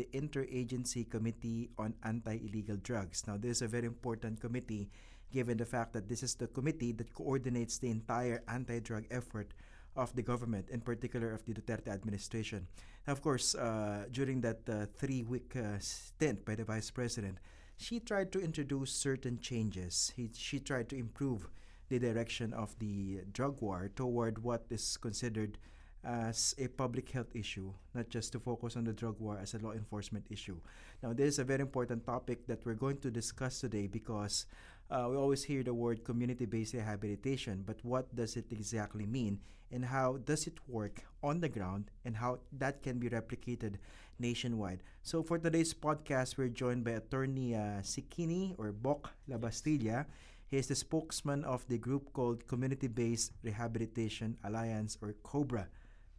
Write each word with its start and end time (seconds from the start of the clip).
the 0.00 0.18
Interagency 0.18 1.04
Committee 1.04 1.68
on 1.76 1.92
Anti-Illegal 2.04 2.76
Drugs. 2.82 3.26
Now, 3.26 3.36
this 3.36 3.58
is 3.58 3.62
a 3.62 3.68
very 3.68 3.84
important 3.84 4.40
committee 4.40 4.88
given 5.30 5.58
the 5.58 5.66
fact 5.66 5.92
that 5.92 6.08
this 6.08 6.22
is 6.22 6.34
the 6.34 6.46
committee 6.46 6.92
that 6.92 7.12
coordinates 7.12 7.76
the 7.76 7.90
entire 7.90 8.42
anti-drug 8.48 9.04
effort 9.10 9.52
of 9.96 10.14
the 10.16 10.22
government, 10.22 10.70
in 10.70 10.80
particular 10.80 11.32
of 11.32 11.44
the 11.44 11.52
Duterte 11.52 11.88
administration. 11.88 12.66
Now, 13.06 13.12
of 13.12 13.20
course, 13.20 13.54
uh, 13.54 14.06
during 14.10 14.40
that 14.40 14.60
uh, 14.66 14.86
three-week 14.96 15.54
uh, 15.56 15.78
stint 15.80 16.46
by 16.46 16.54
the 16.54 16.64
vice 16.64 16.90
president, 16.90 17.36
she 17.76 18.00
tried 18.00 18.32
to 18.32 18.40
introduce 18.40 18.92
certain 18.92 19.38
changes. 19.38 20.14
He, 20.16 20.30
she 20.34 20.60
tried 20.60 20.88
to 20.88 20.96
improve 20.96 21.46
the 21.90 21.98
direction 21.98 22.54
of 22.54 22.74
the 22.78 23.20
drug 23.32 23.60
war 23.60 23.90
toward 23.94 24.42
what 24.42 24.64
is 24.70 24.96
considered 24.96 25.58
as 26.04 26.54
a 26.58 26.68
public 26.68 27.10
health 27.10 27.34
issue, 27.34 27.72
not 27.94 28.08
just 28.08 28.32
to 28.32 28.40
focus 28.40 28.76
on 28.76 28.84
the 28.84 28.92
drug 28.92 29.16
war 29.20 29.38
as 29.40 29.54
a 29.54 29.58
law 29.58 29.72
enforcement 29.72 30.24
issue. 30.30 30.56
Now, 31.02 31.12
this 31.12 31.34
is 31.34 31.38
a 31.38 31.44
very 31.44 31.60
important 31.60 32.06
topic 32.06 32.46
that 32.46 32.64
we're 32.64 32.74
going 32.74 32.98
to 32.98 33.10
discuss 33.10 33.60
today 33.60 33.86
because 33.86 34.46
uh, 34.90 35.06
we 35.10 35.16
always 35.16 35.44
hear 35.44 35.62
the 35.62 35.74
word 35.74 36.04
community 36.04 36.46
based 36.46 36.74
rehabilitation, 36.74 37.62
but 37.66 37.76
what 37.84 38.14
does 38.14 38.36
it 38.36 38.46
exactly 38.50 39.06
mean 39.06 39.40
and 39.70 39.84
how 39.84 40.18
does 40.24 40.46
it 40.46 40.58
work 40.66 41.04
on 41.22 41.40
the 41.40 41.48
ground 41.48 41.90
and 42.04 42.16
how 42.16 42.40
that 42.52 42.82
can 42.82 42.98
be 42.98 43.08
replicated 43.08 43.76
nationwide? 44.18 44.82
So, 45.02 45.22
for 45.22 45.38
today's 45.38 45.72
podcast, 45.72 46.36
we're 46.36 46.48
joined 46.48 46.84
by 46.84 46.92
attorney 46.92 47.54
uh, 47.54 47.82
Sikini 47.82 48.54
or 48.58 48.72
Bok 48.72 49.12
Labastilla. 49.28 50.06
He 50.46 50.56
is 50.56 50.66
the 50.66 50.74
spokesman 50.74 51.44
of 51.44 51.66
the 51.68 51.78
group 51.78 52.12
called 52.12 52.48
Community 52.48 52.88
Based 52.88 53.32
Rehabilitation 53.44 54.36
Alliance 54.42 54.98
or 55.00 55.14
COBRA. 55.22 55.68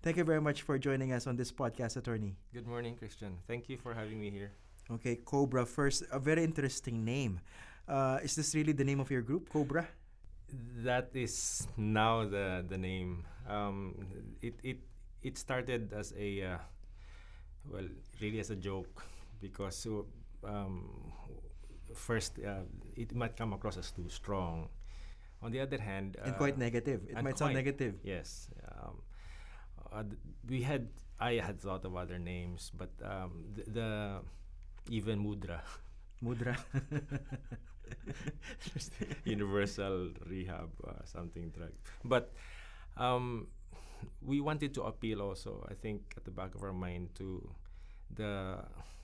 Thank 0.01 0.17
you 0.17 0.23
very 0.23 0.41
much 0.41 0.63
for 0.63 0.79
joining 0.81 1.13
us 1.13 1.27
on 1.27 1.37
this 1.37 1.51
podcast, 1.51 1.95
attorney. 1.95 2.33
Good 2.51 2.65
morning, 2.65 2.97
Christian. 2.97 3.37
Thank 3.45 3.69
you 3.69 3.77
for 3.77 3.93
having 3.93 4.19
me 4.19 4.31
here. 4.31 4.49
Okay, 4.89 5.15
Cobra 5.15 5.63
first, 5.63 6.01
a 6.11 6.17
very 6.17 6.43
interesting 6.43 7.05
name. 7.05 7.39
Uh, 7.87 8.17
is 8.23 8.33
this 8.33 8.55
really 8.55 8.73
the 8.73 8.83
name 8.83 8.99
of 8.99 9.11
your 9.11 9.21
group, 9.21 9.47
Cobra? 9.53 9.85
That 10.81 11.13
is 11.13 11.67
now 11.77 12.25
the 12.25 12.65
the 12.65 12.81
name. 12.81 13.29
Um, 13.45 13.93
it 14.41 14.57
it 14.65 14.81
it 15.21 15.37
started 15.37 15.93
as 15.93 16.17
a 16.17 16.57
uh, 16.57 16.57
well, 17.69 17.85
really 18.17 18.41
as 18.41 18.49
a 18.49 18.57
joke 18.57 19.05
because 19.37 19.85
um, 20.41 21.13
first 21.93 22.41
uh, 22.41 22.65
it 22.97 23.13
might 23.13 23.37
come 23.37 23.53
across 23.53 23.77
as 23.77 23.93
too 23.93 24.09
strong. 24.09 24.65
On 25.45 25.53
the 25.53 25.61
other 25.61 25.77
hand, 25.77 26.17
and 26.25 26.33
quite 26.41 26.57
uh, 26.57 26.65
negative. 26.65 27.05
It 27.05 27.21
might 27.21 27.37
sound 27.37 27.53
negative. 27.53 28.01
Yes. 28.01 28.49
Um, 28.65 29.01
uh, 29.91 30.03
we 30.47 30.61
had 30.61 30.87
I 31.19 31.35
had 31.35 31.61
thought 31.61 31.85
of 31.85 31.95
other 31.95 32.17
names, 32.17 32.71
but 32.73 32.89
um, 33.03 33.45
the, 33.53 33.63
the 33.69 34.19
even 34.89 35.23
Mudra. 35.23 35.61
Mudra. 36.23 36.57
Universal 39.25 40.09
rehab, 40.25 40.71
uh, 40.87 40.93
something 41.05 41.49
drug. 41.49 41.71
But 42.03 42.33
um, 42.97 43.47
we 44.21 44.41
wanted 44.41 44.73
to 44.75 44.83
appeal 44.83 45.21
also, 45.21 45.65
I 45.69 45.73
think, 45.73 46.13
at 46.17 46.25
the 46.25 46.31
back 46.31 46.55
of 46.55 46.63
our 46.63 46.73
mind 46.73 47.09
to 47.15 47.49
the 48.15 48.57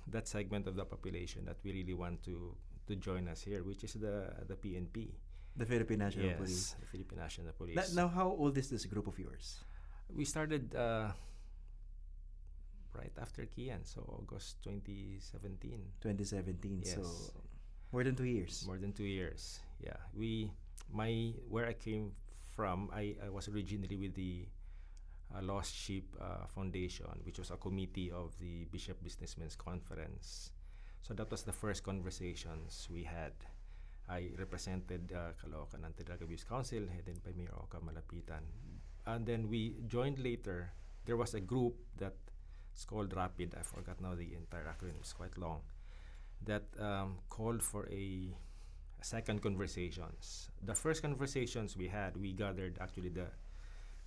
that 0.10 0.28
segment 0.28 0.68
of 0.68 0.76
the 0.76 0.86
population 0.86 1.44
that 1.46 1.58
we 1.64 1.74
really 1.74 1.94
want 1.94 2.24
to 2.24 2.56
to 2.88 2.96
join 2.96 3.28
us 3.28 3.42
here, 3.42 3.64
which 3.64 3.84
is 3.84 3.94
the 3.94 4.32
the 4.48 4.56
PNP. 4.56 5.10
The 5.58 5.66
Philippine 5.66 6.00
National 6.00 6.26
yes, 6.26 6.38
Police. 6.38 6.76
the 6.80 6.86
Philippine 6.86 7.20
National 7.20 7.52
Police. 7.52 7.94
Now, 7.94 8.08
how 8.08 8.30
old 8.30 8.58
is 8.58 8.70
this 8.70 8.86
group 8.86 9.08
of 9.08 9.18
yours? 9.18 9.64
We 10.10 10.26
started 10.26 10.76
uh, 10.76 11.12
right 12.94 13.14
after 13.22 13.46
Kian, 13.46 13.86
so 13.86 14.02
August 14.08 14.64
2017. 14.64 15.82
2017. 16.02 16.82
Yes. 16.84 16.96
So 16.96 17.04
more 17.92 18.04
than 18.04 18.16
two 18.16 18.26
years. 18.26 18.64
More 18.66 18.78
than 18.78 18.94
two 18.94 19.06
years. 19.06 19.60
Yeah, 19.80 19.98
we 20.14 20.52
my 20.92 21.34
where 21.48 21.68
I 21.68 21.74
came 21.74 22.12
from, 22.58 22.90
I, 22.92 23.16
I 23.24 23.30
was 23.30 23.48
originally 23.48 23.96
with 23.96 24.16
the 24.16 24.48
uh, 25.36 25.42
Lost 25.44 25.76
Sheep 25.76 26.16
uh, 26.20 26.48
Foundation, 26.48 27.06
which 27.24 27.38
was 27.38 27.52
a 27.52 27.58
committee 27.58 28.10
of 28.12 28.34
the 28.40 28.66
Bishop 28.72 29.04
Businessmen's 29.04 29.56
Conference. 29.56 30.52
So 31.02 31.14
that 31.14 31.30
was 31.30 31.44
the 31.44 31.54
first 31.54 31.84
conversations 31.84 32.88
we 32.92 33.04
had. 33.04 33.34
I 34.10 34.32
represented 34.40 35.14
uh, 35.14 35.36
Caloocan 35.38 35.86
Anti-Drug 35.86 36.22
Abuse 36.22 36.44
Council, 36.44 36.80
headed 36.90 37.24
by 37.24 37.32
Mayor 37.38 37.54
Oca 37.54 37.78
Malapitan 37.78 38.42
and 39.08 39.26
then 39.26 39.50
we 39.50 39.76
joined 39.88 40.20
later. 40.20 40.72
There 41.06 41.16
was 41.16 41.34
a 41.34 41.40
group 41.40 41.76
that's 41.98 42.86
called 42.86 43.16
Rapid. 43.16 43.56
I 43.58 43.64
forgot 43.64 44.02
now 44.02 44.14
the 44.14 44.36
entire 44.36 44.68
acronym. 44.68 45.00
It's 45.00 45.14
quite 45.14 45.38
long. 45.38 45.62
That 46.46 46.64
um, 46.80 47.16
called 47.30 47.64
for 47.64 47.88
a, 47.90 48.36
a, 49.00 49.04
second 49.04 49.42
conversations. 49.42 50.52
The 50.62 50.76
first 50.76 51.02
conversations 51.02 51.76
we 51.76 51.88
had, 51.88 52.16
we 52.18 52.34
gathered 52.34 52.78
actually 52.80 53.10
the 53.10 53.28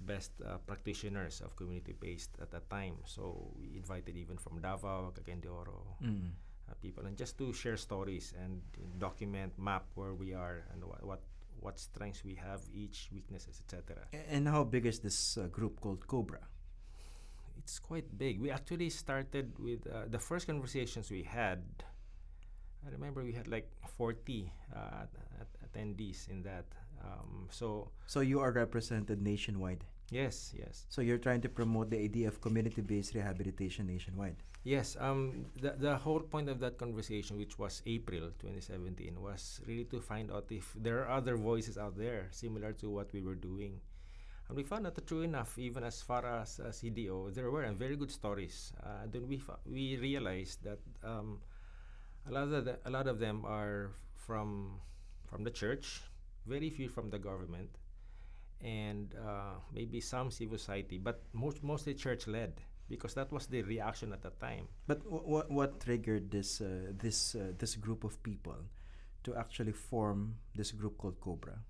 best 0.00 0.30
uh, 0.46 0.58
practitioners 0.66 1.40
of 1.40 1.56
community-based 1.56 2.36
at 2.40 2.50
that 2.52 2.68
time. 2.70 2.96
So 3.06 3.50
we 3.58 3.76
invited 3.76 4.16
even 4.16 4.36
from 4.36 4.60
Davao, 4.60 5.12
Cagayan 5.16 5.40
de 5.40 5.48
Oro, 5.48 5.96
mm. 6.04 6.28
uh, 6.68 6.74
people, 6.80 7.06
and 7.06 7.16
just 7.16 7.36
to 7.38 7.52
share 7.52 7.76
stories 7.76 8.32
and 8.40 8.60
document, 8.98 9.52
map 9.58 9.86
where 9.94 10.14
we 10.14 10.34
are 10.34 10.62
and 10.72 10.84
wh- 10.84 11.04
what 11.04 11.20
what 11.60 11.78
strengths 11.78 12.24
we 12.24 12.34
have, 12.34 12.60
each 12.72 13.08
weaknesses, 13.12 13.60
etc. 13.62 13.96
And 14.30 14.48
how 14.48 14.64
big 14.64 14.86
is 14.86 14.98
this 14.98 15.36
uh, 15.36 15.46
group 15.46 15.80
called 15.80 16.06
Cobra? 16.06 16.40
It's 17.58 17.78
quite 17.78 18.16
big. 18.16 18.40
We 18.40 18.50
actually 18.50 18.90
started 18.90 19.58
with 19.58 19.86
uh, 19.86 20.04
the 20.08 20.18
first 20.18 20.46
conversations 20.46 21.10
we 21.10 21.22
had. 21.22 21.62
I 22.86 22.90
remember 22.90 23.22
we 23.22 23.32
had 23.32 23.48
like 23.48 23.70
40 23.96 24.50
uh, 24.74 24.78
attendees 25.64 26.28
in 26.28 26.42
that. 26.42 26.64
Um, 27.04 27.48
so 27.50 27.90
so 28.06 28.20
you 28.20 28.40
are 28.40 28.52
represented 28.52 29.22
nationwide. 29.22 29.84
Yes, 30.10 30.52
yes. 30.58 30.86
So 30.88 31.00
you're 31.02 31.18
trying 31.18 31.40
to 31.42 31.48
promote 31.48 31.90
the 31.90 31.98
idea 31.98 32.28
of 32.28 32.40
community-based 32.40 33.14
rehabilitation 33.14 33.86
nationwide. 33.86 34.36
Yes. 34.64 34.96
Um. 34.98 35.46
The 35.56 35.72
the 35.78 35.96
whole 35.96 36.20
point 36.20 36.48
of 36.50 36.58
that 36.60 36.76
conversation, 36.78 37.38
which 37.38 37.58
was 37.58 37.80
April 37.86 38.30
2017, 38.42 39.16
was 39.22 39.60
really 39.66 39.84
to 39.86 40.00
find 40.00 40.30
out 40.30 40.50
if 40.50 40.74
there 40.76 41.06
are 41.06 41.10
other 41.16 41.36
voices 41.36 41.78
out 41.78 41.96
there 41.96 42.28
similar 42.30 42.72
to 42.82 42.90
what 42.90 43.12
we 43.12 43.22
were 43.22 43.36
doing. 43.38 43.80
And 44.48 44.56
we 44.56 44.64
found 44.64 44.86
out 44.86 44.96
that 44.96 45.06
true 45.06 45.22
enough, 45.22 45.58
even 45.58 45.84
as 45.84 46.02
far 46.02 46.26
as 46.26 46.60
uh, 46.60 46.72
CDO, 46.74 47.32
there 47.32 47.50
were 47.50 47.64
very 47.72 47.96
good 47.96 48.10
stories. 48.10 48.72
Uh, 48.82 49.06
then 49.06 49.28
we 49.28 49.40
we 49.64 49.96
realized 49.96 50.64
that 50.64 50.80
um, 51.04 51.40
a 52.28 52.32
lot 52.32 52.52
of 52.52 52.64
the, 52.64 52.78
a 52.84 52.90
lot 52.90 53.06
of 53.06 53.18
them 53.18 53.44
are 53.46 53.90
from 54.14 54.80
from 55.24 55.44
the 55.44 55.50
church, 55.50 56.02
very 56.46 56.68
few 56.70 56.88
from 56.88 57.10
the 57.10 57.18
government, 57.18 57.79
and 58.62 59.14
uh, 59.16 59.56
maybe 59.72 60.00
some 60.00 60.30
civil 60.30 60.58
society, 60.58 60.98
but 60.98 61.22
most, 61.32 61.62
mostly 61.62 61.94
church 61.94 62.26
led 62.26 62.60
because 62.88 63.14
that 63.14 63.30
was 63.32 63.46
the 63.46 63.62
reaction 63.62 64.12
at 64.12 64.20
the 64.22 64.30
time. 64.30 64.66
But 64.86 65.06
what 65.06 65.50
what 65.50 65.80
triggered 65.80 66.30
this 66.30 66.60
uh, 66.60 66.92
this 66.98 67.34
uh, 67.34 67.54
this 67.56 67.76
group 67.76 68.04
of 68.04 68.20
people 68.22 68.58
to 69.24 69.34
actually 69.36 69.72
form 69.72 70.36
this 70.54 70.72
group 70.72 70.98
called 70.98 71.20
Cobra? 71.20 71.62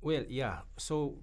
Well, 0.00 0.24
yeah. 0.28 0.64
So 0.76 1.20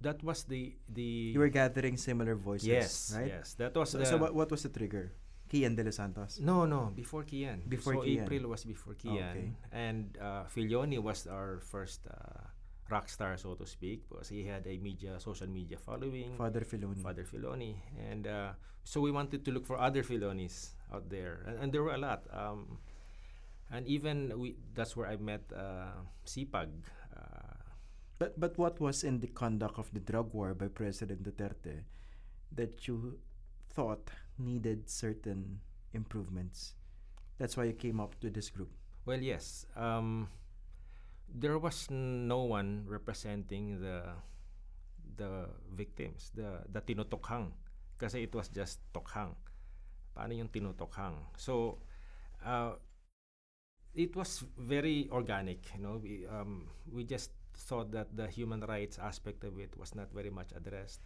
that 0.00 0.24
was 0.24 0.44
the 0.44 0.74
the. 0.88 1.36
You 1.36 1.38
were 1.38 1.52
gathering 1.52 1.96
similar 1.96 2.34
voices. 2.34 2.66
Yes, 2.66 3.12
right. 3.14 3.28
Yes, 3.28 3.54
that 3.60 3.76
was. 3.76 3.90
So, 3.90 4.02
so 4.02 4.16
what, 4.16 4.34
what 4.34 4.50
was 4.50 4.62
the 4.62 4.72
trigger? 4.72 5.12
Kian 5.46 5.76
de 5.76 5.84
los 5.84 5.94
Santos. 5.94 6.40
No, 6.40 6.66
no, 6.66 6.90
before 6.96 7.22
Kian. 7.22 7.68
Before 7.68 7.94
so 7.94 8.00
Kian. 8.00 8.22
April 8.24 8.50
was 8.50 8.64
before 8.64 8.94
Kian, 8.94 9.30
okay. 9.30 9.52
and 9.70 10.18
uh, 10.18 10.42
Felloni 10.50 10.98
was 10.98 11.28
our 11.28 11.60
first 11.60 12.02
uh, 12.10 12.50
rock 12.90 13.08
star, 13.08 13.36
so 13.36 13.54
to 13.54 13.66
speak, 13.66 14.08
because 14.08 14.28
he 14.28 14.44
had 14.44 14.66
a 14.66 14.78
media, 14.78 15.18
social 15.18 15.48
media 15.48 15.76
following. 15.76 16.36
Father 16.36 16.60
Felloni. 16.60 17.02
Father 17.02 17.24
Felloni, 17.24 17.74
and 18.10 18.26
uh, 18.26 18.50
so 18.84 19.00
we 19.00 19.10
wanted 19.10 19.44
to 19.44 19.50
look 19.50 19.66
for 19.66 19.78
other 19.78 20.02
Fellonis 20.02 20.70
out 20.92 21.10
there, 21.10 21.42
and, 21.46 21.58
and 21.58 21.72
there 21.72 21.82
were 21.82 21.94
a 21.94 21.98
lot. 21.98 22.22
Um, 22.32 22.78
and 23.70 23.86
even 23.86 24.32
we, 24.38 24.56
that's 24.74 24.96
where 24.96 25.08
I 25.08 25.16
met 25.16 25.42
uh, 25.54 25.98
CPAG. 26.24 26.68
Uh, 27.16 27.56
but 28.18 28.38
but 28.38 28.56
what 28.56 28.80
was 28.80 29.04
in 29.04 29.20
the 29.20 29.26
conduct 29.26 29.78
of 29.78 29.92
the 29.92 30.00
drug 30.00 30.32
war 30.32 30.54
by 30.54 30.68
President 30.68 31.22
Duterte 31.22 31.82
that 32.54 32.86
you 32.86 33.18
thought 33.70 34.10
needed 34.38 34.88
certain 34.88 35.60
improvements? 35.92 36.74
That's 37.38 37.56
why 37.56 37.64
you 37.64 37.74
came 37.74 38.00
up 38.00 38.18
to 38.20 38.30
this 38.30 38.48
group. 38.48 38.70
Well, 39.04 39.20
yes. 39.20 39.66
Um, 39.76 40.28
there 41.36 41.60
was 41.60 41.92
no 41.92 42.48
one 42.48 42.88
representing 42.88 43.80
the 43.80 44.16
the 45.20 45.52
victims, 45.68 46.32
the 46.32 46.64
the 46.72 46.80
tinutokhang 46.80 47.52
kasi 48.00 48.24
it 48.24 48.32
was 48.32 48.48
just 48.48 48.80
tokhang. 48.96 49.36
Paano 50.16 50.32
yung 50.32 50.48
tinutokhang? 50.48 51.16
So 51.36 51.80
uh, 52.40 52.80
it 53.92 54.16
was 54.16 54.44
very 54.56 55.08
organic, 55.12 55.60
you 55.76 55.80
know. 55.84 56.00
We 56.00 56.24
um, 56.24 56.72
we 56.88 57.04
just 57.04 57.32
thought 57.56 57.92
that 57.92 58.16
the 58.16 58.28
human 58.28 58.60
rights 58.64 59.00
aspect 59.00 59.44
of 59.44 59.60
it 59.60 59.72
was 59.76 59.96
not 59.96 60.12
very 60.12 60.32
much 60.32 60.52
addressed. 60.56 61.04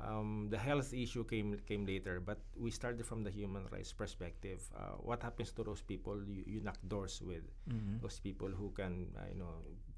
Um, 0.00 0.48
the 0.50 0.58
health 0.58 0.92
issue 0.94 1.24
came 1.24 1.58
came 1.68 1.84
later, 1.86 2.18
but 2.20 2.40
we 2.56 2.70
started 2.70 3.04
from 3.04 3.22
the 3.22 3.30
human 3.30 3.66
rights 3.70 3.92
perspective. 3.92 4.64
Uh, 4.74 4.96
what 5.04 5.22
happens 5.22 5.52
to 5.52 5.62
those 5.62 5.82
people 5.82 6.16
you, 6.26 6.42
you 6.46 6.60
knock 6.60 6.78
doors 6.88 7.20
with? 7.22 7.44
Mhm. 7.68 8.00
Those 8.00 8.18
people 8.18 8.48
who 8.48 8.70
can, 8.72 9.12
uh, 9.16 9.28
you 9.30 9.38
know, 9.38 9.52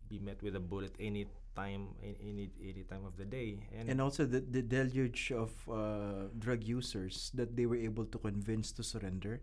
be 0.09 0.19
met 0.19 0.43
with 0.43 0.57
a 0.57 0.61
bullet 0.61 0.93
any 1.01 1.27
time, 1.55 1.95
any 2.03 2.51
any 2.61 2.85
time 2.85 3.05
of 3.07 3.17
the 3.17 3.25
day, 3.25 3.63
and, 3.73 3.89
And 3.89 4.01
also 4.01 4.27
the, 4.27 4.41
the 4.41 4.63
deluge 4.63 5.33
of 5.33 5.53
uh, 5.71 6.29
drug 6.39 6.65
users 6.65 7.31
that 7.35 7.57
they 7.57 7.67
were 7.67 7.77
able 7.79 8.05
to 8.07 8.19
convince 8.19 8.73
to 8.73 8.83
surrender. 8.83 9.41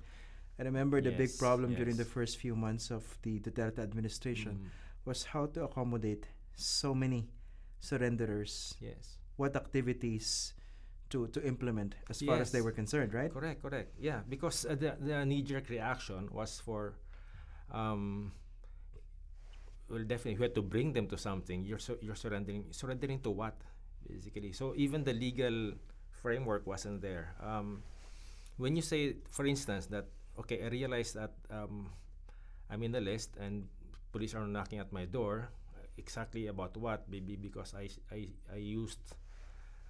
I 0.59 0.63
remember 0.63 1.01
the 1.01 1.11
big 1.11 1.29
Yes, 1.31 1.37
problem 1.37 1.73
during 1.73 1.97
the 1.97 2.05
first 2.05 2.37
few 2.37 2.55
months 2.55 2.91
of 2.91 3.03
the 3.23 3.39
Duterte 3.39 3.79
administration 3.79 4.59
Mm, 4.59 4.69
was 5.05 5.23
how 5.25 5.47
to 5.47 5.63
accommodate 5.63 6.27
so 6.53 6.93
many 6.93 7.29
surrenderers, 7.81 8.75
yes. 8.79 9.17
What 9.41 9.57
activities 9.57 10.53
to, 11.09 11.27
to 11.33 11.41
implement 11.41 11.95
as 12.09 12.21
far 12.21 12.37
as 12.37 12.51
they 12.53 12.61
were 12.61 12.71
concerned, 12.71 13.13
right? 13.13 13.33
Correct, 13.33 13.61
correct. 13.61 13.97
Yeah, 13.99 14.21
because 14.29 14.65
uh, 14.65 14.77
the 14.77 14.95
the 15.01 15.25
knee 15.25 15.41
jerk 15.41 15.67
reaction 15.67 16.29
was 16.31 16.61
for, 16.63 16.95
um, 17.73 18.31
well, 19.89 20.05
definitely 20.05 20.39
you 20.39 20.43
had 20.45 20.55
to 20.55 20.61
bring 20.63 20.93
them 20.93 21.09
to 21.11 21.17
something. 21.17 21.65
You're 21.65 21.81
you're 21.99 22.15
surrendering 22.15 22.71
surrendering 22.71 23.19
to 23.27 23.31
what, 23.33 23.57
basically. 24.07 24.53
So 24.53 24.73
even 24.77 25.03
the 25.03 25.13
legal 25.13 25.73
framework 26.23 26.69
wasn't 26.69 27.01
there. 27.01 27.35
Um, 27.43 27.83
when 28.55 28.77
you 28.77 28.85
say, 28.85 29.17
for 29.33 29.43
instance, 29.45 29.89
that 29.91 30.07
okay, 30.45 30.63
I 30.63 30.69
realize 30.71 31.11
that 31.17 31.33
um, 31.51 31.91
I'm 32.69 32.83
in 32.83 32.93
the 32.95 33.01
list 33.03 33.35
and 33.35 33.67
police 34.15 34.37
are 34.37 34.47
knocking 34.47 34.79
at 34.79 34.93
my 34.93 35.03
door. 35.03 35.51
Exactly 35.99 36.47
about 36.47 36.77
what? 36.79 37.03
Maybe 37.11 37.35
because 37.35 37.75
I 37.75 37.91
I, 38.07 38.31
I 38.47 38.63
used 38.63 39.03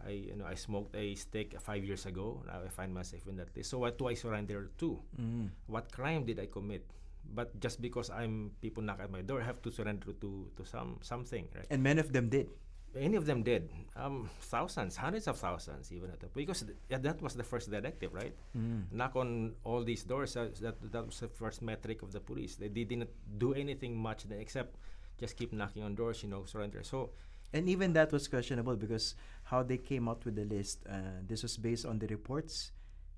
I 0.05 0.31
you 0.31 0.35
know 0.35 0.45
I 0.45 0.55
smoked 0.55 0.95
a 0.95 1.15
stick 1.15 1.59
five 1.59 1.83
years 1.83 2.05
ago. 2.05 2.43
Now 2.47 2.61
I 2.65 2.69
find 2.69 2.93
myself 2.93 3.27
in 3.27 3.37
that 3.37 3.55
list. 3.55 3.69
So 3.69 3.79
what 3.79 3.97
do 3.97 4.07
I 4.07 4.13
surrender 4.13 4.71
to? 4.79 4.99
Mm. 5.19 5.49
What 5.67 5.91
crime 5.91 6.25
did 6.25 6.39
I 6.39 6.47
commit? 6.47 6.85
But 7.33 7.59
just 7.59 7.81
because 7.81 8.09
I'm 8.09 8.51
people 8.61 8.83
knock 8.83 8.99
at 8.99 9.11
my 9.11 9.21
door, 9.21 9.41
I 9.41 9.45
have 9.45 9.61
to 9.61 9.71
surrender 9.71 10.13
to 10.13 10.49
to 10.55 10.63
some 10.65 10.99
something, 11.01 11.47
right? 11.55 11.67
And 11.69 11.83
many 11.83 11.99
of 11.99 12.11
them 12.11 12.29
did. 12.29 12.49
Any 12.91 13.15
of 13.15 13.25
them 13.25 13.41
did. 13.41 13.71
Um, 13.95 14.29
thousands, 14.51 14.97
hundreds 14.97 15.27
of 15.27 15.39
thousands, 15.39 15.93
even 15.93 16.11
at 16.11 16.19
the, 16.19 16.27
because 16.27 16.67
th- 16.67 17.01
that 17.01 17.21
was 17.21 17.35
the 17.35 17.43
first 17.43 17.71
directive, 17.71 18.13
right? 18.13 18.35
Mm. 18.51 18.91
Knock 18.91 19.15
on 19.15 19.55
all 19.63 19.81
these 19.81 20.03
doors. 20.03 20.35
Uh, 20.35 20.51
that 20.59 20.75
that 20.91 21.05
was 21.05 21.19
the 21.23 21.29
first 21.29 21.61
metric 21.61 22.01
of 22.01 22.11
the 22.11 22.19
police. 22.19 22.55
They, 22.59 22.67
they 22.67 22.83
didn't 22.83 23.09
do 23.37 23.53
anything 23.53 23.95
much 23.95 24.25
except 24.27 24.75
just 25.21 25.37
keep 25.37 25.53
knocking 25.53 25.83
on 25.83 25.95
doors, 25.95 26.23
you 26.23 26.29
know, 26.29 26.43
surrender. 26.43 26.83
So 26.83 27.11
And 27.53 27.67
even 27.69 27.93
that 27.93 28.11
was 28.11 28.27
questionable 28.27 28.75
because 28.75 29.15
how 29.43 29.63
they 29.63 29.77
came 29.77 30.07
out 30.07 30.23
with 30.25 30.35
the 30.35 30.45
list, 30.45 30.79
uh, 30.89 31.19
this 31.27 31.43
was 31.43 31.57
based 31.57 31.85
on 31.85 31.99
the 31.99 32.07
reports, 32.07 32.71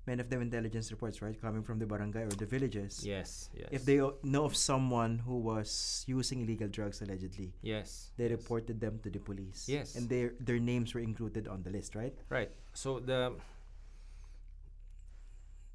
many 0.06 0.20
of 0.20 0.28
them 0.28 0.42
intelligence 0.42 0.90
reports, 0.90 1.22
right, 1.22 1.40
coming 1.40 1.62
from 1.62 1.78
the 1.78 1.86
barangay 1.86 2.22
or 2.22 2.28
the 2.30 2.46
villages. 2.46 3.04
yes, 3.06 3.48
yes. 3.54 3.68
If 3.70 3.84
they 3.84 4.00
o- 4.00 4.16
know 4.22 4.44
of 4.44 4.56
someone 4.56 5.18
who 5.18 5.38
was 5.38 6.04
using 6.06 6.42
illegal 6.42 6.68
drugs 6.68 7.00
allegedly, 7.00 7.52
yes, 7.62 8.10
they 8.16 8.24
yes. 8.28 8.32
reported 8.32 8.80
them 8.80 8.98
to 9.02 9.10
the 9.10 9.18
police. 9.20 9.68
Yes. 9.68 9.94
And 9.94 10.08
their 10.08 10.34
their 10.40 10.58
names 10.58 10.94
were 10.94 11.00
included 11.00 11.48
on 11.48 11.62
the 11.62 11.70
list, 11.70 11.94
right? 11.94 12.14
Right. 12.28 12.50
So 12.74 12.98
the 12.98 13.34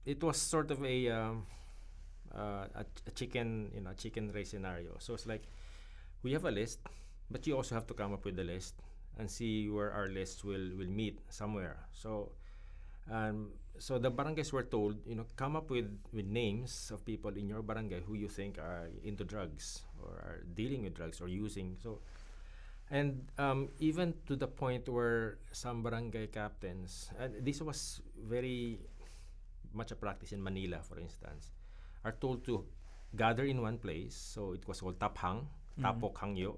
it 0.06 0.23
was 0.23 0.38
sort 0.38 0.71
of 0.71 0.83
a 0.83 1.09
um, 1.09 1.45
uh, 2.33 2.65
a, 2.75 2.85
a 3.07 3.11
chicken, 3.11 3.71
you 3.73 3.81
know, 3.81 3.91
chicken 3.97 4.31
race 4.31 4.51
scenario. 4.51 4.95
So 5.00 5.13
it's 5.13 5.25
like 5.25 5.44
we 6.23 6.33
have 6.33 6.45
a 6.45 6.51
list, 6.51 6.79
but 7.31 7.45
you 7.47 7.55
also 7.55 7.75
have 7.75 7.87
to 7.87 7.93
come 7.93 8.13
up 8.13 8.25
with 8.25 8.35
the 8.35 8.43
list 8.43 8.75
and 9.17 9.29
see 9.29 9.69
where 9.69 9.91
our 9.91 10.07
lists 10.07 10.43
will 10.43 10.73
will 10.77 10.89
meet 10.89 11.19
somewhere. 11.29 11.77
So 11.91 12.31
um, 13.11 13.53
so 13.77 13.97
the 13.97 14.11
barangays 14.11 14.51
were 14.51 14.63
told, 14.63 14.97
you 15.05 15.15
know, 15.15 15.25
come 15.35 15.55
up 15.55 15.69
with 15.69 15.89
with 16.13 16.25
names 16.25 16.91
of 16.93 17.05
people 17.05 17.31
in 17.37 17.47
your 17.49 17.61
barangay 17.61 18.01
who 18.05 18.13
you 18.15 18.27
think 18.27 18.57
are 18.57 18.89
into 19.03 19.23
drugs 19.23 19.83
or 20.01 20.09
are 20.23 20.39
dealing 20.53 20.83
with 20.83 20.93
drugs 20.95 21.21
or 21.21 21.27
using. 21.27 21.77
So 21.81 21.99
and 22.89 23.29
um, 23.37 23.69
even 23.79 24.13
to 24.27 24.35
the 24.35 24.47
point 24.47 24.89
where 24.89 25.37
some 25.51 25.83
barangay 25.83 26.27
captains, 26.27 27.09
and 27.19 27.33
this 27.45 27.61
was 27.61 28.01
very 28.17 28.79
much 29.73 29.91
a 29.91 29.95
practice 29.95 30.31
in 30.31 30.41
Manila, 30.41 30.81
for 30.81 30.97
instance, 30.99 31.51
are 32.03 32.13
told 32.13 32.43
to 32.45 32.65
gather 33.15 33.45
in 33.45 33.61
one 33.61 33.77
place. 33.77 34.15
So 34.15 34.53
it 34.53 34.67
was 34.67 34.81
called 34.81 34.97
taphang, 34.99 35.45
Mhm. 35.77 35.85
tapok 35.85 36.17
hangyo, 36.17 36.57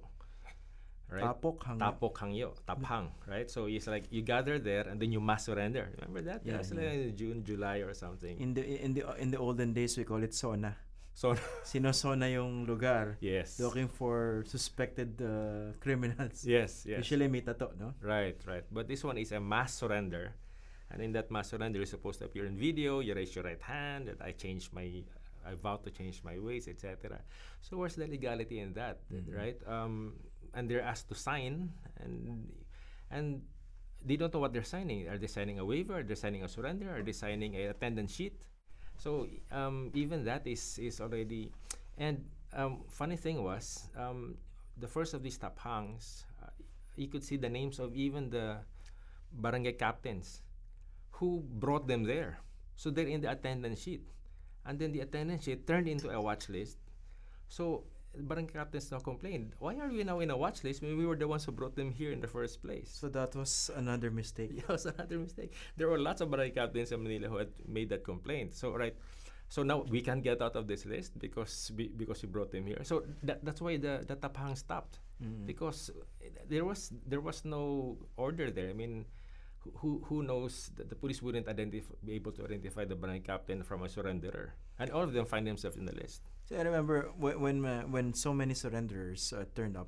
right? 1.12 1.24
Tapok 1.28 1.62
hang. 1.68 1.78
Tapok 1.78 2.16
hangyo, 2.18 2.56
taphang, 2.66 3.12
right? 3.28 3.52
So 3.52 3.68
it's 3.68 3.86
like 3.88 4.08
you 4.10 4.22
gather 4.24 4.58
there 4.58 4.88
and 4.88 4.96
then 5.00 5.12
you 5.12 5.20
mass 5.20 5.46
surrender. 5.46 5.92
Remember 6.00 6.22
that? 6.32 6.42
Yeah, 6.48 6.58
That's 6.58 6.72
yeah. 6.72 6.80
like 6.80 7.12
in 7.12 7.16
June, 7.16 7.44
July 7.44 7.84
or 7.84 7.94
something. 7.94 8.40
In 8.40 8.54
the 8.56 8.64
in 8.64 8.94
the 8.96 9.04
in 9.20 9.30
the 9.32 9.38
olden 9.38 9.74
days 9.76 9.98
we 10.00 10.04
call 10.08 10.24
it 10.24 10.34
sona. 10.34 10.74
so 11.14 11.36
Sinosona 11.68 12.32
yung 12.32 12.64
lugar 12.64 13.20
yes, 13.20 13.60
looking 13.60 13.92
for 13.92 14.48
suspected 14.48 15.20
uh, 15.20 15.76
criminals. 15.84 16.48
yes, 16.48 16.88
yes. 16.88 17.04
Usually 17.04 17.28
may 17.28 17.44
tato, 17.44 17.76
no? 17.76 17.92
Right, 18.00 18.40
right. 18.48 18.64
But 18.72 18.88
this 18.88 19.04
one 19.04 19.20
is 19.20 19.36
a 19.36 19.40
mass 19.44 19.76
surrender. 19.76 20.32
And 20.88 21.04
in 21.04 21.12
that 21.20 21.28
mass 21.32 21.52
surrender, 21.52 21.80
you're 21.80 21.86
supposed 21.92 22.20
to 22.20 22.26
appear 22.32 22.46
in 22.48 22.56
video. 22.56 23.00
You 23.04 23.12
raise 23.16 23.36
your 23.36 23.44
right 23.44 23.60
hand 23.60 24.08
that 24.08 24.24
I 24.24 24.32
changed 24.32 24.72
my, 24.72 24.88
I 25.44 25.56
vow 25.56 25.84
to 25.84 25.92
change 25.92 26.24
my 26.24 26.40
ways, 26.40 26.68
etc. 26.68 27.20
So 27.60 27.76
where's 27.80 27.96
the 28.00 28.08
legality 28.08 28.60
in 28.60 28.72
that, 28.80 29.04
Mhm. 29.12 29.36
right? 29.36 29.60
Um, 29.68 30.16
and 30.54 30.70
they're 30.70 30.82
asked 30.84 31.10
to 31.10 31.16
sign, 31.16 31.72
and 32.00 32.52
and 33.10 33.42
they 34.04 34.16
don't 34.16 34.34
know 34.34 34.40
what 34.40 34.54
they're 34.54 34.64
signing. 34.64 35.08
Are 35.08 35.18
they 35.18 35.28
signing 35.28 35.60
a 35.60 35.66
waiver? 35.66 36.00
Are 36.00 36.04
they 36.04 36.16
signing 36.16 36.44
a 36.44 36.48
surrender? 36.48 36.90
Are 36.90 37.04
they 37.04 37.12
signing 37.14 37.56
a 37.56 37.68
attendance 37.68 38.14
sheet? 38.14 38.34
So 38.98 39.28
um, 39.52 39.92
even 39.94 40.24
that 40.26 40.46
is 40.46 40.78
is 40.78 41.02
already, 41.02 41.52
and 41.98 42.24
um, 42.54 42.84
funny 42.90 43.18
thing 43.18 43.44
was 43.44 43.90
um, 43.98 44.38
the 44.78 44.88
first 44.88 45.14
of 45.14 45.24
these 45.24 45.38
taphangs, 45.38 46.24
uh, 46.44 46.50
you 46.96 47.08
could 47.08 47.24
see 47.24 47.38
the 47.38 47.50
names 47.50 47.80
of 47.80 47.96
even 47.96 48.30
the 48.30 48.58
barangay 49.32 49.74
captains 49.74 50.42
who 51.12 51.44
brought 51.60 51.88
them 51.88 52.04
there. 52.04 52.40
So 52.76 52.90
they're 52.90 53.08
in 53.08 53.22
the 53.22 53.32
attendance 53.32 53.82
sheet, 53.82 54.02
and 54.66 54.80
then 54.80 54.92
the 54.92 55.02
attendance 55.02 55.46
sheet 55.46 55.68
turned 55.68 55.88
into 55.88 56.10
a 56.10 56.20
watch 56.20 56.50
list. 56.50 56.78
So 57.48 57.84
barangay 58.16 58.54
captains 58.54 58.92
now 58.92 59.00
complained, 59.00 59.54
why 59.60 59.76
are 59.80 59.90
we 59.90 60.04
now 60.04 60.20
in 60.20 60.30
a 60.32 60.38
watch 60.38 60.64
list 60.64 60.82
when 60.82 60.98
we 60.98 61.06
were 61.06 61.16
the 61.16 61.28
ones 61.28 61.46
who 61.46 61.52
brought 61.52 61.76
them 61.76 61.92
here 61.92 62.12
in 62.12 62.20
the 62.20 62.28
first 62.28 62.62
place? 62.62 62.90
So 62.92 63.10
that 63.10 63.36
was 63.36 63.72
another 63.76 64.12
mistake. 64.12 64.52
Yeah, 64.56 64.64
it 64.64 64.70
was 64.70 64.86
another 64.86 65.18
mistake. 65.20 65.54
There 65.78 65.88
were 65.88 66.00
lots 66.00 66.22
of 66.22 66.30
barangay 66.32 66.52
captains 66.56 66.92
in 66.92 67.04
Manila 67.04 67.28
who 67.30 67.38
had 67.38 67.50
made 67.68 67.90
that 67.90 68.04
complaint. 68.04 68.54
So 68.54 68.76
right, 68.76 68.96
so 69.50 69.64
now 69.64 69.84
we 69.90 70.02
can 70.02 70.22
get 70.22 70.42
out 70.42 70.56
of 70.56 70.68
this 70.68 70.86
list 70.86 71.18
because 71.20 71.72
be, 71.76 71.88
because 71.88 72.22
we 72.24 72.28
brought 72.30 72.52
them 72.52 72.66
here. 72.66 72.84
So 72.84 73.04
that, 73.24 73.44
that's 73.46 73.62
why 73.62 73.78
the 73.78 74.04
the 74.08 74.16
tapang 74.16 74.58
stopped 74.58 75.00
Mm. 75.22 75.46
because 75.46 75.94
there 76.50 76.66
was 76.66 76.90
there 77.06 77.22
was 77.22 77.46
no 77.46 77.94
order 78.18 78.50
there. 78.50 78.70
I 78.70 78.74
mean, 78.74 79.06
who- 79.86 80.02
who 80.10 80.24
knows 80.26 80.74
that 80.82 80.90
the 80.90 80.96
police 80.98 81.22
wouldn't 81.22 81.46
identify 81.48 81.94
be 82.04 82.14
able 82.18 82.32
to 82.34 82.44
identify 82.44 82.86
the 82.90 82.96
barangay 82.98 83.22
captain 83.22 83.62
from 83.62 83.84
a 83.86 83.88
surrenderer, 83.88 84.58
and 84.82 84.90
all 84.90 85.04
of 85.06 85.14
them 85.14 85.30
find 85.30 85.46
themselves 85.46 85.78
in 85.78 85.86
the 85.86 85.94
list. 85.94 86.26
So 86.52 86.60
I 86.60 86.68
remember 86.68 87.08
when 87.16 87.40
when, 87.40 87.58
uh, 87.64 87.84
when 87.88 88.12
so 88.14 88.34
many 88.36 88.52
surrenderers 88.54 89.32
uh, 89.32 89.48
turned 89.56 89.78
up, 89.80 89.88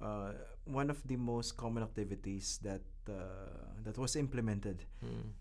uh, 0.00 0.32
one 0.64 0.88
of 0.88 0.96
the 1.04 1.16
most 1.20 1.56
common 1.60 1.82
activities 1.84 2.56
that 2.64 2.80
uh, 3.12 3.76
that 3.84 3.98
was 4.00 4.16
implemented 4.16 4.88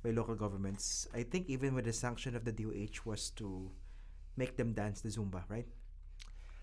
by 0.04 0.12
local 0.12 0.36
governments, 0.36 1.08
I 1.16 1.24
think 1.24 1.48
even 1.48 1.72
with 1.74 1.86
the 1.88 1.94
sanction 1.96 2.36
of 2.36 2.44
the 2.44 2.52
DOH, 2.52 3.08
was 3.08 3.30
to 3.40 3.72
make 4.36 4.58
them 4.60 4.74
dance 4.76 5.00
the 5.00 5.08
Zumba, 5.08 5.48
right? 5.48 5.68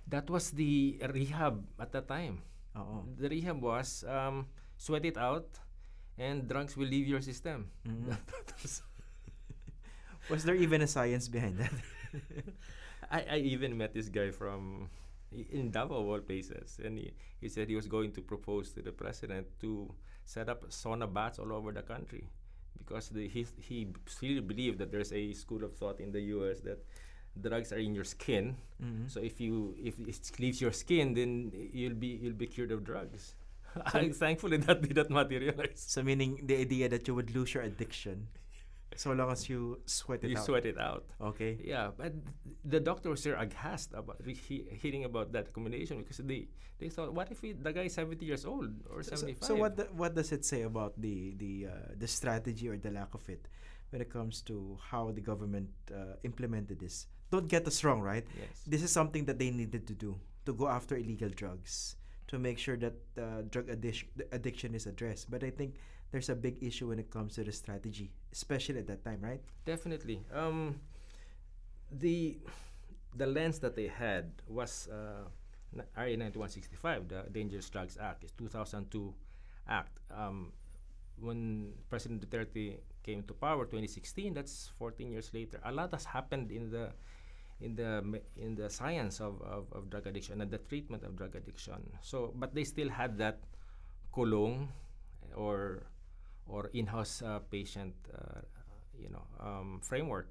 That 0.09 0.29
was 0.29 0.51
the 0.53 1.01
rehab 1.09 1.65
at 1.81 1.93
that 1.97 2.09
time. 2.13 2.45
Oo. 2.77 3.09
The 3.17 3.29
rehab 3.33 3.57
was 3.65 4.05
um, 4.05 4.53
sweat 4.77 5.05
it 5.09 5.17
out, 5.17 5.49
and 6.21 6.45
drugs 6.45 6.77
will 6.77 6.89
leave 6.93 7.09
your 7.09 7.25
system. 7.25 7.73
Mhm. 7.89 8.13
Was- 8.61 8.85
Was 10.29 10.45
there 10.45 10.61
even 10.61 10.85
a 10.85 10.87
science 10.87 11.25
behind 11.25 11.57
that? 11.57 11.73
I, 13.11 13.25
I 13.31 13.37
even 13.39 13.77
met 13.77 13.95
this 13.95 14.09
guy 14.09 14.31
from 14.31 14.89
in 15.51 15.71
Davao 15.71 15.97
of 16.01 16.07
all 16.09 16.21
places, 16.21 16.79
and 16.83 16.99
he, 16.99 17.13
he 17.41 17.49
said 17.49 17.69
he 17.69 17.77
was 17.77 17.87
going 17.87 18.13
to 18.13 18.23
propose 18.23 18.71
to 18.73 18.83
the 18.83 18.93
president 18.93 19.47
to 19.61 19.93
set 20.25 20.49
up 20.49 20.65
sauna 20.71 21.13
baths 21.13 21.39
all 21.39 21.53
over 21.53 21.71
the 21.73 21.83
country 21.83 22.25
because 22.79 23.09
the, 23.11 23.29
he 23.29 23.47
he 23.61 23.89
really 24.23 24.41
believed 24.41 24.79
that 24.79 24.91
there's 24.91 25.13
a 25.13 25.33
school 25.33 25.65
of 25.65 25.75
thought 25.77 26.01
in 26.01 26.13
the 26.13 26.21
U.S. 26.37 26.61
that 26.61 26.79
drugs 27.41 27.73
are 27.73 27.79
in 27.79 27.95
your 27.95 28.05
skin. 28.05 28.57
Mhm. 28.83 29.11
So 29.11 29.21
if 29.21 29.41
you 29.41 29.75
if 29.83 29.99
it 30.01 30.31
leaves 30.41 30.61
your 30.61 30.73
skin, 30.73 31.15
then 31.15 31.53
you'll 31.73 31.95
be 31.95 32.09
you'll 32.23 32.33
be 32.45 32.47
cured 32.47 32.73
of 32.73 32.85
drugs. 32.85 33.35
So- 33.93 34.13
Thankfully, 34.25 34.57
that 34.59 34.81
did 34.83 34.97
not 34.97 35.11
materialize. 35.11 35.85
So 35.87 36.03
meaning 36.03 36.41
the 36.47 36.57
idea 36.57 36.89
that 36.89 37.07
you 37.07 37.15
would 37.15 37.35
lose 37.35 37.53
your 37.55 37.63
addiction 37.65 38.29
So 38.99 39.15
long 39.15 39.31
as 39.31 39.47
you 39.49 39.79
sweat 39.87 40.25
it 40.27 40.31
you 40.31 40.37
out. 40.37 40.43
You 40.43 40.47
sweat 40.51 40.67
it 40.67 40.79
out. 40.79 41.05
Okay. 41.31 41.55
Yeah, 41.63 41.95
but 41.97 42.13
the 42.67 42.81
doctors 42.83 43.23
were 43.27 43.39
aghast 43.39 43.95
about 43.95 44.19
he- 44.27 44.67
hearing 44.83 45.05
about 45.07 45.31
that 45.39 45.47
recommendation 45.55 46.03
because 46.03 46.19
they 46.19 46.49
they 46.83 46.89
thought, 46.91 47.15
what 47.15 47.31
if 47.31 47.39
he, 47.41 47.53
the 47.55 47.73
guy 47.73 47.87
is 47.87 47.95
seventy 47.95 48.27
years 48.27 48.45
old 48.45 48.75
or 48.91 49.03
So, 49.07 49.15
seventy 49.15 49.35
five? 49.39 49.47
so 49.47 49.55
what 49.55 49.77
the, 49.79 49.85
what 49.95 50.13
does 50.19 50.35
it 50.35 50.43
say 50.45 50.63
about 50.67 50.99
the 50.99 51.35
the 51.39 51.53
uh, 51.71 51.95
the 51.95 52.11
strategy 52.11 52.67
or 52.69 52.77
the 52.77 52.91
lack 52.91 53.15
of 53.15 53.23
it 53.31 53.47
when 53.91 54.03
it 54.03 54.11
comes 54.11 54.43
to 54.51 54.77
how 54.91 55.15
the 55.15 55.23
government 55.23 55.71
uh, 55.95 56.19
implemented 56.27 56.83
this? 56.83 57.07
Don't 57.31 57.47
get 57.47 57.67
us 57.71 57.85
wrong, 57.87 58.01
right? 58.03 58.27
Yes. 58.35 58.67
This 58.67 58.83
is 58.83 58.91
something 58.91 59.25
that 59.31 59.39
they 59.39 59.51
needed 59.55 59.87
to 59.87 59.95
do 59.95 60.19
to 60.47 60.53
go 60.53 60.67
after 60.67 60.97
illegal 60.99 61.31
drugs 61.31 61.95
to 62.27 62.39
make 62.39 62.59
sure 62.59 62.77
that 62.77 62.97
uh, 63.17 63.43
drug 63.49 63.69
addic- 63.69 64.11
addiction 64.33 64.75
is 64.75 64.87
addressed. 64.91 65.31
But 65.31 65.45
I 65.45 65.51
think 65.51 65.77
there's 66.11 66.29
a 66.29 66.35
big 66.35 66.63
issue 66.63 66.89
when 66.89 66.99
it 66.99 67.11
comes 67.11 67.35
to 67.35 67.45
the 67.45 67.53
strategy, 67.53 68.11
especially 68.33 68.79
at 68.79 68.87
that 68.87 69.05
time, 69.05 69.21
right? 69.21 69.41
Definitely. 69.65 70.25
Um, 70.33 70.81
the 71.91 72.39
the 73.15 73.27
lens 73.27 73.59
that 73.61 73.75
they 73.75 73.89
had 73.89 74.31
was 74.47 74.89
uh, 74.93 75.29
RA 75.97 76.17
9165, 76.17 77.09
the 77.09 77.25
Dangerous 77.33 77.69
Drugs 77.69 77.99
Act, 78.01 78.25
is 78.25 78.33
2002 78.33 79.15
act. 79.69 80.01
Um, 80.15 80.53
when 81.21 81.73
President 81.91 82.23
Duterte 82.23 82.79
came 83.03 83.23
to 83.25 83.35
power, 83.35 83.65
2016, 83.65 84.35
that's 84.35 84.71
14 84.79 85.11
years 85.11 85.31
later. 85.35 85.61
A 85.65 85.73
lot 85.73 85.93
has 85.93 86.05
happened 86.05 86.51
in 86.51 86.71
the 86.71 86.93
in 87.61 87.75
the 87.75 88.23
in 88.37 88.55
the 88.55 88.71
science 88.71 89.21
of, 89.21 89.43
of, 89.43 89.67
of 89.73 89.91
drug 89.91 90.07
addiction 90.07 90.41
and 90.41 90.51
the 90.51 90.59
treatment 90.59 91.03
of 91.03 91.17
drug 91.17 91.35
addiction. 91.35 91.91
So, 92.03 92.33
but 92.37 92.55
they 92.55 92.65
still 92.65 92.89
had 92.89 93.19
that 93.19 93.41
kulong 94.15 94.69
or 95.35 95.83
or 96.49 96.71
in-house 96.73 97.23
uh, 97.23 97.39
patient, 97.51 97.95
uh, 98.15 98.41
you 98.99 99.09
know, 99.11 99.23
um, 99.41 99.81
framework. 99.83 100.29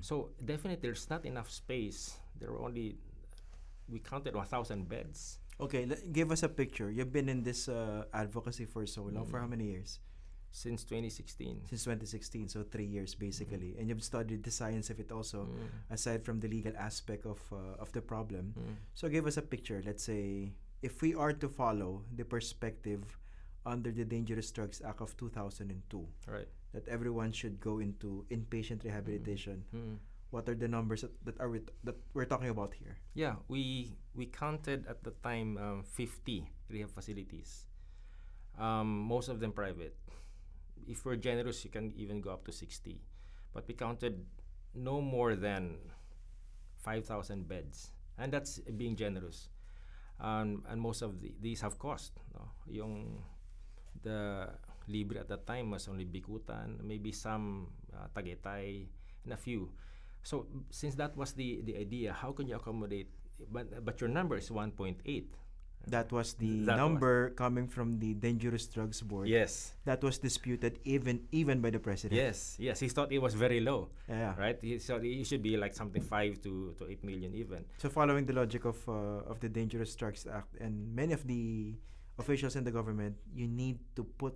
So 0.00 0.30
definitely, 0.42 0.80
there's 0.80 1.10
not 1.10 1.26
enough 1.26 1.50
space. 1.50 2.16
There 2.40 2.50
were 2.50 2.62
only 2.64 2.96
we 3.92 3.98
counted 4.00 4.34
1,000 4.34 4.88
beds. 4.88 5.38
Okay, 5.60 5.86
give 6.12 6.32
us 6.32 6.42
a 6.42 6.48
picture. 6.48 6.90
You've 6.90 7.12
been 7.12 7.28
in 7.28 7.42
this 7.42 7.68
uh, 7.68 8.04
advocacy 8.14 8.64
for 8.64 8.86
so 8.86 9.02
long. 9.04 9.26
For 9.26 9.38
how 9.38 9.46
Mm. 9.46 9.50
many 9.50 9.64
years? 9.76 10.00
since 10.56 10.84
2016. 10.84 11.60
Since 11.68 11.84
2016, 11.84 12.48
so 12.48 12.62
three 12.64 12.86
years 12.86 13.14
basically. 13.14 13.76
And 13.78 13.88
you've 13.90 14.02
studied 14.02 14.42
the 14.42 14.50
science 14.50 14.88
of 14.88 14.98
it 14.98 15.12
also, 15.12 15.44
Mm. 15.44 15.68
aside 15.92 16.24
from 16.24 16.40
the 16.40 16.48
legal 16.48 16.72
aspect 16.80 17.26
of 17.26 17.36
uh, 17.52 17.76
of 17.82 17.92
the 17.92 18.00
problem. 18.00 18.54
Mm. 18.56 18.76
So 18.94 19.08
give 19.12 19.26
us 19.28 19.36
a 19.36 19.42
picture. 19.44 19.82
Let's 19.84 20.04
say 20.04 20.54
if 20.80 21.02
we 21.04 21.12
are 21.14 21.34
to 21.36 21.48
follow 21.52 22.00
the 22.16 22.24
perspective 22.24 23.04
under 23.66 23.90
the 23.90 24.04
Dangerous 24.06 24.50
Drugs 24.54 24.80
Act 24.86 25.02
of 25.02 25.16
2002, 25.18 25.74
Right. 26.30 26.46
that 26.72 26.86
everyone 26.88 27.32
should 27.32 27.58
go 27.60 27.80
into 27.82 28.24
inpatient 28.30 28.84
rehabilitation. 28.86 29.64
Mm. 29.74 29.98
What 30.30 30.48
are 30.48 30.54
the 30.54 30.68
numbers 30.68 31.02
that, 31.02 31.12
that 31.24 31.40
are 31.40 31.50
we 31.50 31.60
that 31.84 31.94
we're 32.14 32.26
talking 32.26 32.48
about 32.50 32.74
here? 32.74 32.98
Yeah, 33.14 33.36
we 33.48 33.94
we 34.14 34.26
counted 34.26 34.86
at 34.86 35.02
the 35.02 35.10
time 35.22 35.56
um, 35.58 35.82
50 35.82 36.46
rehab 36.70 36.90
facilities. 36.90 37.66
Um, 38.58 39.06
most 39.06 39.28
of 39.28 39.38
them 39.40 39.52
private. 39.52 39.94
If 40.86 41.04
we're 41.04 41.16
generous, 41.18 41.64
you 41.64 41.70
can 41.70 41.92
even 41.96 42.20
go 42.20 42.30
up 42.30 42.44
to 42.46 42.52
60. 42.52 43.00
But 43.54 43.66
we 43.68 43.74
counted 43.74 44.24
no 44.74 45.00
more 45.00 45.34
than 45.36 45.78
5,000 46.82 47.48
beds, 47.48 47.90
and 48.18 48.32
that's 48.32 48.58
being 48.76 48.96
generous. 48.96 49.48
Um, 50.20 50.64
and 50.68 50.80
most 50.80 51.02
of 51.02 51.20
the, 51.20 51.32
these 51.40 51.60
have 51.60 51.78
cost. 51.78 52.12
No? 52.34 52.50
Yung 52.66 53.22
the 54.06 54.46
libre 54.86 55.18
at 55.18 55.28
that 55.28 55.42
time 55.46 55.74
was 55.74 55.90
only 55.90 56.06
Bicutan, 56.06 56.78
maybe 56.86 57.10
some 57.10 57.66
uh, 57.90 58.06
Tagaytay, 58.14 58.86
and 59.26 59.32
a 59.34 59.36
few. 59.36 59.68
So 60.22 60.46
since 60.70 60.94
that 61.02 61.18
was 61.18 61.34
the 61.34 61.62
the 61.66 61.74
idea, 61.74 62.14
how 62.14 62.30
can 62.30 62.46
you 62.46 62.54
accommodate? 62.54 63.10
But 63.50 63.82
but 63.84 63.98
your 64.00 64.08
number 64.08 64.38
is 64.38 64.48
1.8. 64.48 65.02
That 65.86 66.10
was 66.10 66.34
the 66.34 66.66
That 66.66 66.74
was- 66.74 66.82
number 66.82 67.30
coming 67.38 67.70
from 67.70 68.02
the 68.02 68.10
Dangerous 68.18 68.66
Drugs 68.66 69.06
Board. 69.06 69.30
Yes. 69.30 69.70
That 69.86 70.02
was 70.02 70.18
disputed 70.18 70.82
even 70.82 71.30
even 71.30 71.62
by 71.62 71.70
the 71.70 71.78
president. 71.78 72.18
Yes. 72.18 72.58
Yes. 72.58 72.82
He 72.82 72.90
thought 72.90 73.14
it 73.14 73.22
was 73.22 73.38
very 73.38 73.62
low, 73.62 73.94
Yeah. 74.10 74.34
right? 74.34 74.58
He 74.58 74.82
thought 74.82 75.06
it 75.06 75.22
should 75.30 75.46
be 75.46 75.54
like 75.54 75.78
something 75.78 76.02
five 76.02 76.42
to, 76.42 76.74
to 76.82 76.90
eight 76.90 77.06
million 77.06 77.38
even. 77.38 77.62
So 77.78 77.86
following 77.86 78.26
the 78.26 78.34
logic 78.34 78.66
of 78.66 78.82
uh, 78.90 79.30
of 79.30 79.38
the 79.38 79.46
Dangerous 79.46 79.94
Drugs 79.94 80.26
Act 80.26 80.58
and 80.58 80.90
many 80.90 81.14
of 81.14 81.22
the 81.22 81.78
officials 82.18 82.56
in 82.56 82.64
the 82.64 82.70
government, 82.72 83.16
you 83.34 83.46
need 83.46 83.78
to 83.94 84.04
put 84.04 84.34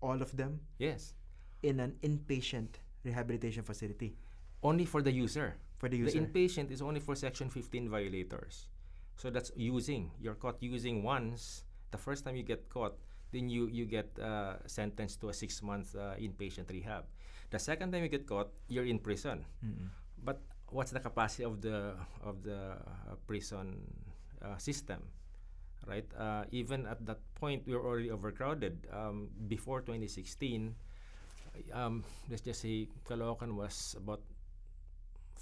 all 0.00 0.20
of 0.20 0.34
them 0.36 0.60
Yes. 0.78 1.14
in 1.62 1.80
an 1.80 1.96
inpatient 2.02 2.76
rehabilitation 3.04 3.62
facility 3.62 4.16
Only 4.62 4.84
for 4.84 5.02
the 5.02 5.12
user. 5.12 5.56
for 5.78 5.88
the 5.88 5.96
user. 5.98 6.18
The 6.18 6.24
inpatient 6.26 6.70
is 6.70 6.80
only 6.80 7.00
for 7.00 7.14
Section 7.14 7.50
15 7.50 7.88
violators. 7.88 8.68
So 9.16 9.28
that's 9.30 9.52
using. 9.54 10.10
You're 10.20 10.34
caught 10.34 10.56
using 10.62 11.02
once. 11.02 11.64
The 11.92 11.98
first 11.98 12.24
time 12.24 12.34
you 12.36 12.42
get 12.42 12.68
caught, 12.72 12.96
then 13.30 13.48
you 13.52 13.68
you 13.68 13.84
get 13.86 14.10
uh, 14.18 14.58
sentenced 14.66 15.20
to 15.22 15.28
a 15.28 15.34
six 15.36 15.60
month 15.62 15.94
uh, 15.94 16.16
inpatient 16.18 16.70
rehab. 16.72 17.04
The 17.50 17.58
second 17.60 17.92
time 17.92 18.02
you 18.02 18.08
get 18.08 18.26
caught, 18.26 18.50
you're 18.66 18.86
in 18.88 18.98
prison. 18.98 19.44
Mm-mm. 19.62 19.92
But 20.24 20.40
what's 20.72 20.90
the 20.90 20.98
capacity 21.04 21.44
of 21.44 21.60
the 21.60 21.94
of 22.24 22.42
the 22.42 22.74
uh, 22.80 23.14
prison 23.28 23.78
uh, 24.42 24.56
system, 24.58 25.04
right? 25.86 26.06
Uh, 26.18 26.44
even 26.50 26.86
at 26.86 27.04
that 27.06 27.18
point, 27.34 27.62
we 27.66 27.74
were 27.74 27.84
already 27.84 28.10
overcrowded. 28.10 28.86
Um, 28.92 29.28
before 29.48 29.80
2016, 29.80 30.74
um, 31.72 32.04
let's 32.30 32.42
just 32.42 32.60
say 32.60 32.88
Caloocan 33.04 33.54
was 33.54 33.94
about 33.98 34.22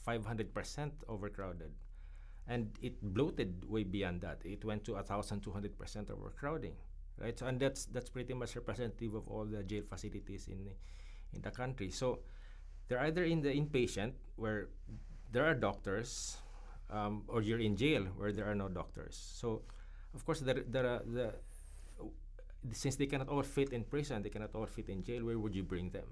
500% 0.06 0.90
overcrowded. 1.08 1.70
And 2.48 2.72
it 2.82 3.00
bloated 3.02 3.64
way 3.68 3.84
beyond 3.84 4.20
that. 4.22 4.40
It 4.44 4.64
went 4.64 4.84
to 4.84 4.92
1,200% 4.92 6.10
overcrowding, 6.10 6.74
right? 7.18 7.38
So, 7.38 7.46
and 7.46 7.60
that's 7.60 7.84
that's 7.86 8.10
pretty 8.10 8.34
much 8.34 8.56
representative 8.56 9.14
of 9.14 9.28
all 9.28 9.44
the 9.44 9.62
jail 9.62 9.82
facilities 9.88 10.48
in 10.48 10.66
in 11.32 11.40
the 11.40 11.50
country. 11.52 11.90
So 11.90 12.18
they're 12.88 13.00
either 13.00 13.24
in 13.24 13.42
the 13.42 13.50
inpatient 13.54 14.14
where 14.36 14.68
there 15.30 15.46
are 15.46 15.54
doctors, 15.54 16.36
um, 16.90 17.24
or 17.28 17.42
you're 17.42 17.60
in 17.60 17.76
jail 17.76 18.04
where 18.16 18.32
there 18.32 18.50
are 18.50 18.54
no 18.54 18.68
doctors. 18.68 19.16
So, 19.16 19.62
of 20.14 20.24
course, 20.24 20.40
there 20.40 20.62
there 20.66 20.86
are 20.86 21.02
the 21.04 21.34
since 22.72 22.96
they 22.96 23.06
cannot 23.06 23.28
all 23.28 23.42
fit 23.42 23.72
in 23.72 23.82
prison, 23.84 24.22
they 24.22 24.30
cannot 24.30 24.54
all 24.54 24.66
fit 24.66 24.88
in 24.88 25.02
jail. 25.02 25.24
Where 25.24 25.38
would 25.38 25.54
you 25.54 25.64
bring 25.64 25.90
them? 25.90 26.06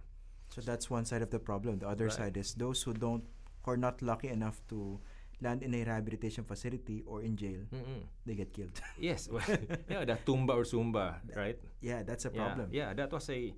So 0.50 0.60
that's 0.60 0.90
one 0.90 1.04
side 1.04 1.22
of 1.22 1.30
the 1.30 1.38
problem. 1.38 1.78
The 1.78 1.86
other 1.88 2.06
Right. 2.10 2.12
side 2.18 2.36
is 2.36 2.54
those 2.54 2.82
who 2.82 2.92
don't 2.92 3.22
who 3.62 3.70
are 3.72 3.76
not 3.76 4.02
lucky 4.02 4.28
enough 4.28 4.58
to 4.68 4.98
land 5.40 5.62
in 5.62 5.72
a 5.74 5.84
rehabilitation 5.84 6.44
facility 6.44 7.02
or 7.06 7.22
in 7.22 7.36
jail, 7.36 7.60
Mm-mm. 7.72 8.02
they 8.26 8.34
get 8.34 8.52
killed. 8.52 8.76
Yes, 8.98 9.28
well, 9.28 9.44
yeah, 9.88 10.04
the 10.04 10.18
tumba 10.26 10.52
or 10.52 10.64
zumba, 10.64 11.16
right? 11.36 11.56
yeah, 11.80 12.02
that's 12.02 12.24
a 12.26 12.30
problem. 12.30 12.68
Yeah, 12.72 12.92
that 12.94 13.12
was 13.12 13.30
a 13.30 13.54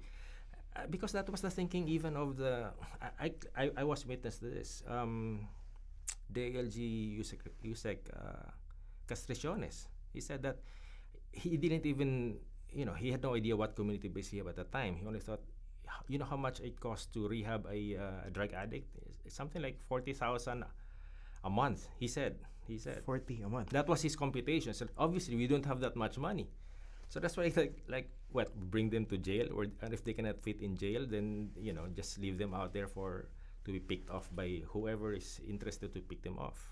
uh, 0.76 0.86
because 0.90 1.12
that 1.12 1.28
was 1.30 1.40
the 1.40 1.50
thinking 1.50 1.88
even 1.88 2.14
of 2.16 2.36
the 2.36 2.70
I 3.18 3.32
I, 3.56 3.70
I 3.78 3.84
was 3.84 4.04
witness 4.06 4.38
to 4.38 4.46
this. 4.52 4.82
Um, 4.86 5.48
DLG 6.32 7.18
Yusek, 7.18 7.40
Yusek 7.64 7.98
uh, 8.12 8.48
Castriciones. 9.08 9.88
He 10.12 10.20
said 10.20 10.42
that 10.42 10.60
he 11.32 11.56
didn't 11.56 11.86
even 11.86 12.38
you 12.72 12.84
know 12.84 12.94
he 12.94 13.10
had 13.10 13.22
no 13.22 13.34
idea 13.34 13.56
what 13.56 13.76
community 13.76 14.08
based 14.08 14.32
rehab 14.32 14.48
at 14.48 14.56
the 14.56 14.64
time. 14.64 14.96
He 14.96 15.06
only 15.06 15.20
thought 15.20 15.40
you 16.08 16.18
know 16.18 16.24
how 16.24 16.36
much 16.36 16.60
it 16.60 16.80
costs 16.80 17.06
to 17.14 17.28
rehab 17.28 17.66
a, 17.70 17.96
uh, 17.96 18.26
a 18.28 18.30
drug 18.30 18.52
addict? 18.52 18.88
It's 19.24 19.34
something 19.34 19.62
like 19.62 19.80
forty 19.82 20.12
thousand 20.12 20.64
a 21.44 21.50
month. 21.50 21.88
He 21.98 22.08
said. 22.08 22.36
He 22.66 22.78
said. 22.78 23.02
40 23.04 23.42
a 23.42 23.48
month. 23.48 23.70
That 23.70 23.88
was 23.88 24.02
his 24.02 24.14
computation. 24.14 24.72
So 24.72 24.86
obviously, 24.96 25.34
we 25.34 25.46
don't 25.46 25.66
have 25.66 25.80
that 25.80 25.96
much 25.96 26.16
money. 26.16 26.48
So 27.08 27.20
that's 27.20 27.36
why, 27.36 27.52
like, 27.54 27.76
like 27.88 28.08
what, 28.30 28.54
bring 28.70 28.88
them 28.88 29.04
to 29.06 29.18
jail, 29.18 29.48
or 29.52 29.66
and 29.82 29.92
if 29.92 30.04
they 30.04 30.14
cannot 30.14 30.40
fit 30.40 30.62
in 30.62 30.76
jail, 30.76 31.04
then 31.06 31.50
you 31.60 31.72
know, 31.72 31.84
just 31.94 32.18
leave 32.18 32.38
them 32.38 32.54
out 32.54 32.72
there 32.72 32.86
for 32.86 33.28
to 33.64 33.72
be 33.72 33.80
picked 33.80 34.08
off 34.08 34.30
by 34.34 34.62
whoever 34.68 35.12
is 35.12 35.40
interested 35.46 35.92
to 35.94 36.00
pick 36.00 36.22
them 36.22 36.38
off, 36.38 36.71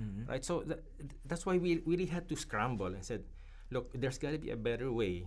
Mhm. 0.00 0.28
right? 0.28 0.44
So 0.44 0.62
tha- 0.62 0.80
that's 1.26 1.44
why 1.44 1.58
we 1.58 1.82
really 1.84 2.06
had 2.06 2.28
to 2.28 2.36
scramble 2.36 2.94
and 2.94 3.04
said, 3.04 3.24
look, 3.70 3.90
there's 3.94 4.18
got 4.18 4.30
to 4.32 4.38
be 4.38 4.50
a 4.50 4.56
better 4.56 4.92
way 4.92 5.26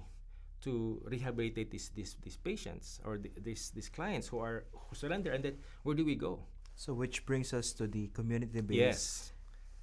to 0.62 1.02
rehabilitate 1.06 1.72
these 1.72 1.90
these, 1.92 2.16
these 2.22 2.38
patients 2.38 3.02
or 3.04 3.18
th- 3.18 3.34
these 3.44 3.72
these 3.76 3.90
clients 3.90 4.28
who 4.30 4.40
are 4.40 4.64
who 4.72 4.96
surrender, 4.96 5.32
and 5.32 5.44
then 5.44 5.58
where 5.84 5.96
do 5.96 6.06
we 6.06 6.16
go? 6.16 6.46
So 6.76 6.94
which 6.94 7.26
brings 7.26 7.54
us 7.54 7.74
to 7.74 7.88
the 7.88 8.08
community-based 8.14 8.74
Yes, 8.80 9.34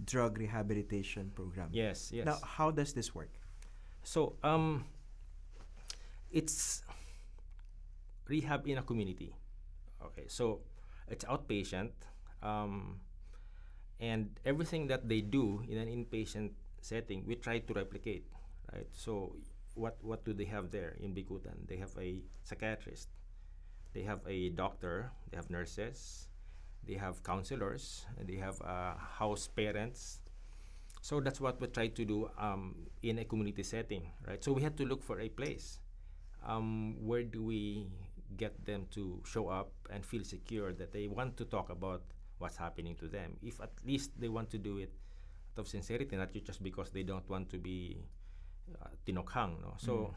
drug 0.03 0.39
rehabilitation 0.39 1.31
program. 1.35 1.69
yes, 1.71 2.11
yes. 2.11 2.25
Now, 2.25 2.39
how 2.43 2.71
does 2.71 2.95
this 2.95 3.15
work? 3.15 3.31
So, 4.03 4.39
um, 4.43 4.87
it's 6.31 6.83
rehab 8.29 8.67
in 8.67 8.79
a 8.79 8.83
community. 8.83 9.35
Okay, 10.03 10.25
so 10.29 10.61
it's 11.09 11.25
outpatient, 11.25 11.91
um, 12.43 13.01
and 14.01 14.31
everything 14.45 14.87
that 14.89 15.09
they 15.09 15.21
do 15.21 15.63
in 15.69 15.79
an 15.79 15.89
inpatient 15.89 16.53
setting, 16.81 17.25
we 17.27 17.35
try 17.37 17.59
to 17.59 17.73
replicate, 17.75 18.27
right? 18.73 18.87
So, 18.93 19.37
what 19.75 19.97
what 20.03 20.25
do 20.25 20.33
they 20.33 20.47
have 20.47 20.71
there 20.71 20.97
in 21.01 21.15
Bicutan? 21.15 21.67
They 21.67 21.77
have 21.77 21.95
a 21.99 22.23
psychiatrist, 22.45 23.09
they 23.93 24.03
have 24.03 24.21
a 24.27 24.51
doctor, 24.51 25.11
they 25.31 25.37
have 25.37 25.51
nurses, 25.51 26.29
they 26.87 26.95
have 26.95 27.23
counselors, 27.25 28.07
they 28.27 28.37
have 28.37 28.61
uh, 28.63 28.95
house 28.97 29.49
parents. 29.49 30.21
So 31.01 31.21
that's 31.21 31.41
what 31.41 31.61
we 31.61 31.69
try 31.69 31.89
to 31.89 32.05
do 32.05 32.31
um, 32.39 32.75
in 33.03 33.19
a 33.19 33.25
community 33.25 33.63
setting, 33.63 34.03
right? 34.27 34.43
So 34.43 34.53
we 34.53 34.63
had 34.63 34.77
to 34.79 34.85
look 34.85 35.03
for 35.03 35.21
a 35.21 35.29
place. 35.29 35.79
Um, 36.47 36.97
where 37.01 37.23
do 37.25 37.43
we 37.43 37.89
get 38.37 38.65
them 38.67 38.87
to 38.93 39.21
show 39.27 39.49
up 39.49 39.73
and 39.91 40.05
feel 40.05 40.25
secure 40.25 40.73
that 40.75 40.93
they 40.93 41.09
want 41.09 41.37
to 41.39 41.45
talk 41.45 41.71
about 41.71 42.03
what's 42.39 42.57
happening 42.57 42.95
to 42.97 43.09
them? 43.09 43.37
If 43.43 43.61
at 43.61 43.73
least 43.85 44.13
they 44.19 44.29
want 44.29 44.51
to 44.51 44.59
do 44.59 44.79
it 44.79 44.93
out 45.57 45.63
of 45.63 45.69
sincerity, 45.69 46.17
not 46.17 46.33
just 46.33 46.63
because 46.63 46.91
they 46.91 47.03
don't 47.03 47.29
want 47.29 47.51
to 47.51 47.59
be 47.59 47.99
uh, 48.81 48.89
tinokhang, 49.07 49.61
no? 49.63 49.75
So. 49.79 49.93
Mm. 49.93 50.15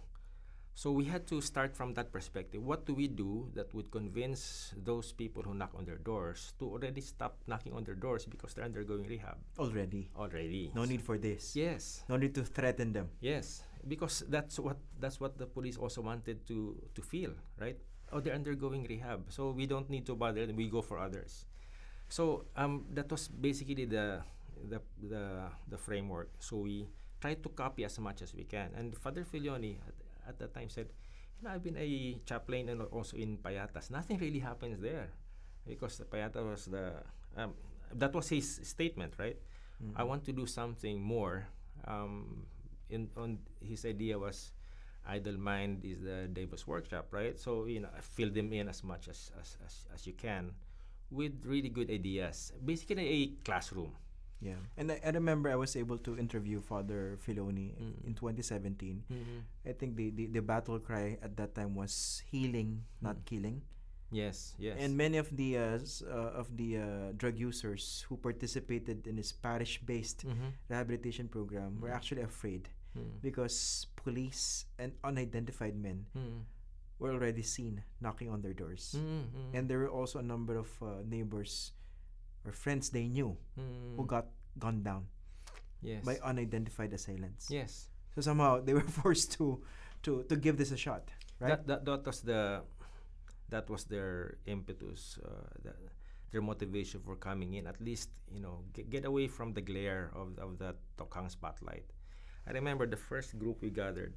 So 0.73 0.89
we 0.91 1.03
had 1.03 1.27
to 1.27 1.41
start 1.41 1.75
from 1.75 1.93
that 1.95 2.13
perspective. 2.13 2.63
What 2.63 2.85
do 2.87 2.95
we 2.95 3.07
do 3.07 3.51
that 3.55 3.73
would 3.75 3.91
convince 3.91 4.73
those 4.81 5.11
people 5.11 5.43
who 5.43 5.53
knock 5.53 5.75
on 5.75 5.83
their 5.83 5.99
doors 5.99 6.53
to 6.59 6.65
already 6.65 7.01
stop 7.01 7.37
knocking 7.45 7.73
on 7.73 7.83
their 7.83 7.93
doors 7.93 8.25
because 8.25 8.53
they're 8.53 8.63
undergoing 8.63 9.03
rehab 9.03 9.35
Already. 9.59 10.09
already? 10.15 10.71
No 10.73 10.85
need 10.85 11.01
for 11.01 11.17
this. 11.17 11.55
Yes. 11.55 12.03
No 12.07 12.15
need 12.15 12.33
to 12.35 12.43
threaten 12.45 12.93
them. 12.93 13.09
Yes, 13.19 13.63
because 13.85 14.23
that's 14.31 14.59
what 14.59 14.77
that's 14.97 15.19
what 15.19 15.37
the 15.37 15.45
police 15.45 15.75
also 15.75 16.01
wanted 16.01 16.47
to 16.47 16.79
to 16.95 17.01
feel, 17.03 17.35
right? 17.59 17.77
Oh, 18.11 18.19
they're 18.23 18.35
undergoing 18.35 18.87
rehab, 18.87 19.27
so 19.27 19.51
we 19.51 19.67
don't 19.67 19.89
need 19.89 20.05
to 20.07 20.15
bother 20.15 20.47
them. 20.47 20.55
We 20.55 20.71
go 20.71 20.81
for 20.81 20.97
others. 20.99 21.45
So 22.11 22.43
um, 22.59 22.83
that 22.91 23.07
was 23.07 23.31
basically 23.31 23.87
the 23.87 24.19
the 24.67 24.83
the 24.99 25.47
the 25.71 25.79
framework. 25.79 26.27
So 26.43 26.67
we 26.67 26.91
tried 27.23 27.39
to 27.39 27.49
copy 27.55 27.87
as 27.87 27.95
much 28.03 28.19
as 28.19 28.35
we 28.35 28.43
can. 28.43 28.75
And 28.75 28.91
Father 28.99 29.23
Felloni 29.23 29.79
at, 29.79 29.95
at 30.27 30.35
that 30.43 30.51
time 30.51 30.67
said, 30.67 30.91
"You 31.39 31.47
know, 31.47 31.55
I've 31.55 31.63
been 31.63 31.79
a 31.79 32.19
chaplain 32.27 32.67
and 32.67 32.83
also 32.91 33.15
in 33.15 33.39
Payatas. 33.39 33.95
Nothing 33.95 34.19
really 34.19 34.43
happens 34.43 34.83
there, 34.83 35.07
because 35.63 35.95
the 35.95 36.03
Payata 36.03 36.43
was 36.43 36.67
the 36.67 36.99
um, 37.39 37.55
that 37.95 38.11
was 38.11 38.27
his 38.27 38.59
statement, 38.67 39.15
right? 39.15 39.39
I 39.95 40.03
want 40.03 40.27
to 40.29 40.31
do 40.35 40.45
something 40.45 41.01
more. 41.01 41.47
Um, 41.87 42.45
in 42.91 43.07
on 43.15 43.39
his 43.63 43.87
idea 43.87 44.19
was 44.19 44.51
idle 45.07 45.39
mind 45.39 45.81
is 45.87 46.03
the 46.03 46.27
devil's 46.27 46.67
workshop, 46.67 47.07
right? 47.15 47.39
So 47.39 47.71
you 47.71 47.79
know, 47.79 47.89
fill 48.03 48.29
them 48.35 48.51
in 48.51 48.67
as 48.67 48.83
much 48.83 49.07
as 49.07 49.31
as, 49.39 49.55
as, 49.63 49.87
as 49.95 50.05
you 50.05 50.13
can 50.13 50.51
with 51.11 51.33
really 51.45 51.69
good 51.69 51.91
ideas. 51.91 52.53
Basically, 52.63 53.03
a 53.05 53.19
classroom. 53.43 53.91
Yeah. 54.41 54.57
And 54.77 54.91
I, 54.91 54.99
I 55.05 55.09
remember 55.11 55.51
I 55.51 55.55
was 55.55 55.75
able 55.75 55.99
to 55.99 56.17
interview 56.17 56.61
Father 56.61 57.19
Felloni 57.21 57.77
Mm. 57.77 58.07
in 58.07 58.13
2017. 58.15 59.03
Mm-hmm. 59.11 59.69
I 59.69 59.73
think 59.73 59.95
the, 59.95 60.09
the, 60.09 60.25
the 60.27 60.41
battle 60.41 60.79
cry 60.79 61.19
at 61.21 61.37
that 61.37 61.53
time 61.53 61.75
was 61.75 62.23
healing, 62.31 62.81
not 63.01 63.17
Mm. 63.21 63.25
killing. 63.25 63.61
Yes, 64.11 64.55
yes. 64.59 64.75
And 64.81 64.97
many 64.97 65.15
of 65.21 65.29
the 65.37 65.55
uh, 65.57 65.79
uh, 66.03 66.35
of 66.41 66.51
the 66.57 66.77
uh, 66.83 66.83
drug 67.15 67.37
users 67.39 68.03
who 68.09 68.17
participated 68.17 69.07
in 69.07 69.15
his 69.15 69.31
parish-based 69.31 70.27
Mhm. 70.27 70.51
rehabilitation 70.67 71.29
program 71.31 71.79
were 71.79 71.93
Mm. 71.93 71.95
actually 71.95 72.23
afraid 72.25 72.67
Mm. 72.97 73.21
because 73.23 73.87
police 73.95 74.65
and 74.75 74.91
unidentified 75.05 75.77
men 75.79 76.03
Mm. 76.11 76.43
Were 77.01 77.17
already 77.17 77.41
seen 77.41 77.81
knocking 77.97 78.29
on 78.29 78.45
their 78.45 78.53
doors. 78.53 78.93
Mm, 78.93 79.25
mm, 79.25 79.57
And 79.57 79.65
there 79.65 79.81
were 79.81 79.89
also 79.89 80.21
a 80.21 80.25
number 80.25 80.53
of 80.53 80.69
uh, 80.85 81.01
neighbors 81.01 81.73
or 82.45 82.53
friends 82.53 82.93
they 82.93 83.09
knew 83.09 83.33
mm. 83.57 83.97
who 83.97 84.05
got 84.05 84.29
gunned 84.61 84.85
down 84.85 85.09
yes. 85.81 86.05
by 86.05 86.21
unidentified 86.21 86.93
assailants. 86.93 87.49
yes. 87.49 87.89
So 88.13 88.21
somehow 88.21 88.61
they 88.61 88.77
were 88.77 88.85
forced 89.01 89.33
to 89.39 89.63
to 90.03 90.23
to 90.27 90.35
give 90.35 90.57
this 90.61 90.69
a 90.71 90.77
shot, 90.77 91.09
right? 91.39 91.55
That, 91.65 91.65
that 91.67 91.85
that 91.85 92.05
was 92.05 92.21
the 92.21 92.61
that 93.49 93.69
was 93.69 93.85
their 93.87 94.37
impetus, 94.45 95.17
uh, 95.23 95.47
the, 95.63 95.73
their 96.31 96.41
motivation 96.43 96.99
for 97.01 97.15
coming 97.15 97.55
in. 97.55 97.67
At 97.67 97.79
least 97.79 98.11
you 98.27 98.43
know 98.43 98.67
get, 98.75 98.89
get 98.91 99.03
away 99.05 99.27
from 99.31 99.53
the 99.55 99.63
glare 99.63 100.11
of 100.11 100.35
of 100.37 100.59
that 100.59 100.75
Tokhang 100.99 101.31
spotlight. 101.31 101.87
I 102.45 102.51
remember 102.51 102.83
the 102.85 102.99
first 102.99 103.39
group 103.39 103.61
we 103.61 103.69
gathered 103.71 104.13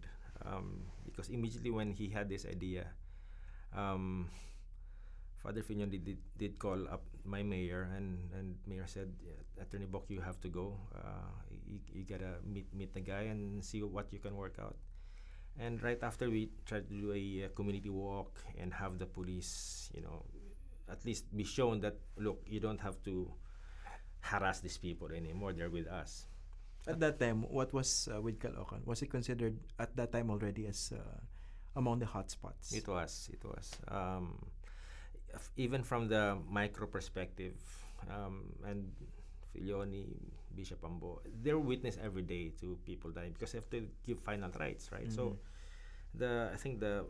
um, 0.46 0.84
because 1.04 1.28
immediately 1.28 1.70
when 1.70 1.92
he 1.92 2.08
had 2.08 2.28
this 2.28 2.46
idea, 2.46 2.86
um, 3.76 4.28
Father 5.36 5.62
Felloni 5.62 5.90
did, 5.90 6.04
did, 6.04 6.18
did 6.38 6.58
call 6.58 6.88
up 6.88 7.04
my 7.24 7.42
mayor 7.42 7.90
and, 7.96 8.30
and 8.32 8.56
mayor 8.66 8.86
said, 8.86 9.12
"Yeah, 9.20 9.36
Attorney 9.62 9.86
Bok, 9.86 10.06
you 10.08 10.20
have 10.20 10.40
to 10.40 10.48
go. 10.48 10.76
Uh, 10.94 11.28
you, 11.68 11.78
you 11.92 12.04
gotta 12.04 12.40
meet 12.44 12.72
meet 12.72 12.94
the 12.94 13.00
guy 13.00 13.28
and 13.28 13.62
see 13.64 13.82
what 13.82 14.12
you 14.12 14.18
can 14.18 14.36
work 14.36 14.56
out. 14.58 14.76
And 15.58 15.82
right 15.82 15.98
after 16.02 16.30
we 16.30 16.50
tried 16.66 16.88
to 16.88 16.94
do 16.94 17.12
a, 17.12 17.46
uh 17.46 17.48
community 17.54 17.90
walk 17.90 18.40
and 18.58 18.72
have 18.74 18.98
the 18.98 19.06
police, 19.06 19.90
you 19.94 20.02
know, 20.02 20.24
at 20.90 21.04
least 21.04 21.28
be 21.36 21.44
shown 21.44 21.80
that 21.80 21.96
look, 22.18 22.42
you 22.46 22.60
don't 22.60 22.80
have 22.80 23.02
to 23.04 23.30
harass 24.20 24.60
these 24.60 24.78
people 24.78 25.08
anymore. 25.12 25.52
They're 25.52 25.70
with 25.70 25.88
us. 25.88 26.26
At 26.86 27.00
that 27.00 27.18
time, 27.18 27.42
what 27.48 27.72
was 27.72 28.08
uh, 28.12 28.20
with 28.20 28.38
Caloocan? 28.38 28.84
Was 28.84 29.00
it 29.02 29.10
considered 29.10 29.56
at 29.78 29.96
that 29.96 30.12
time 30.12 30.30
already 30.30 30.66
as 30.66 30.92
uh, 30.92 31.00
among 31.76 31.98
the 31.98 32.06
hotspots? 32.06 32.72
It 32.76 32.86
was. 32.88 33.30
It 33.32 33.42
was. 33.44 33.72
Um, 33.88 34.36
even 35.56 35.82
from 35.82 36.08
the 36.08 36.38
micro 36.48 36.86
perspective, 36.86 37.54
um, 38.10 38.52
and 38.66 38.92
Filioni, 39.54 40.06
Bishop 40.54 40.84
Ambo, 40.84 41.20
they're 41.42 41.58
witness 41.58 41.98
every 42.02 42.22
day 42.22 42.52
to 42.60 42.78
people 42.84 43.10
dying 43.10 43.32
because 43.32 43.52
they 43.52 43.58
have 43.58 43.70
to 43.70 43.88
give 44.06 44.18
final 44.20 44.50
rites, 44.60 44.90
right? 44.92 45.10
So, 45.10 45.34
Mhm. 45.34 45.38
the 46.14 46.50
I 46.52 46.56
think 46.56 46.80
the 46.80 47.06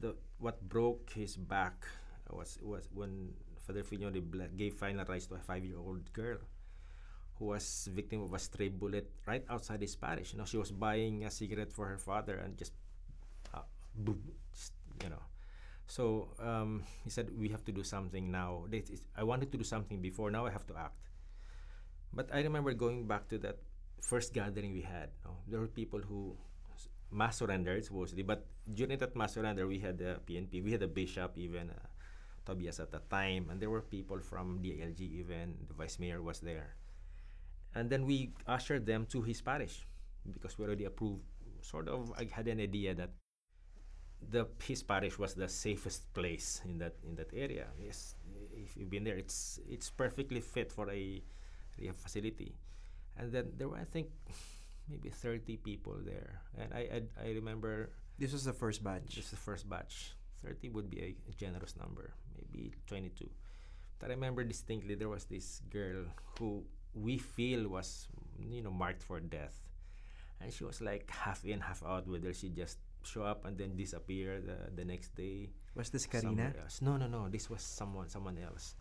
the 0.00 0.16
what 0.38 0.60
broke 0.68 1.10
his 1.12 1.36
back 1.36 1.86
was 2.30 2.58
was 2.62 2.88
when 2.94 3.34
Father 3.58 3.82
Filioni 3.82 4.22
gave 4.56 4.74
final 4.74 5.04
rites 5.04 5.26
to 5.26 5.34
a 5.34 5.42
five-year-old 5.42 6.12
girl 6.12 6.38
who 7.40 7.46
was 7.56 7.88
victim 7.96 8.22
of 8.22 8.34
a 8.34 8.40
stray 8.40 8.68
bullet 8.68 9.10
right 9.26 9.44
outside 9.50 9.82
his 9.82 9.96
parish. 9.96 10.34
You 10.34 10.40
know, 10.40 10.46
she 10.46 10.58
was 10.58 10.72
buying 10.72 11.24
a 11.26 11.32
cigarette 11.32 11.72
for 11.72 11.88
her 11.88 11.98
father 11.98 12.36
and 12.36 12.58
just, 12.58 12.74
uh, 13.54 13.64
boom, 13.96 14.20
just, 14.54 14.72
you 15.02 15.10
know. 15.10 15.22
So 15.86 16.30
um, 16.40 16.84
he 17.04 17.10
said, 17.10 17.30
"We 17.36 17.48
have 17.50 17.64
to 17.66 17.72
do 17.72 17.82
something 17.84 18.30
now." 18.30 18.66
Is- 18.72 19.02
I 19.16 19.24
wanted 19.24 19.52
to 19.52 19.58
do 19.58 19.64
something 19.64 20.00
before. 20.00 20.30
Now 20.30 20.46
I 20.46 20.52
have 20.52 20.66
to 20.68 20.76
act. 20.78 21.10
But 22.12 22.28
I 22.34 22.42
remember 22.42 22.72
going 22.74 23.06
back 23.06 23.28
to 23.30 23.38
that 23.46 23.58
first 24.00 24.32
gathering 24.34 24.72
we 24.72 24.82
had. 24.82 25.10
no, 25.24 25.36
there 25.46 25.60
were 25.60 25.70
people 25.70 26.00
who 26.00 26.36
mass 27.10 27.38
surrendered 27.38 27.84
supposedly, 27.84 28.22
but 28.22 28.46
during 28.74 28.98
that 28.98 29.16
mass 29.16 29.34
surrender, 29.34 29.66
we 29.66 29.78
had 29.78 29.98
the 29.98 30.20
PNP, 30.26 30.62
we 30.62 30.72
had 30.72 30.80
the 30.80 30.88
bishop, 30.90 31.36
even 31.38 31.70
uh, 31.70 31.86
Tobias 32.46 32.80
at 32.80 32.90
the 32.92 33.00
time, 33.10 33.48
and 33.50 33.60
there 33.60 33.70
were 33.70 33.82
people 33.82 34.20
from 34.20 34.60
DLG. 34.62 35.20
Even 35.20 35.54
the 35.68 35.74
vice 35.74 35.98
mayor 35.98 36.22
was 36.22 36.40
there, 36.40 36.74
and 37.74 37.90
then 37.90 38.06
we 38.06 38.32
ushered 38.46 38.86
them 38.86 39.06
to 39.06 39.22
his 39.22 39.40
parish 39.40 39.86
because 40.32 40.58
we 40.58 40.64
already 40.66 40.84
approved. 40.84 41.22
Sort 41.62 41.88
of, 41.88 42.12
I 42.16 42.24
had 42.32 42.48
an 42.48 42.60
idea 42.60 42.94
that 42.94 43.10
the 44.30 44.46
his 44.62 44.82
parish 44.82 45.18
was 45.18 45.34
the 45.34 45.48
safest 45.48 46.12
place 46.12 46.60
in 46.64 46.78
that 46.78 46.94
in 47.04 47.16
that 47.16 47.30
area. 47.32 47.66
Yes, 47.80 48.14
if 48.52 48.76
you've 48.76 48.90
been 48.90 49.04
there, 49.04 49.16
it's 49.16 49.58
it's 49.68 49.90
perfectly 49.90 50.40
fit 50.40 50.72
for 50.72 50.90
a 50.90 51.22
rehab 51.78 51.96
facility. 51.96 52.54
And 53.16 53.32
then 53.32 53.52
there 53.56 53.68
were, 53.68 53.76
I 53.78 53.84
think, 53.84 54.08
maybe 54.88 55.10
30 55.10 55.56
people 55.58 55.96
there. 56.04 56.42
And 56.58 56.72
I 56.74 56.82
I, 57.00 57.28
I 57.28 57.28
remember 57.34 57.90
This 58.20 58.32
was 58.36 58.44
the 58.44 58.52
first 58.52 58.84
batch. 58.84 59.16
This 59.16 59.26
is 59.26 59.30
the 59.32 59.40
first 59.40 59.64
batch. 59.64 60.12
30 60.44 60.68
would 60.76 60.90
be 60.92 61.00
a, 61.00 61.10
a 61.28 61.34
generous 61.40 61.72
number, 61.76 62.12
maybe 62.36 62.72
22. 62.86 63.28
But 63.98 64.10
I 64.10 64.14
remember 64.14 64.44
distinctly 64.44 64.94
there 64.94 65.08
was 65.08 65.24
this 65.24 65.62
girl 65.72 66.04
who 66.36 66.64
we 66.94 67.18
feel 67.18 67.68
was, 67.68 68.08
you 68.38 68.62
know, 68.62 68.70
marked 68.70 69.02
for 69.02 69.20
death. 69.20 69.54
And 70.40 70.52
she 70.52 70.64
was 70.64 70.80
like 70.80 71.08
half 71.10 71.44
in, 71.44 71.60
half 71.60 71.82
out, 71.84 72.08
whether 72.08 72.32
she 72.32 72.48
just 72.48 72.78
show 73.02 73.22
up 73.22 73.44
and 73.44 73.56
then 73.58 73.76
disappear 73.76 74.40
the, 74.40 74.70
the 74.74 74.84
next 74.84 75.14
day. 75.14 75.50
was 75.74 75.90
this 75.90 76.06
Karina? 76.06 76.52
No, 76.80 76.96
no, 76.96 77.06
no. 77.06 77.28
This 77.28 77.48
was 77.50 77.62
someone, 77.62 78.08
someone 78.08 78.38
else. 78.38 78.74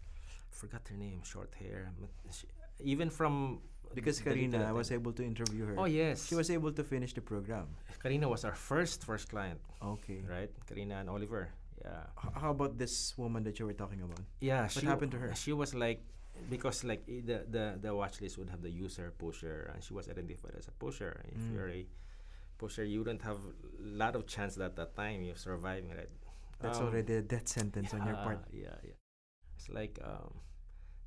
Forgot 0.52 0.88
her 0.90 0.96
name. 0.98 1.22
Short 1.24 1.54
hair. 1.60 1.92
She, 2.32 2.48
even 2.80 3.10
from 3.10 3.60
Because 3.94 4.20
Karina, 4.20 4.66
I 4.68 4.72
was 4.72 4.92
able 4.92 5.12
to 5.14 5.24
interview 5.24 5.66
her. 5.66 5.76
Oh 5.78 5.86
yes, 5.86 6.28
She 6.28 6.36
was 6.36 6.50
able 6.50 6.72
to 6.72 6.84
finish 6.84 7.14
the 7.14 7.22
program. 7.22 7.68
Karina 8.02 8.28
was 8.30 8.46
our 8.46 8.56
first 8.56 9.04
first 9.06 9.30
client, 9.30 9.60
Okay. 9.82 10.22
right? 10.30 10.50
Karina 10.68 10.96
and 11.02 11.10
Oliver. 11.10 11.50
Yeah. 11.82 12.04
How 12.36 12.52
about 12.52 12.78
this 12.78 13.18
woman 13.18 13.44
that 13.44 13.58
you 13.60 13.66
were 13.66 13.74
talking 13.74 14.02
about? 14.02 14.20
Yeah, 14.42 14.64
What 14.64 14.84
happened 14.84 15.12
to 15.12 15.18
her? 15.18 15.34
She 15.36 15.54
was 15.54 15.74
like 15.74 16.04
because 16.48 16.84
like 16.84 17.06
the 17.06 17.46
the 17.50 17.78
the 17.82 17.94
watch 17.96 18.22
list 18.22 18.38
would 18.38 18.50
have 18.50 18.62
the 18.62 18.70
user 18.70 19.14
pusher 19.18 19.72
and 19.74 19.84
she 19.84 19.94
was 19.94 20.08
identified 20.10 20.56
as 20.58 20.68
a 20.68 20.72
pusher. 20.72 21.22
If 21.32 21.42
Mm. 21.42 21.54
you're 21.54 21.70
a 21.70 21.86
pusher, 22.58 22.84
you 22.86 23.00
wouldn't 23.00 23.22
have 23.24 23.38
a 23.38 23.54
lot 23.84 24.16
of 24.16 24.28
chance 24.28 24.58
at 24.60 24.76
that 24.76 24.96
time 24.96 25.24
you're 25.24 25.36
surviving, 25.36 25.90
right? 25.92 26.10
That's 26.60 26.80
Um, 26.80 26.84
already 26.84 27.14
a 27.16 27.22
death 27.22 27.48
sentence 27.48 27.94
on 27.94 28.06
your 28.06 28.16
part. 28.18 28.40
Yeah, 28.52 28.76
yeah. 28.84 28.98
It's 29.58 29.70
like 29.70 30.00
um 30.04 30.34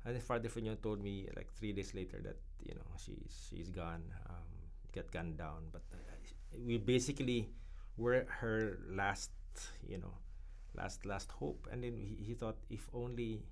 and 0.05 0.15
then 0.15 0.21
Father 0.21 0.49
Felloni 0.49 0.81
told 0.81 1.01
me 1.03 1.27
like 1.35 1.51
three 1.53 1.73
days 1.73 1.93
later 1.93 2.19
that 2.23 2.37
you 2.61 2.75
know 2.75 2.87
she's 2.97 3.47
she's 3.49 3.69
gone, 3.69 4.03
um, 4.29 4.49
got 4.93 5.11
gunned 5.11 5.37
down. 5.37 5.69
But 5.71 5.83
uh, 5.93 5.97
we 6.65 6.77
basically 6.77 7.49
were 7.97 8.25
her 8.41 8.79
last, 8.89 9.31
you 9.87 9.97
know, 9.97 10.13
last 10.75 11.05
last 11.05 11.31
hope. 11.31 11.67
And 11.71 11.83
then 11.83 11.97
he, 11.97 12.15
he 12.23 12.33
thought 12.33 12.57
if 12.69 12.89
only 12.93 13.43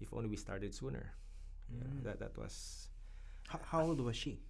if 0.00 0.12
only 0.14 0.28
we 0.28 0.36
started 0.36 0.74
sooner. 0.74 1.12
Know, 1.70 1.86
Mm. 1.86 2.02
that 2.02 2.18
that 2.18 2.34
was 2.36 2.88
H- 3.54 3.60
how 3.70 3.82
old 3.86 4.00
was 4.00 4.16
she? 4.16 4.40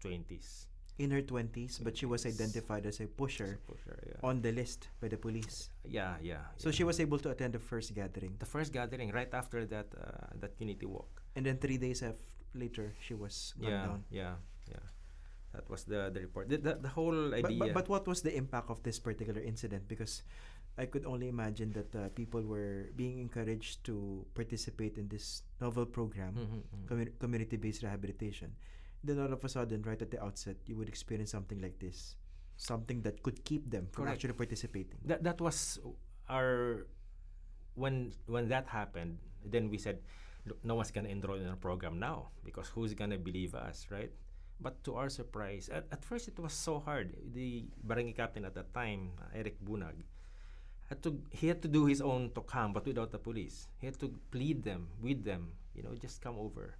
twenties. 0.00 0.66
In 1.00 1.10
her 1.16 1.22
20s, 1.24 1.80
but 1.82 1.96
she 1.96 2.04
was 2.04 2.26
identified 2.28 2.84
as 2.84 3.00
a 3.00 3.06
pusher 3.08 3.56
Pusher, 3.66 3.96
yeah. 4.04 4.20
on 4.20 4.42
the 4.44 4.52
list 4.52 4.88
by 5.00 5.08
the 5.08 5.16
police. 5.16 5.70
yeah, 5.88 6.20
yeah. 6.20 6.44
So 6.60 6.68
yeah. 6.68 6.74
she 6.76 6.84
was 6.84 7.00
able 7.00 7.16
to 7.24 7.30
attend 7.30 7.54
the 7.56 7.58
first 7.58 7.94
gathering. 7.94 8.36
the 8.38 8.44
first 8.44 8.68
gathering 8.70 9.08
right 9.10 9.32
after 9.32 9.64
that 9.72 9.88
uh, 9.96 10.28
that 10.44 10.52
unity 10.60 10.84
walk. 10.84 11.22
And 11.36 11.46
then 11.46 11.56
three 11.56 11.78
days 11.80 12.02
af- 12.04 12.20
later, 12.52 12.92
she 13.00 13.14
was 13.16 13.54
Yeah, 13.56 13.86
down. 13.88 14.04
yeah, 14.12 14.34
yeah. 14.68 14.84
That 15.56 15.64
was 15.72 15.88
the 15.88 16.12
the 16.12 16.20
report. 16.20 16.52
The, 16.52 16.58
the, 16.60 16.74
the 16.84 16.92
whole 16.92 17.32
But, 17.32 17.48
idea. 17.48 17.58
but, 17.58 17.72
but 17.72 17.86
what 17.88 18.04
was 18.06 18.20
the 18.20 18.36
impact 18.36 18.68
of 18.68 18.82
this 18.84 19.00
particular 19.00 19.40
incident? 19.40 19.88
Because 19.88 20.20
I 20.78 20.86
could 20.86 21.04
only 21.04 21.28
imagine 21.28 21.72
that 21.72 21.90
uh, 21.94 22.08
people 22.14 22.40
were 22.42 22.88
being 22.96 23.18
encouraged 23.18 23.84
to 23.84 24.24
participate 24.34 24.96
in 24.96 25.08
this 25.08 25.42
novel 25.60 25.84
program, 25.84 26.34
Mhm, 26.34 26.62
mhm. 26.62 26.84
commu- 26.88 27.14
community-based 27.18 27.82
rehabilitation. 27.82 28.54
Then 29.04 29.18
all 29.20 29.32
of 29.32 29.44
a 29.44 29.48
sudden, 29.48 29.82
right 29.82 30.00
at 30.00 30.10
the 30.10 30.22
outset, 30.22 30.56
you 30.66 30.76
would 30.76 30.88
experience 30.88 31.30
something 31.32 31.60
like 31.60 31.78
this, 31.80 32.16
something 32.56 33.02
that 33.02 33.22
could 33.22 33.44
keep 33.44 33.68
them 33.70 33.88
from 33.92 34.04
Correct. 34.08 34.20
actually 34.24 34.36
participating. 34.36 35.00
that 35.04 35.22
that 35.24 35.40
was 35.40 35.78
our 36.28 36.86
when 37.74 38.12
when 38.26 38.48
that 38.48 38.68
happened. 38.68 39.18
Then 39.44 39.68
we 39.72 39.78
said, 39.78 40.00
"Look, 40.46 40.60
no 40.64 40.74
one's 40.76 40.90
gonna 40.92 41.08
enroll 41.08 41.40
in 41.40 41.48
our 41.48 41.56
program 41.60 41.98
now 41.98 42.30
because 42.44 42.68
who's 42.68 42.92
gonna 42.94 43.18
believe 43.18 43.54
us, 43.54 43.88
right? 43.90 44.12
But 44.60 44.84
to 44.84 44.94
our 45.00 45.08
surprise, 45.08 45.68
at, 45.72 45.88
at 45.90 46.04
first 46.04 46.28
it 46.28 46.36
was 46.38 46.52
so 46.52 46.78
hard. 46.78 47.16
The 47.32 47.64
barangay 47.84 48.12
captain 48.12 48.44
at 48.44 48.52
that 48.54 48.72
time, 48.76 49.16
Eric 49.32 49.56
Bunag, 49.64 50.04
had 50.90 51.02
to 51.04 51.22
he 51.30 51.46
had 51.48 51.62
to 51.62 51.68
do 51.68 51.86
his 51.86 52.02
own 52.02 52.30
tokam, 52.36 52.74
but 52.74 52.84
without 52.84 53.10
the 53.12 53.18
police. 53.18 53.68
He 53.78 53.86
had 53.86 53.98
to 54.00 54.12
plead 54.30 54.64
them 54.64 54.88
with 55.00 55.24
them, 55.24 55.52
you 55.74 55.82
know, 55.82 55.94
just 55.94 56.20
come 56.20 56.36
over. 56.38 56.76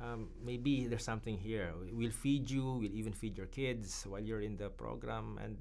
Um, 0.00 0.30
maybe 0.42 0.86
there's 0.88 1.04
something 1.04 1.38
here. 1.38 1.74
We'll 1.92 2.14
feed 2.14 2.50
you. 2.50 2.64
We'll 2.80 2.94
even 2.94 3.12
feed 3.12 3.36
your 3.36 3.46
kids 3.46 4.04
while 4.08 4.22
you're 4.22 4.42
in 4.42 4.56
the 4.56 4.70
program, 4.70 5.38
and 5.42 5.58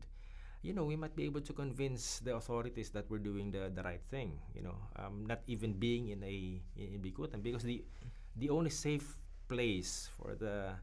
you 0.61 0.73
know 0.73 0.85
we 0.85 0.95
might 0.95 1.15
be 1.15 1.25
able 1.25 1.41
to 1.41 1.53
convince 1.53 2.19
the 2.19 2.35
authorities 2.35 2.89
that 2.91 3.09
we're 3.09 3.23
doing 3.23 3.51
the, 3.51 3.71
the 3.73 3.83
right 3.83 4.01
thing. 4.09 4.39
You 4.55 4.63
know, 4.63 4.77
um, 4.97 5.25
not 5.27 5.41
even 5.47 5.73
being 5.73 6.09
in 6.09 6.23
a 6.23 6.61
in, 6.77 6.97
in 6.97 6.99
Bicutan 7.01 7.43
because 7.43 7.63
the 7.63 7.83
the 8.37 8.49
only 8.49 8.71
safe 8.71 9.17
place 9.49 10.09
for 10.17 10.35
the 10.35 10.73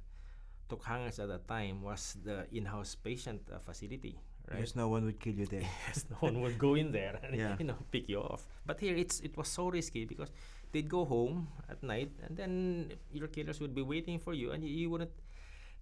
Tukhangers 0.69 1.19
at 1.19 1.29
that 1.29 1.49
time 1.49 1.83
was 1.83 2.17
the 2.25 2.47
in-house 2.53 2.95
patient 2.95 3.43
uh, 3.53 3.59
facility. 3.59 4.21
Right? 4.49 4.57
Because 4.65 4.75
no 4.77 4.89
one 4.89 5.05
would 5.05 5.21
kill 5.21 5.35
you 5.35 5.45
there. 5.47 5.61
yes, 5.89 6.05
no 6.11 6.17
one 6.25 6.41
would 6.41 6.59
go 6.59 6.75
in 6.75 6.91
there 6.93 7.21
and 7.23 7.37
Yeah. 7.37 7.57
you 7.59 7.67
know 7.69 7.77
pick 7.93 8.09
you 8.09 8.21
off. 8.21 8.49
But 8.65 8.81
here 8.81 8.97
it's 8.97 9.21
it 9.21 9.37
was 9.37 9.49
so 9.49 9.69
risky 9.69 10.05
because 10.09 10.33
they'd 10.73 10.89
go 10.89 11.05
home 11.05 11.49
at 11.69 11.83
night 11.83 12.13
and 12.25 12.37
then 12.37 12.53
your 13.13 13.29
killers 13.29 13.61
would 13.61 13.75
be 13.75 13.83
waiting 13.83 14.19
for 14.19 14.33
you 14.33 14.53
and 14.53 14.65
you, 14.65 14.71
you 14.73 14.89
wouldn't. 14.91 15.13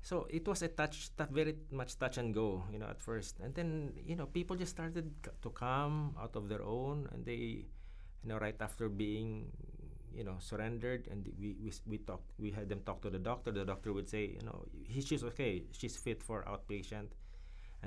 So 0.02 0.26
it 0.30 0.46
was 0.46 0.62
a 0.62 0.68
touch, 0.68 1.10
tou- 1.18 1.26
very 1.30 1.54
much 1.70 1.98
touch 1.98 2.18
and 2.18 2.30
go, 2.34 2.62
you 2.70 2.78
know, 2.78 2.86
at 2.86 3.00
first. 3.02 3.38
And 3.42 3.54
then 3.54 3.92
you 4.06 4.14
know 4.18 4.26
people 4.26 4.56
just 4.58 4.74
started 4.74 5.10
c- 5.24 5.30
to 5.42 5.50
come 5.50 6.14
out 6.18 6.34
of 6.34 6.48
their 6.50 6.62
own 6.62 7.06
and 7.14 7.24
they, 7.24 7.66
you 8.22 8.26
know, 8.30 8.38
right 8.38 8.58
after 8.60 8.88
being 8.88 9.50
you 10.14 10.24
know 10.24 10.36
surrendered 10.40 11.06
and 11.12 11.28
we 11.38 11.54
we, 11.60 11.70
we 11.86 11.98
talked 11.98 12.32
we 12.40 12.50
had 12.50 12.68
them 12.72 12.80
talk 12.88 13.02
to 13.04 13.10
the 13.10 13.18
doctor 13.20 13.52
the 13.52 13.66
doctor 13.68 13.92
would 13.92 14.08
say 14.08 14.24
you 14.24 14.40
know 14.48 14.64
he, 14.88 15.02
she's 15.04 15.20
okay 15.22 15.62
she's 15.76 15.92
fit 15.94 16.22
for 16.24 16.40
outpatient 16.48 17.12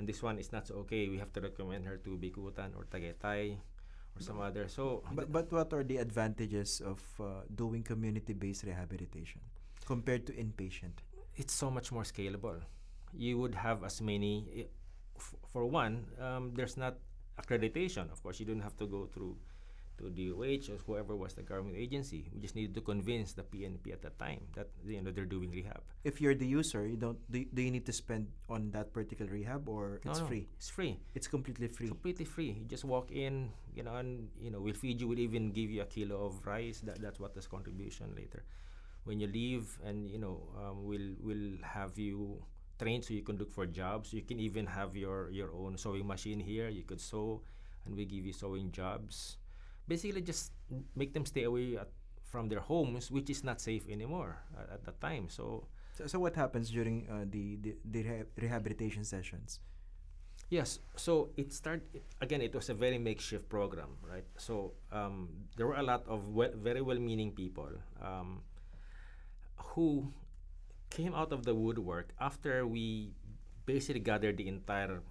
and 0.00 0.08
this 0.08 0.24
one 0.24 0.40
is 0.40 0.48
not 0.48 0.64
so 0.64 0.80
okay. 0.88 1.12
We 1.12 1.20
have 1.20 1.28
to 1.36 1.44
recommend 1.44 1.84
her 1.84 2.00
to 2.08 2.16
Bicutan 2.16 2.72
or 2.72 2.88
Tagaytay 2.88 3.60
or 4.16 4.20
some 4.24 4.40
other. 4.40 4.64
So, 4.64 5.04
But, 5.12 5.28
but 5.28 5.52
what 5.52 5.76
are 5.76 5.84
the 5.84 5.98
advantages 6.00 6.80
of 6.80 7.04
uh, 7.20 7.44
doing 7.54 7.84
community-based 7.84 8.64
rehabilitation 8.64 9.44
compared 9.84 10.24
to 10.28 10.32
inpatient? 10.32 11.04
it's 11.36 11.52
so 11.54 11.70
much 11.70 11.92
more 11.92 12.02
scalable. 12.02 12.60
You 13.12 13.38
would 13.38 13.54
have 13.54 13.84
as 13.84 14.00
many. 14.00 14.68
For 15.52 15.64
one, 15.66 16.06
um, 16.20 16.52
there's 16.54 16.76
not 16.76 16.96
accreditation. 17.36 18.10
Of 18.10 18.22
course, 18.22 18.40
you 18.40 18.46
don't 18.46 18.60
have 18.64 18.76
to 18.78 18.86
go 18.86 19.06
through 19.06 19.36
to 20.00 20.08
DOH 20.08 20.72
or 20.72 20.78
whoever 20.86 21.14
was 21.14 21.34
the 21.34 21.42
government 21.42 21.76
agency. 21.76 22.28
We 22.32 22.40
just 22.40 22.56
needed 22.56 22.74
to 22.74 22.80
convince 22.80 23.32
the 23.32 23.44
PNP 23.44 23.92
at 23.92 24.02
that 24.02 24.18
time 24.18 24.40
that 24.56 24.68
you 24.86 25.00
know 25.02 25.12
they're 25.12 25.28
doing 25.28 25.52
rehab. 25.52 25.84
If 26.04 26.20
you're 26.20 26.34
the 26.34 26.46
user, 26.46 26.86
you 26.88 26.96
don't 26.96 27.20
do, 27.30 27.44
do 27.52 27.62
you 27.62 27.70
need 27.70 27.86
to 27.86 27.92
spend 27.92 28.28
on 28.48 28.70
that 28.72 28.92
particular 28.92 29.30
rehab 29.30 29.68
or 29.68 30.00
it's 30.04 30.20
no, 30.20 30.26
free? 30.26 30.48
It's 30.56 30.70
free. 30.70 30.98
It's 31.14 31.28
completely 31.28 31.68
free. 31.68 31.88
completely 31.88 32.24
free. 32.24 32.56
You 32.58 32.64
just 32.64 32.84
walk 32.84 33.12
in, 33.12 33.50
you 33.74 33.82
know, 33.84 33.96
and 33.96 34.28
you 34.40 34.50
know 34.50 34.60
we'll 34.60 34.74
feed 34.74 35.00
you. 35.00 35.08
We'll 35.08 35.20
even 35.20 35.52
give 35.52 35.70
you 35.70 35.82
a 35.82 35.86
kilo 35.86 36.24
of 36.26 36.40
rice. 36.46 36.80
That 36.80 37.00
that's 37.00 37.20
what 37.20 37.36
is 37.36 37.46
contribution 37.46 38.16
later. 38.16 38.42
When 39.04 39.20
you 39.20 39.28
leave, 39.28 39.78
and 39.84 40.08
you 40.08 40.18
know, 40.18 40.40
um, 40.56 40.84
we'll 40.84 41.16
we'll 41.20 41.56
have 41.62 41.98
you 41.98 42.40
trained 42.80 43.04
so 43.04 43.12
you 43.12 43.22
can 43.22 43.36
look 43.36 43.52
for 43.52 43.66
jobs. 43.66 44.12
You 44.12 44.22
can 44.22 44.40
even 44.40 44.66
have 44.66 44.96
your 44.96 45.30
your 45.30 45.52
own 45.52 45.76
sewing 45.76 46.06
machine 46.06 46.40
here. 46.40 46.68
You 46.68 46.82
could 46.82 47.00
sew, 47.00 47.42
and 47.84 47.94
we 47.94 48.04
give 48.04 48.24
you 48.24 48.32
sewing 48.32 48.72
jobs. 48.72 49.36
Basically, 49.90 50.22
just 50.22 50.52
make 50.94 51.10
them 51.12 51.26
stay 51.26 51.44
away 51.50 51.76
at, 51.82 51.90
from 52.30 52.48
their 52.48 52.62
homes, 52.62 53.10
which 53.10 53.28
is 53.34 53.42
not 53.42 53.58
safe 53.60 53.84
anymore 53.90 54.38
at, 54.60 54.66
at 54.78 54.80
that 54.86 54.98
time. 55.02 55.26
So 55.28 55.66
So, 55.98 56.06
so 56.06 56.16
what 56.22 56.34
happens 56.38 56.70
during 56.70 57.04
uh, 57.10 57.26
the, 57.28 57.58
the, 57.60 57.72
the 57.84 58.00
reha- 58.06 58.30
rehabilitation 58.38 59.02
sessions? 59.04 59.58
Yes. 60.50 60.80
So 60.96 61.30
it 61.36 61.52
started 61.52 62.02
again. 62.20 62.40
It 62.42 62.54
was 62.54 62.70
a 62.70 62.74
very 62.74 62.98
makeshift 62.98 63.48
program, 63.48 63.98
right? 64.02 64.26
So 64.36 64.72
um, 64.90 65.28
there 65.56 65.66
were 65.66 65.78
a 65.78 65.82
lot 65.82 66.06
of 66.08 66.28
well, 66.34 66.50
very 66.56 66.82
well-meaning 66.82 67.32
people 67.32 67.70
um, 68.02 68.42
who 69.74 70.12
came 70.90 71.14
out 71.14 71.32
of 71.32 71.44
the 71.44 71.54
woodwork 71.54 72.10
after 72.20 72.66
we 72.66 73.12
basically 73.66 74.00
gathered 74.00 74.36
the 74.36 74.48
entire 74.48 75.02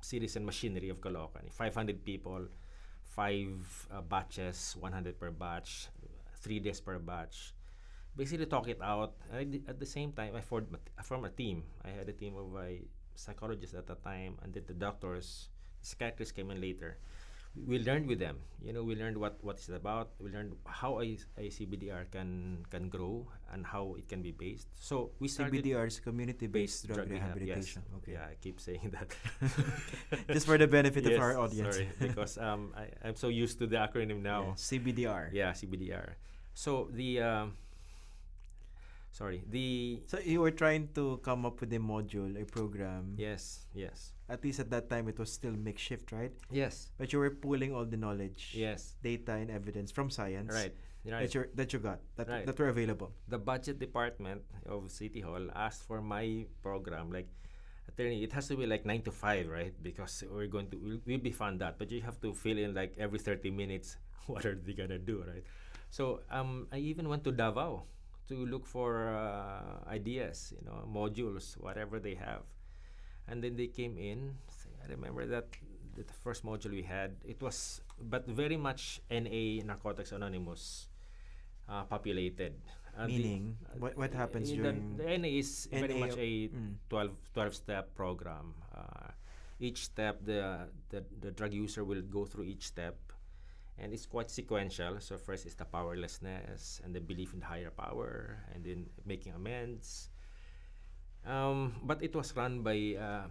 citizen 0.00 0.44
machinery 0.44 0.88
of 0.88 1.00
Caloocan. 1.00 1.50
500 1.52 2.04
people, 2.04 2.46
five 3.14 3.60
uh, 3.92 4.00
batches, 4.00 4.76
100 4.80 5.18
per 5.20 5.30
batch, 5.30 5.88
three 6.40 6.58
days 6.60 6.80
per 6.80 6.98
batch. 6.98 7.52
Basically, 8.16 8.46
talk 8.46 8.68
it 8.68 8.80
out. 8.82 9.14
At 9.32 9.80
the 9.80 9.86
same 9.86 10.12
time, 10.12 10.36
I 10.36 10.40
formed, 10.40 10.68
I 10.98 11.02
formed 11.02 11.26
a 11.26 11.30
team. 11.30 11.64
I 11.84 11.90
had 11.90 12.08
a 12.08 12.12
team 12.12 12.36
of 12.36 12.56
uh, 12.56 12.80
psychologists 13.14 13.74
at 13.74 13.86
the 13.86 13.96
time, 13.96 14.36
and 14.42 14.52
then 14.52 14.64
the 14.66 14.74
doctors, 14.74 15.48
psychiatrists 15.80 16.32
came 16.32 16.50
in 16.50 16.60
later. 16.60 16.98
We 17.54 17.78
learned 17.84 18.08
with 18.08 18.18
them. 18.18 18.40
You 18.64 18.72
know, 18.72 18.82
we 18.82 18.96
learned 18.96 19.18
what 19.18 19.36
what 19.44 19.56
it's 19.56 19.68
about. 19.68 20.16
We 20.18 20.30
learned 20.30 20.56
how 20.64 21.00
a, 21.04 21.18
a 21.36 21.52
CBDR 21.52 22.08
can 22.10 22.64
can 22.70 22.88
grow 22.88 23.28
and 23.52 23.66
how 23.66 23.94
it 23.98 24.08
can 24.08 24.22
be 24.22 24.32
based. 24.32 24.68
So 24.80 25.10
we 25.20 25.28
started 25.28 25.60
CBDR 25.60 25.86
is 25.86 26.00
community-based 26.00 26.88
drug, 26.88 27.10
rehab, 27.10 27.36
rehabilitation. 27.36 27.82
Yes. 27.84 27.96
Okay. 28.00 28.12
Yeah, 28.16 28.32
I 28.32 28.34
keep 28.40 28.56
saying 28.60 28.88
that. 28.96 29.12
Just 30.32 30.46
for 30.46 30.56
the 30.56 30.66
benefit 30.66 31.04
of 31.04 31.20
our 31.20 31.36
audience. 31.36 31.76
Sorry, 31.76 31.88
because 32.00 32.38
um, 32.38 32.72
I, 32.72 32.88
I'm 33.04 33.16
so 33.16 33.28
used 33.28 33.58
to 33.58 33.66
the 33.66 33.76
acronym 33.76 34.22
now. 34.22 34.56
Yeah, 34.56 34.78
CBDR. 34.78 35.22
Yeah, 35.32 35.52
CBDR. 35.52 36.16
So 36.54 36.88
the 36.92 37.20
um, 37.20 37.52
sorry, 39.12 39.44
the 39.50 40.00
So 40.06 40.18
you 40.24 40.40
were 40.40 40.50
trying 40.50 40.88
to 40.94 41.20
come 41.22 41.44
up 41.44 41.60
with 41.60 41.72
a 41.72 41.78
module, 41.78 42.40
a 42.40 42.44
program. 42.44 43.14
yes, 43.16 43.66
yes, 43.74 44.11
At 44.28 44.44
least 44.44 44.60
at 44.60 44.70
that 44.70 44.88
time, 44.88 45.08
it 45.08 45.18
was 45.18 45.32
still 45.32 45.52
makeshift, 45.52 46.12
right? 46.12 46.32
yes, 46.50 46.90
But 46.96 47.12
you 47.12 47.18
were 47.18 47.30
pulling 47.30 47.74
all 47.74 47.84
the 47.84 47.96
knowledge, 47.96 48.52
yes. 48.54 48.94
data, 49.02 49.32
and 49.32 49.50
evidence 49.50 49.90
from 49.90 50.08
science 50.10 50.52
Right, 50.54 50.72
right. 51.04 51.20
that, 51.26 51.34
you 51.34 51.44
that 51.54 51.72
you 51.72 51.78
got, 51.80 52.00
that, 52.16 52.28
Right. 52.28 52.46
that 52.46 52.58
were 52.58 52.68
available. 52.68 53.12
the 53.28 53.38
budget 53.38 53.78
department 53.78 54.42
of 54.64 54.90
City 54.90 55.20
Hall 55.20 55.50
asked 55.54 55.82
for 55.84 56.00
my 56.00 56.46
program, 56.62 57.10
like 57.12 57.28
attorney, 57.88 58.22
it 58.22 58.32
has 58.32 58.48
to 58.48 58.56
be 58.56 58.64
like 58.64 58.86
nine 58.86 59.02
to 59.02 59.10
five, 59.12 59.48
right? 59.48 59.74
Because 59.82 60.24
we're 60.30 60.46
going 60.46 60.70
to 60.70 60.76
we'll, 60.78 61.00
we'll 61.04 61.18
be 61.20 61.32
fund 61.32 61.60
that, 61.60 61.78
but 61.78 61.90
you 61.90 62.00
have 62.00 62.20
to 62.22 62.32
fill 62.32 62.56
in 62.56 62.72
like 62.74 62.94
every 62.96 63.18
thirty 63.18 63.50
minutes. 63.50 63.96
What 64.30 64.46
are 64.46 64.54
they 64.54 64.72
gonna 64.72 65.02
do, 65.02 65.24
right? 65.26 65.42
So 65.90 66.20
um, 66.30 66.68
I 66.72 66.78
even 66.78 67.08
went 67.10 67.24
to 67.24 67.32
Davao 67.34 67.82
to 68.30 68.36
look 68.46 68.64
for 68.70 69.10
uh, 69.12 69.82
ideas, 69.90 70.54
you 70.56 70.62
know, 70.64 70.86
modules, 70.88 71.58
whatever 71.58 71.98
they 71.98 72.14
have, 72.14 72.46
and 73.28 73.42
then 73.42 73.56
they 73.56 73.66
came 73.68 73.96
in. 73.98 74.34
I 74.84 74.90
remember 74.90 75.26
that 75.26 75.46
the 75.94 76.04
first 76.24 76.44
module 76.44 76.70
we 76.72 76.82
had, 76.82 77.16
it 77.24 77.40
was 77.42 77.80
but 78.00 78.26
very 78.26 78.56
much 78.56 79.00
NA 79.10 79.62
Narcotics 79.64 80.12
Anonymous 80.12 80.88
uh, 81.68 81.84
populated. 81.84 82.54
Uh, 82.96 83.06
the- 83.06 83.12
Meaning, 83.18 83.56
what, 83.78 83.96
what 83.96 84.12
happens 84.12 84.50
uh, 84.52 84.56
during... 84.56 84.96
the, 84.96 85.04
the 85.04 85.18
NA 85.18 85.28
is 85.28 85.68
very 85.72 85.94
much 85.94 86.16
a 86.18 86.48
Mm. 86.52 86.74
12, 86.90 87.10
12 87.34 87.54
step 87.54 87.94
program. 87.94 88.54
Uh, 88.74 89.12
each 89.60 89.84
step, 89.84 90.18
the, 90.24 90.66
the 90.90 91.04
the 91.20 91.30
drug 91.30 91.54
user 91.54 91.84
will 91.84 92.02
go 92.02 92.24
through 92.26 92.44
each 92.44 92.66
step, 92.66 92.98
and 93.78 93.94
it's 93.94 94.04
quite 94.06 94.28
sequential. 94.28 94.98
So 94.98 95.16
first 95.16 95.46
is 95.46 95.54
the 95.54 95.64
powerlessness 95.64 96.80
and 96.84 96.92
the 96.92 97.00
belief 97.00 97.32
in 97.32 97.40
the 97.40 97.46
higher 97.46 97.70
power, 97.70 98.42
and 98.52 98.64
then 98.64 98.90
making 99.06 99.32
amends. 99.38 100.10
Um, 101.26 101.74
but 101.84 102.02
it 102.02 102.14
was 102.14 102.34
run 102.36 102.62
by 102.62 102.96
uh, 102.98 103.24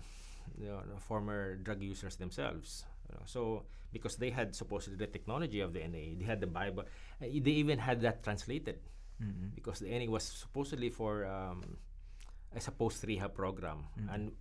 you 0.59 0.67
know, 0.67 0.81
former 1.07 1.55
drug 1.57 1.81
users 1.81 2.15
themselves. 2.15 2.85
You 3.09 3.15
know? 3.15 3.21
So 3.25 3.63
because 3.91 4.15
they 4.15 4.29
had 4.29 4.55
supposedly 4.55 4.97
the 4.97 5.07
technology 5.11 5.59
of 5.59 5.73
the 5.73 5.79
NA, 5.85 6.15
they 6.17 6.25
had 6.25 6.39
the 6.39 6.47
Bible, 6.47 6.83
uh, 6.83 7.25
they 7.27 7.51
even 7.51 7.77
had 7.79 8.01
that 8.01 8.23
translated 8.23 8.79
Mm-mm. 9.21 9.53
because 9.53 9.79
the 9.79 9.89
NA 9.91 10.09
was 10.09 10.23
supposedly 10.23 10.89
for 10.89 11.25
um, 11.25 11.77
post 12.77 13.03
rehab 13.03 13.33
program, 13.33 13.83
Mm. 13.99 14.13
and 14.13 14.31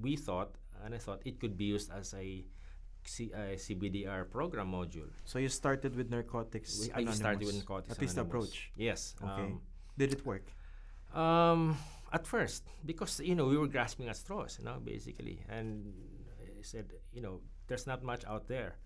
we 0.00 0.16
thought, 0.16 0.54
and 0.84 0.94
I 0.94 0.98
thought 0.98 1.20
it 1.24 1.40
could 1.40 1.56
be 1.58 1.64
used 1.66 1.90
as 1.90 2.14
a, 2.14 2.44
C, 3.04 3.30
a 3.34 3.56
CBDR 3.56 4.30
program 4.30 4.70
module. 4.72 5.10
So 5.24 5.38
you 5.38 5.48
started 5.48 5.94
with 5.96 6.10
narcotics. 6.10 6.88
We, 6.94 7.04
I 7.06 7.10
started 7.12 7.44
with. 7.46 7.54
Narcotics 7.56 7.90
At 7.92 8.00
least 8.00 8.14
Anonymous. 8.14 8.30
approach. 8.48 8.70
Yes. 8.76 9.14
Okay. 9.22 9.42
Um, 9.50 9.60
Did 9.98 10.12
it 10.12 10.24
work? 10.24 10.46
um, 11.14 11.76
at 12.12 12.26
first, 12.26 12.64
because 12.84 13.20
you 13.20 13.34
know 13.34 13.46
we 13.46 13.56
were 13.56 13.68
grasping 13.68 14.08
at 14.08 14.16
straws, 14.16 14.58
you 14.58 14.64
know, 14.64 14.78
basically, 14.82 15.44
and 15.48 15.92
I 16.40 16.62
said, 16.62 16.92
you 17.12 17.22
know, 17.22 17.40
there's 17.68 17.86
not 17.86 18.02
much 18.02 18.24
out 18.24 18.48
there. 18.48 18.76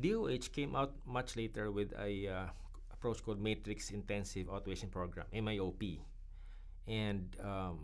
DOH 0.00 0.50
came 0.52 0.76
out 0.76 0.94
much 1.06 1.36
later 1.36 1.70
with 1.70 1.92
a 1.98 2.28
uh, 2.28 2.46
approach 2.92 3.22
called 3.24 3.40
Matrix 3.40 3.90
Intensive 3.90 4.46
Outpatient 4.46 4.90
Program 4.90 5.26
(MIOP), 5.34 6.00
and 6.86 7.36
um, 7.44 7.78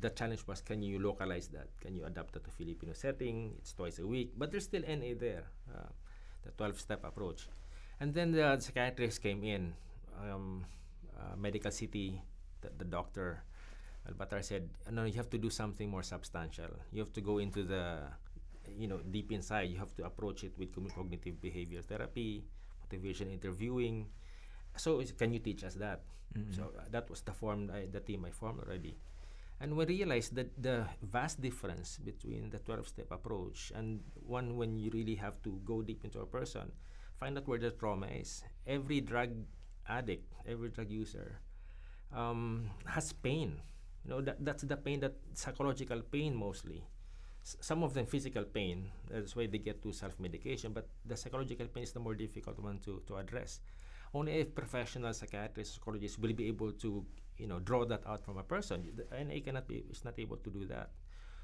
the 0.00 0.10
challenge 0.10 0.46
was, 0.46 0.60
can 0.60 0.82
you 0.82 0.98
localize 0.98 1.48
that? 1.48 1.68
Can 1.80 1.94
you 1.94 2.04
adapt 2.04 2.34
that 2.34 2.44
to 2.44 2.50
Filipino 2.50 2.92
setting? 2.92 3.54
It's 3.58 3.72
twice 3.72 3.98
a 3.98 4.06
week, 4.06 4.32
but 4.36 4.50
there's 4.50 4.64
still 4.64 4.82
NA 4.82 5.14
there, 5.18 5.44
uh, 5.72 5.88
the 6.42 6.50
12-step 6.52 7.04
approach. 7.04 7.48
And 8.00 8.12
then 8.12 8.32
the 8.32 8.58
psychiatrist 8.58 9.22
came 9.22 9.44
in, 9.44 9.74
um, 10.20 10.66
uh, 11.16 11.36
Medical 11.36 11.70
City, 11.70 12.20
the, 12.60 12.70
the 12.76 12.84
doctor, 12.84 13.44
Albatar 14.08 14.42
said, 14.42 14.68
no, 14.90 15.04
you 15.04 15.14
have 15.14 15.30
to 15.30 15.38
do 15.38 15.50
something 15.50 15.88
more 15.90 16.02
substantial. 16.02 16.70
You 16.92 17.00
have 17.00 17.12
to 17.14 17.20
go 17.20 17.38
into 17.38 17.62
the, 17.62 18.02
you 18.76 18.88
know, 18.88 18.98
deep 18.98 19.30
inside. 19.32 19.70
You 19.70 19.78
have 19.78 19.94
to 19.96 20.04
approach 20.04 20.44
it 20.44 20.58
with 20.58 20.74
cognitive 20.94 21.40
behavior 21.40 21.82
therapy, 21.82 22.44
motivation 22.82 23.30
interviewing. 23.30 24.08
So 24.76 25.00
is- 25.00 25.12
can 25.12 25.32
you 25.32 25.40
teach 25.40 25.64
us 25.64 25.74
that? 25.76 26.02
Mm-mm. 26.36 26.54
So 26.54 26.72
uh, 26.78 26.84
that 26.90 27.10
was 27.10 27.22
the 27.22 27.32
form, 27.32 27.70
I, 27.72 27.86
the 27.90 28.00
team 28.00 28.24
I 28.24 28.30
formed 28.30 28.60
already. 28.60 28.96
And 29.60 29.76
we 29.76 29.86
realized 29.86 30.34
that 30.36 30.50
the 30.60 30.86
vast 31.02 31.40
difference 31.40 31.98
between 31.98 32.50
the 32.50 32.58
12 32.58 32.88
step 32.88 33.10
approach 33.12 33.72
and 33.74 34.00
one 34.26 34.56
when 34.56 34.78
you 34.78 34.90
really 34.92 35.14
have 35.16 35.40
to 35.44 35.60
go 35.64 35.82
deep 35.82 36.04
into 36.04 36.20
a 36.20 36.26
person, 36.26 36.72
find 37.14 37.38
out 37.38 37.46
where 37.46 37.58
the 37.60 37.70
trauma 37.70 38.06
is. 38.08 38.42
Every 38.66 39.00
drug 39.00 39.30
addict, 39.88 40.32
every 40.46 40.70
drug 40.70 40.90
user 40.90 41.38
um, 42.12 42.70
has 42.86 43.12
pain. 43.12 43.60
You 44.04 44.10
know, 44.10 44.20
that, 44.22 44.44
that's 44.44 44.62
the 44.64 44.76
pain, 44.76 45.00
that 45.00 45.14
psychological 45.34 46.00
pain 46.02 46.34
mostly. 46.34 46.82
S- 47.44 47.56
some 47.60 47.82
of 47.82 47.94
them 47.94 48.06
physical 48.06 48.44
pain, 48.44 48.90
that's 49.10 49.36
why 49.36 49.46
they 49.46 49.58
get 49.58 49.82
to 49.82 49.92
self 49.92 50.18
medication, 50.18 50.72
but 50.72 50.88
the 51.04 51.16
psychological 51.16 51.66
pain 51.68 51.84
is 51.84 51.92
the 51.92 52.00
more 52.00 52.14
difficult 52.14 52.58
one 52.58 52.78
to, 52.80 53.02
to 53.06 53.16
address. 53.16 53.60
Only 54.14 54.32
if 54.40 54.54
professional 54.54 55.12
psychiatrists, 55.14 55.74
psychologists 55.76 56.18
will 56.18 56.32
be 56.34 56.48
able 56.48 56.72
to, 56.72 57.04
you 57.38 57.46
know, 57.46 57.60
draw 57.60 57.84
that 57.86 58.06
out 58.06 58.24
from 58.24 58.36
a 58.38 58.42
person. 58.42 58.90
The 58.94 59.06
NA 59.24 59.40
cannot 59.44 59.66
be, 59.68 59.84
is 59.90 60.04
not 60.04 60.18
able 60.18 60.36
to 60.38 60.50
do 60.50 60.66
that. 60.66 60.90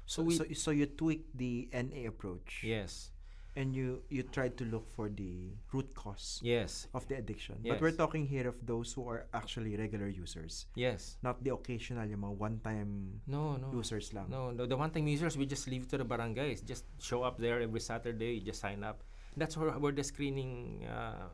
So, 0.05 0.21
So 0.21 0.23
we, 0.23 0.35
so, 0.35 0.43
so 0.53 0.71
you 0.71 0.85
tweak 0.87 1.25
the 1.35 1.69
NA 1.71 2.07
approach. 2.07 2.61
yes, 2.63 3.11
And 3.59 3.75
you, 3.75 3.99
you 4.07 4.23
tried 4.23 4.55
to 4.57 4.63
look 4.63 4.87
for 4.95 5.11
the 5.11 5.51
root 5.75 5.91
cause 5.93 6.39
yes, 6.41 6.87
of 6.95 7.03
the 7.11 7.19
addiction. 7.19 7.59
But 7.59 7.81
we're 7.83 7.91
talking 7.91 8.23
here 8.25 8.47
of 8.47 8.55
those 8.63 8.93
who 8.95 9.03
are 9.11 9.27
actually 9.35 9.75
regular 9.75 10.07
users. 10.07 10.65
yes. 10.79 11.19
Not 11.19 11.43
the 11.43 11.51
occasional, 11.51 12.07
yung 12.07 12.23
mga 12.23 12.37
one-time 12.39 13.19
No, 13.27 13.59
no. 13.59 13.67
users 13.75 14.15
lang. 14.15 14.31
No, 14.31 14.55
no, 14.55 14.63
the 14.63 14.77
one-time 14.79 15.11
users, 15.11 15.35
we 15.35 15.43
just 15.45 15.67
leave 15.67 15.91
to 15.91 15.99
the 15.99 16.07
barangays. 16.07 16.63
Just 16.63 16.87
show 17.03 17.23
up 17.27 17.35
there 17.35 17.59
every 17.59 17.83
Saturday. 17.83 18.39
Just 18.39 18.63
sign 18.63 18.79
up. 18.87 19.03
That's 19.35 19.59
where, 19.59 19.75
where 19.75 19.91
the 19.91 20.07
screening, 20.07 20.87
uh, 20.87 21.27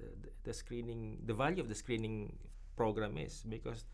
the, 0.00 0.08
the- 0.24 0.32
the 0.48 0.54
screening, 0.56 1.20
the 1.28 1.34
value 1.36 1.60
of 1.60 1.68
the 1.68 1.74
screening 1.76 2.32
program 2.80 3.18
is 3.20 3.44
because 3.44 3.84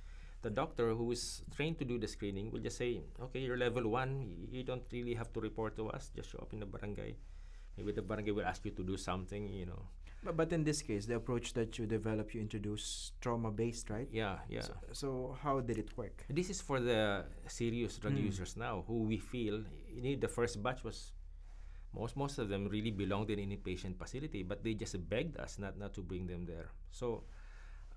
the 0.42 0.50
doctor 0.50 0.94
who 0.94 1.10
is 1.10 1.42
trained 1.54 1.78
to 1.78 1.84
do 1.84 1.98
the 1.98 2.06
screening 2.06 2.50
will 2.54 2.60
just 2.62 2.76
say, 2.78 3.02
okay, 3.18 3.40
you're 3.40 3.56
level 3.58 3.88
one. 3.90 4.30
You 4.50 4.62
don't 4.62 4.82
really 4.92 5.14
have 5.14 5.32
to 5.34 5.40
report 5.40 5.74
to 5.78 5.90
us. 5.90 6.10
Just 6.14 6.30
show 6.30 6.38
up 6.38 6.52
in 6.52 6.60
the 6.60 6.66
barangay. 6.66 7.16
Maybe 7.76 7.92
the 7.92 8.02
barangay 8.02 8.30
will 8.32 8.44
ask 8.46 8.64
you 8.64 8.72
to 8.72 8.82
do 8.84 8.96
something. 8.96 9.48
You 9.48 9.66
know. 9.66 9.82
But, 10.24 10.36
but 10.36 10.52
in 10.52 10.62
this 10.62 10.82
case, 10.82 11.06
the 11.06 11.16
approach 11.16 11.52
that 11.54 11.78
you 11.78 11.86
develop, 11.86 12.32
you 12.32 12.40
introduce 12.40 13.10
trauma-based, 13.20 13.90
right? 13.90 14.06
Yeah, 14.12 14.38
yeah. 14.48 14.60
So, 14.62 14.74
so 14.92 15.36
how 15.42 15.58
did 15.60 15.78
it 15.78 15.96
work? 15.98 16.24
This 16.30 16.48
is 16.48 16.60
for 16.60 16.78
the 16.78 17.24
serious 17.48 17.98
drug 17.98 18.14
Mm. 18.14 18.26
users 18.30 18.56
now 18.56 18.84
who 18.86 19.02
we 19.02 19.18
feel 19.18 19.64
the 20.20 20.28
first 20.28 20.62
batch 20.62 20.84
was 20.84 21.12
most 21.92 22.16
most 22.16 22.38
of 22.38 22.48
them 22.48 22.68
really 22.68 22.90
belonged 22.90 23.30
in 23.30 23.38
an 23.38 23.50
inpatient 23.50 23.96
facility 23.98 24.42
but 24.42 24.62
they 24.64 24.74
just 24.74 24.96
begged 25.10 25.36
us 25.36 25.58
not 25.58 25.76
not 25.76 25.92
to 25.92 26.00
bring 26.02 26.26
them 26.26 26.46
there 26.46 26.70
so 26.90 27.24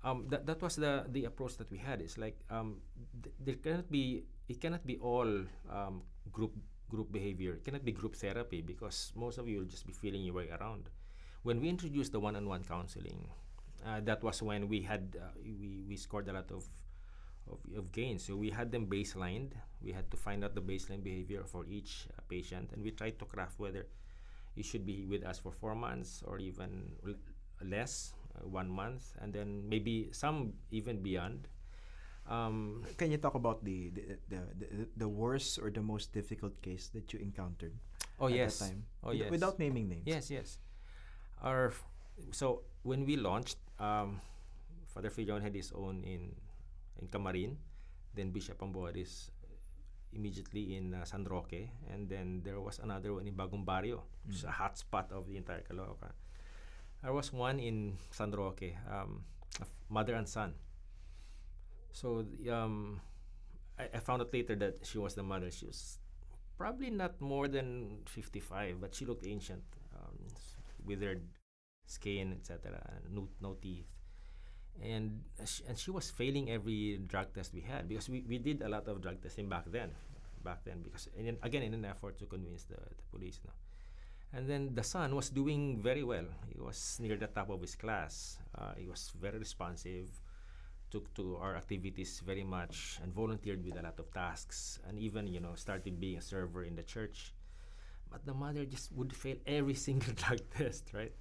um, 0.04 0.26
that, 0.28 0.44
that 0.46 0.60
was 0.60 0.76
the 0.76 1.04
the 1.08 1.24
approach 1.24 1.56
that 1.56 1.70
we 1.70 1.78
had 1.78 2.00
it's 2.02 2.18
like 2.18 2.36
um, 2.50 2.76
th- 3.22 3.34
there 3.40 3.54
cannot 3.56 3.90
be 3.90 4.24
it 4.48 4.60
cannot 4.60 4.84
be 4.86 4.98
all 4.98 5.26
um, 5.72 6.02
group 6.30 6.52
group 6.88 7.12
behavior 7.12 7.54
it 7.54 7.64
cannot 7.64 7.84
be 7.84 7.92
group 7.92 8.14
therapy 8.16 8.60
because 8.62 9.12
most 9.16 9.38
of 9.38 9.48
you 9.48 9.58
will 9.58 9.66
just 9.66 9.86
be 9.86 9.92
feeling 9.92 10.22
your 10.22 10.34
way 10.34 10.48
around 10.60 10.88
when 11.42 11.60
we 11.60 11.68
introduced 11.68 12.12
the 12.12 12.20
one-on-one 12.20 12.64
counseling 12.64 13.28
uh, 13.86 14.00
that 14.00 14.22
was 14.22 14.42
when 14.42 14.68
we 14.68 14.80
had 14.82 15.16
uh, 15.20 15.26
we, 15.42 15.84
we 15.88 15.96
scored 15.96 16.28
a 16.28 16.32
lot 16.32 16.50
of 16.50 16.64
of, 17.50 17.58
of 17.76 17.92
gains. 17.92 18.24
So 18.24 18.36
we 18.36 18.50
had 18.50 18.72
them 18.72 18.86
baselined. 18.86 19.52
We 19.82 19.92
had 19.92 20.10
to 20.10 20.16
find 20.16 20.44
out 20.44 20.54
the 20.54 20.60
baseline 20.60 21.02
behavior 21.02 21.44
for 21.44 21.64
each 21.66 22.06
uh, 22.16 22.20
patient, 22.28 22.70
and 22.72 22.82
we 22.82 22.90
tried 22.90 23.18
to 23.20 23.24
craft 23.24 23.58
whether 23.58 23.86
you 24.54 24.62
should 24.62 24.86
be 24.86 25.06
with 25.06 25.24
us 25.24 25.38
for 25.38 25.52
four 25.52 25.74
months 25.74 26.22
or 26.26 26.38
even 26.38 26.92
l- 27.06 27.14
less, 27.64 28.14
uh, 28.36 28.46
one 28.48 28.68
month, 28.70 29.14
and 29.20 29.32
then 29.32 29.68
maybe 29.68 30.08
some 30.12 30.52
even 30.70 31.02
beyond. 31.02 31.48
Um, 32.26 32.82
Can 32.98 33.14
you 33.14 33.18
talk 33.18 33.38
about 33.38 33.62
the 33.62 33.94
the, 33.94 34.18
the, 34.26 34.40
the, 34.58 34.68
the 34.96 35.08
worst 35.08 35.62
or 35.62 35.70
the 35.70 35.82
most 35.82 36.10
difficult 36.10 36.58
case 36.58 36.90
that 36.90 37.12
you 37.14 37.22
encountered 37.22 37.70
oh 38.18 38.26
at 38.26 38.34
yes, 38.34 38.58
that 38.58 38.74
time? 38.74 38.82
oh 39.06 39.14
yes, 39.14 39.30
Without 39.30 39.58
naming 39.58 39.88
names. 39.88 40.06
Yes, 40.06 40.30
yes. 40.30 40.58
Our 41.38 41.70
so 42.32 42.66
when 42.82 43.06
we 43.06 43.14
launched, 43.16 43.58
um, 43.78 44.18
Father 44.90 45.10
Felloni 45.10 45.42
had 45.42 45.54
his 45.54 45.70
own 45.70 46.02
in 46.02 46.34
in 46.98 47.06
Camarin, 47.08 47.56
then 48.14 48.34
Bishop 48.34 48.58
Amboris 48.58 49.30
immediately 50.16 50.76
in 50.76 50.94
uh, 50.94 51.04
San 51.04 51.24
Roque, 51.24 51.68
and 51.92 52.08
then 52.08 52.40
there 52.42 52.58
was 52.60 52.80
another 52.80 53.12
one 53.12 53.28
in 53.28 53.34
Bagong 53.34 53.64
Barrio, 53.64 54.02
which 54.24 54.36
is 54.36 54.44
a 54.44 54.50
hot 54.50 54.78
spot 54.78 55.12
of 55.12 55.28
the 55.28 55.36
entire 55.36 55.60
Caloocan. 55.60 56.16
There 57.02 57.12
was 57.12 57.32
one 57.32 57.60
in 57.60 57.98
San 58.10 58.32
Roque, 58.32 58.72
um, 58.90 59.22
mother 59.90 60.14
and 60.14 60.26
son. 60.26 60.54
So 61.96 62.28
um, 62.52 63.00
I, 63.80 63.88
I 63.96 63.98
found 64.04 64.20
out 64.20 64.28
later 64.28 64.54
that 64.56 64.84
she 64.84 64.98
was 64.98 65.14
the 65.14 65.22
mother. 65.22 65.50
She 65.50 65.64
was 65.64 65.96
probably 66.58 66.90
not 66.90 67.18
more 67.22 67.48
than 67.48 68.04
55, 68.04 68.82
but 68.82 68.94
she 68.94 69.06
looked 69.06 69.24
ancient, 69.26 69.64
um, 69.96 70.28
withered 70.84 71.24
skin, 71.86 72.36
etc., 72.36 72.76
no, 73.10 73.28
no 73.40 73.56
teeth. 73.62 73.88
And, 74.84 75.24
and 75.66 75.78
she 75.78 75.90
was 75.90 76.10
failing 76.10 76.50
every 76.50 77.00
drug 77.06 77.32
test 77.32 77.54
we 77.54 77.62
had 77.62 77.88
because 77.88 78.10
we, 78.10 78.22
we 78.28 78.36
did 78.36 78.60
a 78.60 78.68
lot 78.68 78.86
of 78.88 79.00
drug 79.00 79.22
testing 79.22 79.48
back 79.48 79.64
then. 79.72 79.88
Back 80.44 80.64
then, 80.66 80.82
because 80.82 81.08
in, 81.16 81.38
again, 81.42 81.62
in 81.62 81.72
an 81.72 81.86
effort 81.86 82.18
to 82.18 82.26
convince 82.26 82.64
the, 82.64 82.76
the 82.76 83.04
police. 83.10 83.40
No? 83.42 83.52
And 84.36 84.46
then 84.46 84.74
the 84.74 84.82
son 84.82 85.16
was 85.16 85.30
doing 85.30 85.78
very 85.78 86.04
well. 86.04 86.26
He 86.52 86.60
was 86.60 86.98
near 87.00 87.16
the 87.16 87.26
top 87.26 87.48
of 87.48 87.62
his 87.62 87.74
class. 87.74 88.36
Uh, 88.54 88.74
he 88.76 88.86
was 88.86 89.12
very 89.18 89.38
responsive, 89.38 90.10
took 90.90 91.12
to 91.14 91.36
our 91.36 91.56
activities 91.56 92.20
very 92.24 92.44
much, 92.44 92.98
and 93.02 93.12
volunteered 93.12 93.64
with 93.64 93.78
a 93.78 93.82
lot 93.82 93.98
of 93.98 94.12
tasks, 94.12 94.78
and 94.88 94.98
even 94.98 95.26
you 95.26 95.40
know 95.40 95.54
started 95.54 96.00
being 96.00 96.18
a 96.18 96.22
server 96.22 96.64
in 96.64 96.76
the 96.76 96.82
church. 96.82 97.32
But 98.10 98.26
the 98.26 98.34
mother 98.34 98.64
just 98.64 98.92
would 98.92 99.14
fail 99.14 99.36
every 99.46 99.74
single 99.88 100.12
drug 100.14 100.40
test, 100.50 100.92
right? 100.94 101.12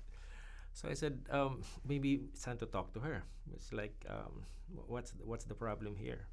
So 0.74 0.90
I 0.90 0.94
said, 0.94 1.20
um, 1.32 1.64
maybe 1.88 2.22
it's 2.34 2.44
time 2.44 2.58
to 2.60 2.66
talk 2.66 2.94
to 2.94 3.00
her. 3.00 3.24
It's 3.54 3.72
like, 3.74 3.96
um, 4.10 4.44
what's 4.88 5.12
the, 5.12 5.26
what's 5.26 5.46
the 5.46 5.56
problem 5.56 5.96
here? 5.96 6.28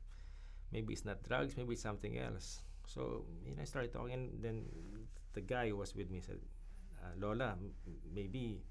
Maybe 0.72 0.92
it's 0.92 1.04
not 1.04 1.22
drugs, 1.24 1.56
maybe 1.56 1.74
it's 1.74 1.82
something 1.82 2.18
else. 2.18 2.62
So 2.86 3.24
you 3.46 3.54
know, 3.54 3.62
I 3.62 3.64
started 3.64 3.92
talking. 3.92 4.12
And 4.14 4.42
then 4.42 4.64
the 5.34 5.40
guy 5.40 5.68
who 5.68 5.76
was 5.76 5.94
with 5.94 6.10
me 6.10 6.20
said, 6.20 6.38
uh, 7.02 7.12
Lola, 7.18 7.56
maybe 8.14 8.62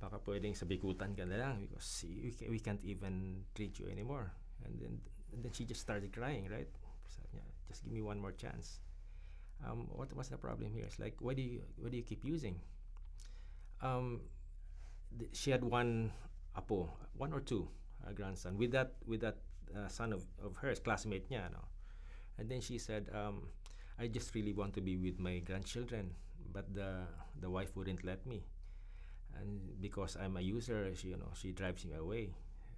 baka 0.00 0.20
pwedeng 0.28 0.52
sabikutan 0.54 1.16
ka 1.16 1.24
na 1.24 1.36
lang 1.40 1.56
because 1.64 2.04
we, 2.04 2.32
we 2.52 2.60
can't 2.60 2.82
even 2.84 3.44
treat 3.56 3.78
you 3.80 3.88
anymore. 3.88 4.32
And 4.64 4.76
then 4.80 4.94
and 5.32 5.40
then 5.44 5.52
she 5.52 5.64
just 5.64 5.80
started 5.80 6.12
crying, 6.12 6.48
right? 6.52 6.68
Sabi 7.08 7.40
niya, 7.40 7.46
just 7.68 7.84
give 7.84 7.92
me 7.92 8.02
one 8.02 8.20
more 8.20 8.32
chance. 8.32 8.80
Um, 9.64 9.88
what 9.92 10.12
was 10.16 10.28
the 10.28 10.38
problem 10.38 10.72
here? 10.72 10.84
It's 10.84 11.00
like, 11.00 11.16
why 11.20 11.34
do 11.34 11.42
you 11.42 11.62
why 11.80 11.88
do 11.90 11.96
you 11.96 12.04
keep 12.06 12.24
using? 12.24 12.60
Um, 13.82 14.20
th- 15.18 15.30
she 15.36 15.50
had 15.50 15.64
one 15.64 16.12
apo, 16.56 16.90
one 17.16 17.32
or 17.32 17.40
two 17.40 17.68
uh, 18.06 18.12
grandson 18.12 18.56
with 18.58 18.72
that 18.72 18.94
with 19.06 19.20
that 19.20 19.38
uh, 19.76 19.88
son 19.88 20.12
of, 20.12 20.24
of 20.44 20.56
hers, 20.56 20.78
classmate 20.80 21.28
niya, 21.30 21.50
no? 21.52 21.60
And 22.38 22.48
then 22.50 22.60
she 22.60 22.78
said, 22.78 23.10
um, 23.14 23.48
I 23.98 24.08
just 24.08 24.34
really 24.34 24.52
want 24.52 24.74
to 24.74 24.80
be 24.82 24.96
with 24.96 25.18
my 25.20 25.40
grandchildren. 25.40 26.14
but 26.52 26.68
the 26.72 27.04
the 27.42 27.50
wife 27.50 27.74
wouldn't 27.76 28.04
let 28.06 28.24
me, 28.24 28.44
and 29.40 29.80
because 29.80 30.16
I'm 30.16 30.36
a 30.36 30.40
user, 30.40 30.90
she 30.94 31.08
you 31.08 31.16
know 31.18 31.30
she 31.34 31.52
drives 31.52 31.84
me 31.84 31.94
away. 31.94 32.34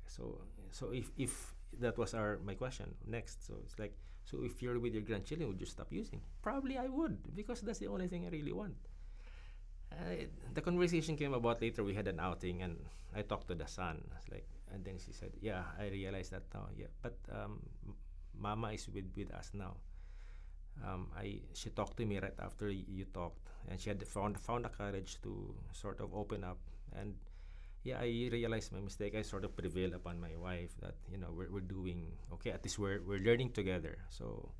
So 0.06 0.40
so 0.70 0.90
if 0.92 1.10
if 1.16 1.54
that 1.80 1.98
was 1.98 2.14
our 2.14 2.38
my 2.44 2.54
question 2.54 2.94
next, 3.06 3.46
so 3.46 3.54
it's 3.62 3.78
like 3.78 3.94
so 4.24 4.42
if 4.44 4.62
you're 4.62 4.78
with 4.78 4.94
your 4.94 5.02
grandchildren, 5.02 5.48
would 5.48 5.60
you 5.60 5.66
stop 5.66 5.92
using? 5.92 6.20
Probably 6.42 6.76
I 6.78 6.88
would 6.88 7.34
because 7.34 7.60
that's 7.60 7.78
the 7.78 7.88
only 7.88 8.08
thing 8.08 8.26
I 8.26 8.30
really 8.30 8.52
want. 8.52 8.76
Uh, 9.92 10.28
the 10.54 10.60
conversation 10.60 11.16
came 11.16 11.32
about 11.34 11.60
later. 11.62 11.82
We 11.82 11.94
had 11.94 12.08
an 12.08 12.20
outing, 12.20 12.62
and 12.62 12.76
I 13.16 13.22
talked 13.22 13.48
to 13.48 13.54
the 13.54 13.66
son. 13.66 14.04
It's 14.16 14.28
like, 14.28 14.46
and 14.72 14.84
then 14.84 14.98
she 15.00 15.12
said, 15.12 15.32
"Yeah, 15.40 15.64
I 15.80 15.88
realized 15.88 16.32
that 16.32 16.44
now. 16.52 16.68
Yeah, 16.76 16.92
but 17.02 17.16
um, 17.32 17.60
Mama 18.36 18.72
is 18.76 18.88
with 18.88 19.08
with 19.16 19.32
us 19.32 19.50
now." 19.54 19.76
Um, 20.84 21.08
I 21.16 21.40
she 21.54 21.70
talked 21.70 21.96
to 21.98 22.06
me 22.06 22.18
right 22.18 22.34
after 22.38 22.70
you 22.70 23.04
talked, 23.12 23.38
and 23.68 23.80
she 23.80 23.90
had 23.90 24.02
found 24.06 24.38
found 24.40 24.64
the 24.64 24.70
courage 24.70 25.18
to 25.22 25.54
sort 25.72 26.00
of 26.00 26.14
open 26.14 26.44
up. 26.44 26.58
And 26.94 27.14
yeah, 27.84 27.98
I 28.00 28.28
realized 28.32 28.72
my 28.72 28.80
mistake. 28.80 29.14
I 29.14 29.22
sort 29.22 29.44
of 29.44 29.56
prevailed 29.56 29.94
upon 29.94 30.20
my 30.20 30.34
wife 30.36 30.74
that 30.80 30.94
you 31.10 31.18
know 31.18 31.30
we're 31.34 31.50
we're 31.50 31.66
doing 31.66 32.12
okay. 32.34 32.50
At 32.50 32.64
least 32.64 32.78
we're 32.78 33.00
we're 33.02 33.20
learning 33.22 33.52
together. 33.52 33.98
So 34.10 34.52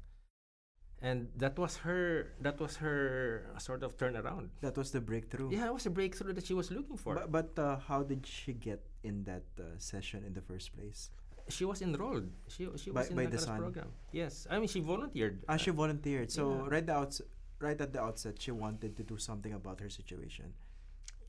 and 1.01 1.29
that 1.37 1.57
was 1.59 1.77
her 1.87 2.35
that 2.43 2.59
was 2.59 2.77
her 2.83 3.47
sort 3.59 3.83
of 3.83 3.97
turnaround 3.97 4.51
That 4.63 4.77
was 4.77 4.91
the 4.91 5.01
breakthrough. 5.01 5.51
yeah 5.51 5.67
it 5.67 5.73
was 5.73 5.87
a 5.87 5.91
breakthrough 5.95 6.33
that 6.35 6.47
she 6.47 6.55
was 6.55 6.71
looking 6.73 6.97
for 6.97 7.15
But, 7.15 7.31
but 7.31 7.51
uh, 7.59 7.79
how 7.79 8.03
did 8.03 8.27
she 8.27 8.53
get 8.53 8.83
in 9.05 9.23
that 9.25 9.47
uh, 9.61 9.79
session 9.79 10.25
in 10.27 10.35
the 10.35 10.43
first 10.43 10.75
place? 10.75 11.11
She 11.49 11.65
was 11.65 11.81
enrolled 11.83 12.29
she, 12.49 12.69
she 12.77 12.91
By- 12.91 13.01
was 13.01 13.11
in 13.11 13.17
by 13.17 13.27
the, 13.27 13.39
son? 13.39 13.59
program 13.59 13.89
yes 14.13 14.47
i 14.51 14.59
mean 14.59 14.69
she 14.69 14.81
volunteered 14.81 15.45
Ah, 15.49 15.57
she 15.57 15.71
volunteered. 15.71 16.31
So 16.31 16.43
yeah. 16.53 16.69
right 16.69 16.87
the 16.87 16.95
outs- 16.95 17.23
right 17.61 17.79
at 17.81 17.93
the 17.93 18.01
outset, 18.01 18.39
she 18.41 18.53
wanted 18.53 18.97
to 18.97 19.03
do 19.03 19.19
something 19.19 19.53
about 19.53 19.81
her 19.81 19.91
situation. 19.91 20.55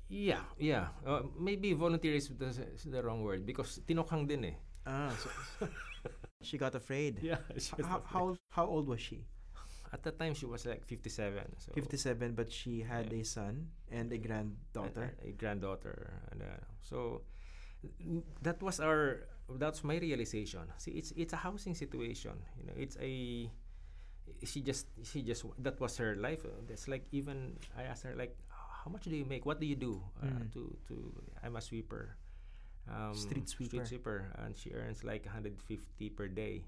yeah 0.09 0.41
yeah 0.57 0.89
uh, 1.05 1.21
maybe 1.37 1.73
volunteer 1.73 2.13
is 2.17 2.29
the, 2.33 2.49
is 2.73 2.83
the 2.85 3.01
wrong 3.03 3.21
word 3.21 3.45
because 3.45 3.77
tinokhang 3.87 4.25
din 4.27 4.45
eh 4.53 4.57
Ah, 4.89 5.13
so 5.13 5.29
she 6.41 6.57
got 6.57 6.73
afraid. 6.73 7.19
yeah 7.21 7.37
she 7.61 7.69
How, 7.77 8.01
afraid. 8.01 8.09
how 8.09 8.23
how 8.49 8.65
old 8.65 8.87
was 8.89 8.97
she? 9.01 9.21
at 9.93 10.01
that 10.05 10.17
time 10.21 10.33
she 10.37 10.45
was 10.45 10.65
like 10.69 10.85
57 10.85 11.33
so 11.57 11.73
57, 11.73 12.33
but 12.37 12.49
she 12.53 12.81
had 12.85 13.09
Yeah. 13.09 13.21
a 13.21 13.25
son 13.25 13.69
and 13.89 14.09
a 14.13 14.17
granddaughter. 14.21 15.13
a, 15.21 15.29
a 15.29 15.31
granddaughter 15.33 16.13
and 16.33 16.41
uh, 16.45 16.61
so 16.81 17.21
that 18.41 18.61
was 18.61 18.79
our 18.79 19.25
that's 19.57 19.83
my 19.83 19.97
realization. 19.97 20.61
See 20.77 20.91
it's 20.91 21.11
it's 21.17 21.33
a 21.33 21.41
housing 21.41 21.73
situation 21.75 22.37
you 22.59 22.65
know 22.67 22.73
it's 22.77 22.97
a 23.01 23.49
she 24.45 24.61
just 24.61 24.87
she 25.03 25.21
just 25.21 25.45
that 25.59 25.79
was 25.79 25.97
her 25.97 26.15
life. 26.15 26.45
That's 26.67 26.87
like 26.87 27.05
even 27.11 27.57
i 27.77 27.83
asked 27.83 28.03
her 28.03 28.13
like 28.15 28.37
how 28.85 28.91
much 28.91 29.03
do 29.05 29.15
you 29.15 29.25
make? 29.25 29.45
What 29.45 29.59
do 29.59 29.65
you 29.67 29.75
do 29.75 30.01
uh, 30.23 30.27
Mm. 30.27 30.53
to 30.53 30.61
to 30.87 30.95
i'm 31.43 31.55
a 31.55 31.61
sweeper. 31.61 32.15
Um, 32.89 33.13
Street 33.13 33.47
sweeper. 33.49 33.69
street 33.69 33.87
sweeper 33.87 34.17
and 34.41 34.57
she 34.57 34.71
earns 34.73 35.03
like 35.03 35.25
150 35.25 36.09
per 36.09 36.27
day. 36.27 36.65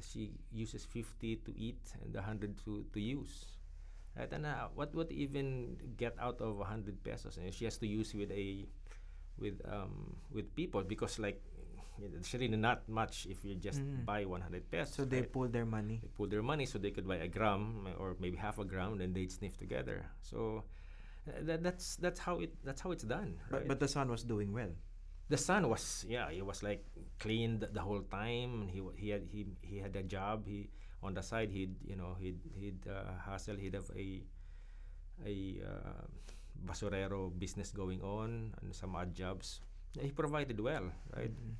She 0.00 0.32
uses 0.50 0.84
50 0.84 1.36
to 1.44 1.50
eat 1.58 1.78
and 2.02 2.14
100 2.14 2.56
to 2.64 2.86
to 2.92 3.00
use. 3.00 3.58
Right 4.16 4.30
and 4.32 4.46
uh, 4.46 4.68
what 4.74 4.94
would 4.94 5.12
even 5.12 5.76
get 5.96 6.16
out 6.18 6.40
of 6.40 6.56
100 6.58 7.02
pesos? 7.04 7.36
And 7.36 7.52
she 7.54 7.64
has 7.66 7.76
to 7.78 7.86
use 7.86 8.14
with 8.14 8.30
a 8.32 8.66
with 9.38 9.60
um 9.68 10.16
with 10.32 10.50
people 10.56 10.82
because 10.82 11.18
like 11.18 11.40
it's 12.02 12.32
really 12.34 12.48
not 12.48 12.88
much 12.88 13.26
if 13.30 13.44
you 13.44 13.54
just 13.54 13.80
Mm. 13.80 14.04
buy 14.04 14.24
100 14.24 14.70
pesos 14.70 14.94
So 14.94 15.04
they 15.04 15.20
right? 15.20 15.32
pulled 15.32 15.52
their 15.52 15.66
money. 15.66 16.00
they 16.02 16.08
pull 16.08 16.26
their 16.28 16.42
money 16.42 16.66
so 16.66 16.78
they 16.78 16.90
could 16.90 17.06
buy 17.06 17.16
a 17.16 17.28
gram 17.28 17.86
or 17.98 18.16
maybe 18.20 18.36
half 18.36 18.58
a 18.58 18.64
gram 18.64 19.00
and 19.00 19.14
they'd 19.14 19.30
sniff 19.32 19.56
together 19.56 20.06
so 20.22 20.64
uh, 21.28 21.32
that, 21.42 21.62
that's 21.62 21.96
that's 21.96 22.20
how 22.20 22.40
it 22.40 22.52
that's 22.64 22.80
how 22.80 22.90
it's 22.92 23.04
done 23.04 23.36
But 23.50 23.58
right? 23.60 23.68
but 23.68 23.78
the 23.80 23.88
son 23.88 24.08
was 24.10 24.22
doing 24.24 24.52
well. 24.52 24.72
the 25.28 25.36
son 25.38 25.68
was 25.68 26.04
yeah 26.08 26.26
he 26.30 26.42
was 26.42 26.62
like 26.62 26.82
clean 27.20 27.60
the, 27.60 27.80
whole 27.80 28.02
time 28.10 28.62
and 28.62 28.70
he 28.70 28.80
he 28.96 29.08
had 29.14 29.24
he 29.30 29.46
he 29.62 29.76
had 29.78 29.94
a 29.94 30.02
job 30.02 30.46
he 30.46 30.70
on 31.02 31.14
the 31.14 31.22
side 31.22 31.50
he'd 31.54 31.76
you 31.86 31.94
know 31.96 32.16
he'd 32.18 32.40
he'd 32.58 32.82
uh, 32.88 33.14
hustle 33.28 33.56
he'd 33.56 33.74
have 33.78 33.88
a 33.94 34.22
a 35.24 35.60
uh, 35.62 36.04
basurero 36.66 37.30
business 37.38 37.70
going 37.72 38.00
on 38.02 38.52
and 38.60 38.74
some 38.74 38.96
odd 38.96 39.14
jobs 39.14 39.60
he 40.00 40.10
provided 40.10 40.58
well 40.60 40.90
right 41.16 41.32
Mhm. 41.32 41.54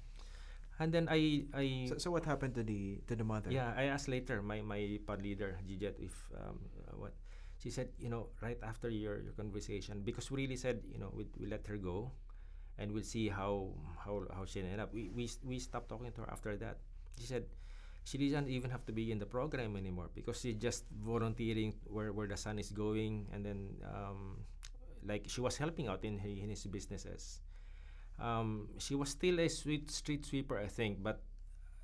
And 0.81 0.91
then 0.93 1.07
i 1.13 1.45
i 1.55 1.87
So, 1.87 1.99
so 1.99 2.09
what 2.11 2.25
happened 2.25 2.57
to 2.57 2.65
the 2.65 2.99
to 3.07 3.15
the 3.15 3.25
mother? 3.25 3.53
yeah, 3.53 3.77
I 3.77 3.93
asked 3.93 4.09
later 4.09 4.41
my 4.43 4.65
my 4.65 4.99
pod 5.07 5.23
leader 5.23 5.61
Gijet 5.69 6.01
if 6.01 6.15
um, 6.35 6.59
uh, 6.89 6.97
what 6.97 7.15
she 7.61 7.69
said. 7.71 7.93
You 8.01 8.09
know, 8.09 8.33
right 8.41 8.59
after 8.65 8.89
your, 8.89 9.21
your 9.21 9.37
conversation, 9.37 10.01
because 10.03 10.33
we 10.33 10.43
really 10.49 10.57
said, 10.57 10.81
you 10.89 10.99
know, 10.99 11.13
we 11.13 11.29
we 11.37 11.47
let 11.47 11.67
her 11.69 11.77
go, 11.77 12.11
and 12.81 12.91
we'll 12.93 13.07
see 13.07 13.29
how 13.29 13.77
how 14.01 14.25
how 14.33 14.45
she 14.49 14.65
ended 14.65 14.81
up. 14.81 14.91
We 14.97 15.13
we 15.13 15.29
we 15.45 15.61
stopped 15.61 15.93
talking 15.93 16.11
to 16.17 16.25
her 16.25 16.31
after 16.33 16.57
that. 16.65 16.81
She 17.21 17.29
said 17.29 17.45
she 18.09 18.17
doesn't 18.17 18.49
even 18.49 18.73
have 18.73 18.89
to 18.89 18.93
be 18.97 19.13
in 19.13 19.21
the 19.21 19.29
program 19.29 19.77
anymore 19.77 20.09
because 20.17 20.41
she's 20.41 20.57
just 20.57 20.89
volunteering 21.05 21.77
where 21.93 22.13
where 22.17 22.27
the 22.27 22.41
son 22.41 22.57
is 22.59 22.73
going, 22.73 23.29
and 23.37 23.45
then 23.45 23.77
um, 23.85 24.41
like 25.05 25.29
she 25.29 25.41
was 25.45 25.57
helping 25.61 25.89
out 25.89 26.05
in, 26.05 26.17
in 26.25 26.49
his 26.49 26.65
businesses. 26.65 27.45
Um, 28.21 28.69
she 28.79 28.95
was 28.95 29.09
still 29.11 29.41
a 29.41 29.49
sweet 29.49 29.91
street 29.91 30.27
sweeper, 30.27 30.59
I 30.59 30.67
think, 30.69 31.03
but 31.03 31.23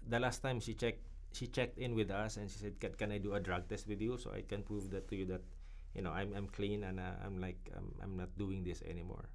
the 0.09 0.21
last 0.21 0.41
time 0.43 0.61
she 0.61 0.75
checked 0.75 1.03
she 1.33 1.47
checked 1.47 1.79
in 1.79 1.95
with 1.95 2.11
us 2.11 2.37
and 2.39 2.51
she 2.51 2.59
said 2.59 2.79
can, 2.81 2.93
can 2.95 3.13
i 3.13 3.19
do 3.19 3.35
a 3.35 3.41
drug 3.41 3.69
test 3.69 3.87
with 3.89 4.01
you 4.01 4.17
so 4.17 4.33
i 4.33 4.41
can 4.41 4.63
prove 4.63 4.91
that 4.91 5.09
to 5.09 5.17
you 5.17 5.27
that 5.27 5.43
you 5.95 6.01
know 6.03 6.11
i'm, 6.11 6.33
I'm 6.35 6.47
clean 6.49 6.85
and 6.85 6.99
uh, 7.01 7.19
i'm 7.25 7.39
like 7.39 7.59
I'm, 7.77 7.93
I'm 8.03 8.17
not 8.17 8.31
doing 8.39 8.65
this 8.65 8.83
anymore 8.89 9.29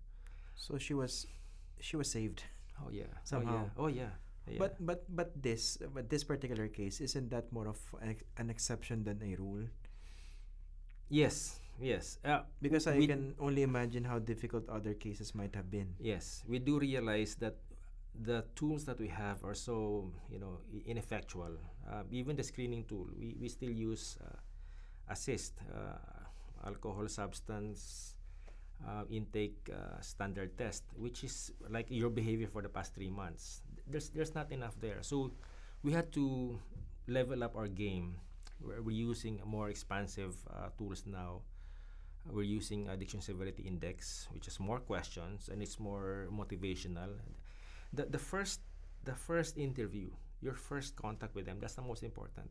So 0.55 0.77
she 0.77 0.93
was 0.93 1.27
she 1.79 1.97
was 1.97 2.09
saved. 2.11 2.43
oh 2.81 2.89
yeah 2.91 3.09
Somehow. 3.23 3.69
oh 3.77 3.87
yeah, 3.87 4.05
oh, 4.07 4.47
yeah. 4.47 4.57
yeah. 4.57 4.59
But 4.59 4.77
but 4.79 5.05
but 5.09 5.31
this 5.35 5.77
but 5.93 6.09
this 6.09 6.23
particular 6.23 6.67
case 6.67 7.01
isn't 7.01 7.29
that 7.31 7.51
more 7.53 7.67
of 7.67 7.79
an, 8.01 8.17
an 8.37 8.49
exception 8.49 9.03
than 9.03 9.21
a 9.23 9.35
rule? 9.37 9.65
yes 11.09 11.60
yes. 11.79 12.19
Uh, 12.25 12.43
Because 12.61 12.87
I 12.87 12.97
we- 12.97 13.07
can 13.07 13.35
only 13.39 13.63
imagine 13.63 14.03
how 14.05 14.19
difficult 14.19 14.67
other 14.69 14.93
cases 14.93 15.33
might 15.35 15.55
have 15.55 15.69
been. 15.71 15.95
yes. 15.99 16.43
We 16.47 16.59
do 16.59 16.79
realize 16.79 17.35
that 17.39 17.55
the 18.11 18.43
tools 18.55 18.83
that 18.85 18.99
we 18.99 19.07
have 19.07 19.39
are 19.45 19.55
so 19.55 20.11
you 20.29 20.39
know 20.39 20.59
ineffectual. 20.85 21.55
Uh, 21.87 22.03
even 22.11 22.35
the 22.35 22.43
screening 22.43 22.83
tool 22.85 23.07
we, 23.17 23.35
we 23.39 23.47
still 23.49 23.71
use 23.71 24.17
uh, 24.21 24.35
assist 25.09 25.55
uh, 25.73 25.97
alcohol 26.67 27.07
substance 27.07 28.15
uh, 28.85 29.03
intake 29.09 29.57
uh, 29.73 29.99
standard 30.01 30.57
test 30.57 30.83
which 30.97 31.23
is 31.23 31.51
like 31.69 31.87
your 31.89 32.09
behavior 32.09 32.47
for 32.47 32.61
the 32.61 32.69
past 32.69 32.93
three 32.93 33.09
months. 33.09 33.61
There's 33.87 34.09
there's 34.11 34.35
not 34.35 34.51
enough 34.51 34.75
there. 34.79 34.99
So 35.01 35.31
we 35.83 35.91
had 35.95 36.11
to 36.13 36.59
level 37.07 37.43
up 37.43 37.55
our 37.55 37.67
game. 37.67 38.19
We're, 38.61 38.81
we're 38.83 39.01
using 39.09 39.39
more 39.45 39.69
expansive 39.71 40.35
uh, 40.51 40.69
tools 40.77 41.07
now 41.07 41.41
we're 42.29 42.43
using 42.43 42.87
addiction 42.89 43.21
severity 43.21 43.63
index 43.63 44.27
which 44.31 44.47
is 44.47 44.59
more 44.59 44.79
questions 44.79 45.49
and 45.51 45.61
it's 45.61 45.79
more 45.79 46.27
motivational. 46.31 47.09
The, 47.93 48.05
the 48.05 48.19
first 48.19 48.61
the 49.03 49.15
first 49.15 49.57
interview 49.57 50.11
your 50.41 50.53
first 50.53 50.95
contact 50.95 51.35
with 51.35 51.45
them 51.45 51.57
that's 51.59 51.75
the 51.75 51.81
most 51.81 52.03
important. 52.03 52.49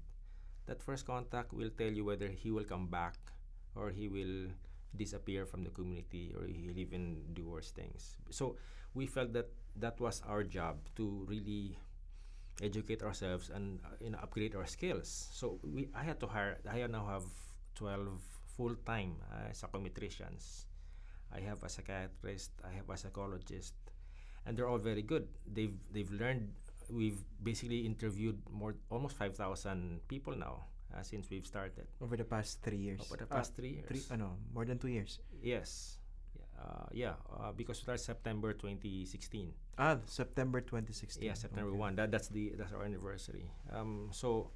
That 0.66 0.82
first 0.82 1.06
contact 1.06 1.52
will 1.52 1.70
tell 1.70 1.90
you 1.90 2.04
whether 2.04 2.28
he 2.28 2.50
will 2.50 2.64
come 2.64 2.86
back 2.86 3.16
or 3.74 3.90
he 3.90 4.08
will 4.08 4.50
disappear 4.96 5.46
from 5.46 5.62
the 5.62 5.70
community 5.70 6.34
or 6.36 6.46
he'll 6.46 6.78
even 6.78 7.22
do 7.32 7.48
worse 7.48 7.70
things. 7.70 8.16
So 8.30 8.56
we 8.94 9.06
felt 9.06 9.32
that 9.34 9.48
that 9.76 10.00
was 10.00 10.22
our 10.26 10.42
job 10.42 10.78
to 10.96 11.24
really 11.28 11.78
educate 12.62 13.02
ourselves 13.02 13.50
and 13.50 13.80
uh, 13.84 13.96
you 14.00 14.10
know 14.10 14.18
upgrade 14.22 14.54
our 14.54 14.66
skills. 14.66 15.28
So 15.32 15.58
we 15.62 15.88
i 15.94 16.02
had 16.02 16.20
to 16.20 16.26
hire 16.26 16.58
i 16.68 16.84
now 16.86 17.06
have 17.06 17.24
12 17.74 18.20
full-time 18.64 19.16
uh, 19.32 19.48
psychometricians 19.56 20.68
i 21.32 21.40
have 21.40 21.62
a 21.64 21.68
psychiatrist 21.74 22.52
i 22.68 22.72
have 22.76 22.84
a 22.92 22.96
psychologist 23.02 23.72
and 24.44 24.52
they're 24.56 24.68
all 24.68 24.82
very 24.92 25.00
good 25.12 25.24
they've 25.56 25.78
they've 25.94 26.12
learned 26.12 26.52
we've 26.92 27.24
basically 27.42 27.80
interviewed 27.88 28.36
more 28.52 28.74
almost 28.90 29.16
5000 29.16 30.00
people 30.12 30.36
now 30.36 30.60
uh, 30.92 31.00
since 31.02 31.30
we've 31.30 31.46
started 31.46 31.86
Over 32.02 32.16
the 32.18 32.24
past 32.24 32.60
three 32.60 32.76
years. 32.76 33.00
over 33.06 33.16
the 33.16 33.24
past 33.26 33.56
three 33.56 33.72
years 33.80 33.88
three, 33.88 34.04
ano, 34.12 34.36
more 34.52 34.66
than 34.68 34.76
two 34.78 34.88
years. 34.92 35.20
yes 35.40 35.96
uh, 36.60 36.84
yeah 36.92 37.14
uh, 37.40 37.52
because 37.56 37.78
we 37.80 37.82
started 37.88 38.04
september 38.04 38.52
2016 38.52 39.54
Ah, 39.80 39.96
September 40.04 40.60
2016. 40.60 41.24
Yeah, 41.24 41.32
September 41.32 41.72
Okay. 41.72 41.78
one. 41.88 41.96
That 41.96 42.12
that's 42.12 42.28
the 42.28 42.52
that's 42.52 42.68
our 42.76 42.84
anniversary. 42.84 43.48
Um, 43.72 44.12
so 44.12 44.52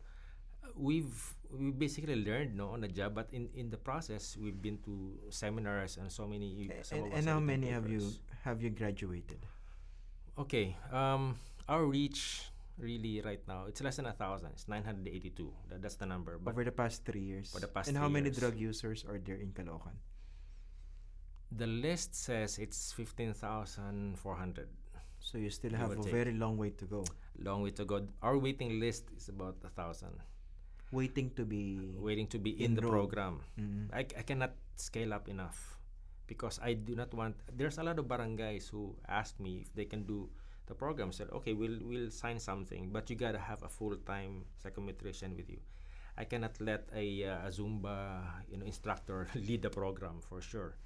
uh, 0.61 0.69
we've 0.77 1.17
we 1.59 1.71
basically 1.71 2.17
learned 2.17 2.57
no 2.57 2.75
on 2.75 2.83
the 2.83 2.89
job, 2.89 3.15
but 3.15 3.31
in 3.33 3.49
in 3.55 3.71
the 3.71 3.79
process 3.79 4.37
we've 4.37 4.61
been 4.61 4.79
to 4.85 5.15
seminars 5.31 5.97
and 5.97 6.11
so 6.11 6.27
many. 6.27 6.71
And, 6.91 7.13
and 7.13 7.25
how 7.29 7.41
many 7.41 7.71
have 7.71 7.89
you 7.89 8.03
have 8.43 8.61
you 8.63 8.71
graduated? 8.71 9.39
Okay. 10.39 10.77
Um, 10.91 11.39
our 11.69 11.87
reach 11.87 12.51
really 12.75 13.23
right 13.23 13.39
now 13.47 13.71
it's 13.71 13.79
less 13.81 13.97
than 13.97 14.07
a 14.11 14.13
thousand. 14.13 14.51
It's 14.53 14.67
nine 14.67 14.83
hundred 14.83 15.07
eighty 15.09 15.31
two. 15.31 15.55
That, 15.71 15.81
that's 15.81 15.95
the 15.95 16.07
number. 16.07 16.39
But 16.43 16.59
Over 16.59 16.65
the 16.65 16.75
past 16.75 17.07
three 17.07 17.23
years. 17.23 17.55
for 17.55 17.61
the 17.63 17.71
past 17.71 17.87
and 17.89 17.97
how 17.97 18.11
many 18.11 18.29
years. 18.35 18.39
drug 18.43 18.59
users 18.59 19.07
are 19.07 19.23
there 19.23 19.39
in 19.39 19.55
Caloocan? 19.55 19.95
The 21.55 21.71
list 21.71 22.19
says 22.19 22.59
it's 22.59 22.91
fifteen 22.93 23.33
thousand 23.33 24.19
four 24.19 24.35
hundred. 24.35 24.69
So 25.23 25.39
you 25.39 25.49
still 25.49 25.73
have 25.73 25.91
a 25.91 25.97
take. 25.97 26.13
very 26.13 26.35
long 26.35 26.59
way 26.59 26.71
to 26.77 26.85
go. 26.85 27.05
Long 27.39 27.63
way 27.63 27.71
to 27.79 27.85
go. 27.87 28.05
Our 28.21 28.37
waiting 28.37 28.79
list 28.79 29.09
is 29.17 29.31
about 29.31 29.57
a 29.65 29.71
thousand, 29.73 30.19
Waiting 30.95 31.35
to 31.35 31.43
be 31.43 31.91
waiting 31.99 32.31
to 32.31 32.39
be 32.39 32.55
in 32.63 32.79
the 32.79 32.83
program. 32.87 33.43
Mm. 33.59 33.91
I, 33.91 34.07
I 34.15 34.23
cannot 34.23 34.55
scale 34.79 35.11
up 35.13 35.27
enough 35.27 35.59
because 36.31 36.61
I 36.63 36.75
do 36.79 36.95
not 36.95 37.11
want. 37.13 37.35
There's 37.51 37.79
a 37.79 37.83
lot 37.83 37.99
of 37.99 38.07
barangays 38.07 38.71
who 38.71 38.95
ask 39.11 39.35
me 39.43 39.59
if 39.67 39.75
they 39.75 39.85
can 39.91 40.07
do 40.07 40.31
the 40.71 40.75
program. 40.79 41.11
Said, 41.11 41.35
okay, 41.35 41.53
we'll 41.53 41.83
we'll 41.83 42.15
sign 42.15 42.39
something, 42.39 42.95
but 42.95 43.11
you 43.11 43.17
gotta 43.19 43.43
have 43.43 43.67
a 43.67 43.69
full 43.69 43.97
time 44.07 44.47
psychometrician 44.63 45.35
with 45.35 45.51
you. 45.51 45.59
I 46.17 46.23
cannot 46.31 46.55
let 46.63 46.87
a, 46.95 47.27
uh, 47.27 47.49
a 47.49 47.51
Zumba 47.51 48.23
you 48.47 48.57
know 48.57 48.65
instructor 48.65 49.27
lead 49.35 49.63
the 49.67 49.71
program 49.75 50.23
for 50.23 50.39
sure. 50.41 50.79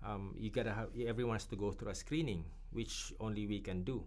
Um, 0.00 0.34
you 0.40 0.48
gotta 0.48 0.72
have 0.72 0.88
everyone 0.96 1.36
has 1.36 1.44
to 1.52 1.56
go 1.60 1.70
through 1.76 1.92
a 1.92 1.94
screening, 1.94 2.44
which 2.72 3.12
only 3.20 3.46
we 3.46 3.60
can 3.60 3.84
do. 3.84 4.02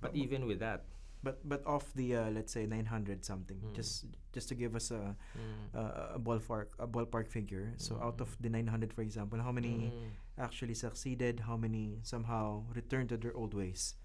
But 0.00 0.12
But- 0.12 0.22
even 0.22 0.46
with 0.46 0.60
that, 0.62 0.86
But 1.26 1.42
but 1.42 1.66
off 1.66 1.90
the 1.98 2.14
uh, 2.14 2.30
let's 2.30 2.54
say 2.54 2.70
900 2.70 3.26
something, 3.26 3.58
Mm. 3.58 3.74
just 3.74 4.06
just 4.30 4.46
to 4.46 4.54
give 4.54 4.78
us 4.78 4.94
a 4.94 5.18
mm, 5.34 5.74
uh, 5.74 6.14
a 6.14 6.20
ballpark 6.22 6.70
a 6.78 6.86
ballpark 6.86 7.26
figure. 7.26 7.74
So 7.82 7.98
out 7.98 8.22
of 8.22 8.30
the 8.38 8.46
900, 8.46 8.94
for 8.94 9.02
example, 9.02 9.42
how 9.42 9.50
many 9.50 9.90
mm, 9.90 10.14
actually 10.38 10.78
succeeded? 10.78 11.42
How 11.42 11.58
many 11.58 11.98
somehow 12.06 12.62
returned 12.70 13.10
to 13.10 13.18
their 13.18 13.34
old 13.34 13.58
ways? 13.58 13.98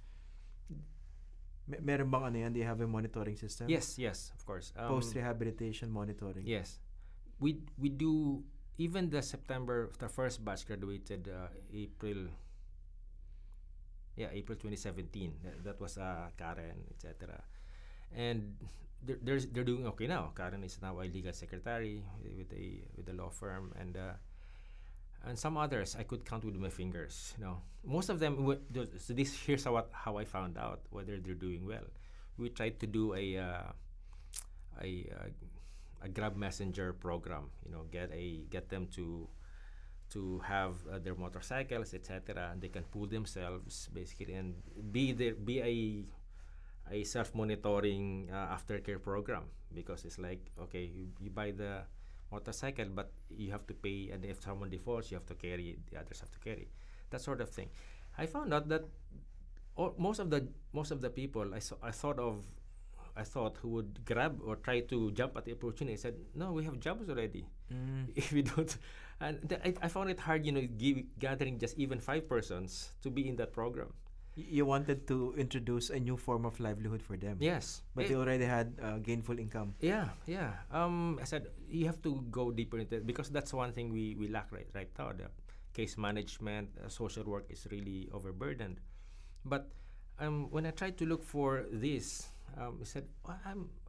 Me- 1.70 1.78
meron 1.78 2.10
bang 2.10 2.24
ano 2.34 2.38
yan? 2.42 2.52
Do 2.54 2.60
you 2.60 2.66
have 2.66 2.82
a 2.82 2.90
monitoring 2.90 3.38
system? 3.38 3.70
yes, 3.70 4.02
yes, 4.02 4.34
of 4.34 4.42
course. 4.50 4.74
Um, 4.74 4.90
Post 4.98 5.14
rehabilitation 5.14 5.94
monitoring. 5.94 6.50
Yes, 6.50 6.82
we 7.38 7.62
we 7.78 7.94
do 7.94 8.42
even 8.82 9.14
the 9.14 9.22
September 9.22 9.94
the 10.02 10.10
first 10.10 10.42
batch 10.42 10.66
graduated 10.66 11.30
uh, 11.30 11.54
April. 11.70 12.34
Yeah, 14.16 14.28
April 14.34 14.58
2017. 14.58 15.34
That, 15.44 15.64
that 15.64 15.82
was 15.82 15.98
uh, 15.98 16.30
Karen, 16.38 16.84
etc. 16.92 17.42
And 18.16 18.56
they're, 19.04 19.18
they're 19.22 19.40
they're 19.40 19.64
doing 19.64 19.88
okay 19.88 20.08
now. 20.08 20.32
Karen 20.36 20.64
is 20.64 20.78
now 20.82 21.00
a 21.00 21.06
legal 21.08 21.34
secretary 21.34 22.04
with 22.24 22.52
a 22.54 22.84
with 22.96 23.10
a 23.10 23.14
law 23.14 23.30
firm, 23.30 23.74
and 23.80 23.98
uh, 23.98 24.14
and 25.26 25.38
some 25.38 25.58
others 25.58 25.96
I 25.98 26.04
could 26.04 26.26
count 26.26 26.44
with 26.44 26.56
my 26.56 26.70
fingers. 26.70 27.34
You 27.38 27.46
know, 27.46 27.62
most 27.84 28.10
of 28.10 28.20
them. 28.20 28.58
So 28.98 29.14
this 29.14 29.34
here's 29.34 29.64
how 29.64 29.86
how 29.92 30.18
I 30.18 30.26
found 30.26 30.58
out 30.58 30.82
whether 30.90 31.18
they're 31.20 31.34
doing 31.34 31.66
well. 31.66 31.86
We 32.38 32.50
tried 32.50 32.80
to 32.80 32.88
do 32.88 33.14
a 33.14 33.38
uh, 33.38 33.72
a 34.82 35.10
uh, 35.10 35.30
a 36.04 36.10
Grab 36.10 36.36
Messenger 36.36 36.94
program. 36.94 37.50
You 37.66 37.72
know, 37.72 37.86
get 37.92 38.12
a 38.12 38.46
get 38.50 38.70
them 38.70 38.88
to 38.96 39.28
to 40.12 40.40
have 40.46 40.76
uh, 40.92 41.00
their 41.00 41.16
motorcycles, 41.16 41.94
etc. 41.94 42.50
And 42.52 42.62
they 42.62 42.70
can 42.70 42.84
pull 42.84 43.08
themselves 43.08 43.90
basically 43.94 44.34
and 44.34 44.56
be 44.92 45.12
there, 45.12 45.36
be 45.36 45.62
a 45.62 46.06
a 46.92 47.04
self-monitoring 47.04 48.30
uh, 48.32 48.56
aftercare 48.56 49.02
program 49.02 49.44
because 49.74 50.04
it's 50.04 50.20
like 50.20 50.52
okay, 50.60 50.84
you, 50.84 51.08
you 51.22 51.30
buy 51.30 51.52
the 51.52 51.84
motorcycle, 52.32 52.88
but 52.94 53.12
you 53.30 53.52
have 53.52 53.66
to 53.68 53.74
pay, 53.74 54.10
and 54.12 54.26
if 54.26 54.42
someone 54.42 54.70
defaults, 54.70 55.12
you 55.12 55.16
have 55.16 55.26
to 55.28 55.36
carry. 55.36 55.78
The 55.92 56.00
others 56.00 56.20
have 56.20 56.32
to 56.32 56.40
carry. 56.40 56.68
That 57.10 57.22
sort 57.22 57.42
of 57.42 57.50
thing. 57.50 57.70
I 58.18 58.26
found 58.26 58.54
out 58.54 58.68
that 58.70 58.84
all, 59.76 59.94
most 59.98 60.20
of 60.20 60.30
the 60.30 60.48
most 60.74 60.92
of 60.92 61.02
the 61.02 61.10
people 61.10 61.54
I 61.54 61.60
saw, 61.60 61.76
I 61.82 61.92
thought 61.92 62.20
of 62.20 62.44
I 63.16 63.24
thought 63.24 63.58
who 63.62 63.70
would 63.70 64.06
grab 64.06 64.40
or 64.46 64.56
try 64.56 64.82
to 64.82 65.12
jump 65.12 65.36
at 65.38 65.46
the 65.46 65.54
opportunity 65.54 65.94
I 65.94 65.98
said, 65.98 66.16
"No, 66.36 66.52
we 66.54 66.64
have 66.66 66.80
jobs 66.80 67.10
already. 67.10 67.46
Mm. 67.74 68.10
if 68.16 68.32
we 68.32 68.42
don't," 68.42 68.78
and 69.20 69.38
th- 69.48 69.62
I, 69.64 69.74
I 69.86 69.88
found 69.88 70.10
it 70.10 70.20
hard, 70.20 70.46
you 70.46 70.52
know, 70.52 70.62
give, 70.78 71.04
gathering 71.20 71.60
just 71.60 71.78
even 71.78 72.00
five 72.00 72.28
persons 72.28 72.94
to 73.04 73.10
be 73.10 73.28
in 73.28 73.36
that 73.38 73.52
program. 73.54 73.94
You 74.34 74.66
wanted 74.66 75.08
to 75.12 75.36
introduce 75.36 75.90
a 75.92 76.00
new 76.00 76.16
form 76.16 76.46
of 76.48 76.58
livelihood 76.64 77.04
for 77.04 77.18
them. 77.18 77.36
Yes, 77.44 77.84
But 77.94 78.06
Eh, 78.06 78.08
they 78.08 78.16
already 78.16 78.46
had 78.48 78.80
uh, 78.82 78.98
gainful 79.04 79.38
income. 79.38 79.76
yeah, 79.84 80.08
yeah. 80.26 80.54
Um, 80.72 81.20
I 81.22 81.26
said 81.26 81.52
you 81.68 81.86
have 81.86 82.02
to 82.08 82.24
go 82.32 82.50
deeper 82.50 82.80
into 82.80 82.96
it 82.96 83.06
because 83.06 83.28
that's 83.30 83.52
one 83.54 83.74
thing 83.76 83.92
we, 83.92 84.16
we 84.16 84.30
lack 84.32 84.48
right 84.56 84.68
right 84.74 84.88
now. 84.98 85.12
The 85.12 85.28
case 85.76 85.98
management, 86.00 86.70
uh, 86.80 86.88
social 86.88 87.24
work 87.28 87.52
is 87.52 87.68
really 87.72 88.08
overburdened. 88.16 88.80
But 89.44 89.68
um, 90.20 90.48
when 90.50 90.66
I 90.66 90.72
tried 90.72 90.96
to 91.00 91.06
look 91.06 91.24
for 91.28 91.66
this, 91.68 92.31
um, 92.58 92.80
I 92.82 92.86
said, 92.86 93.06
well, 93.26 93.40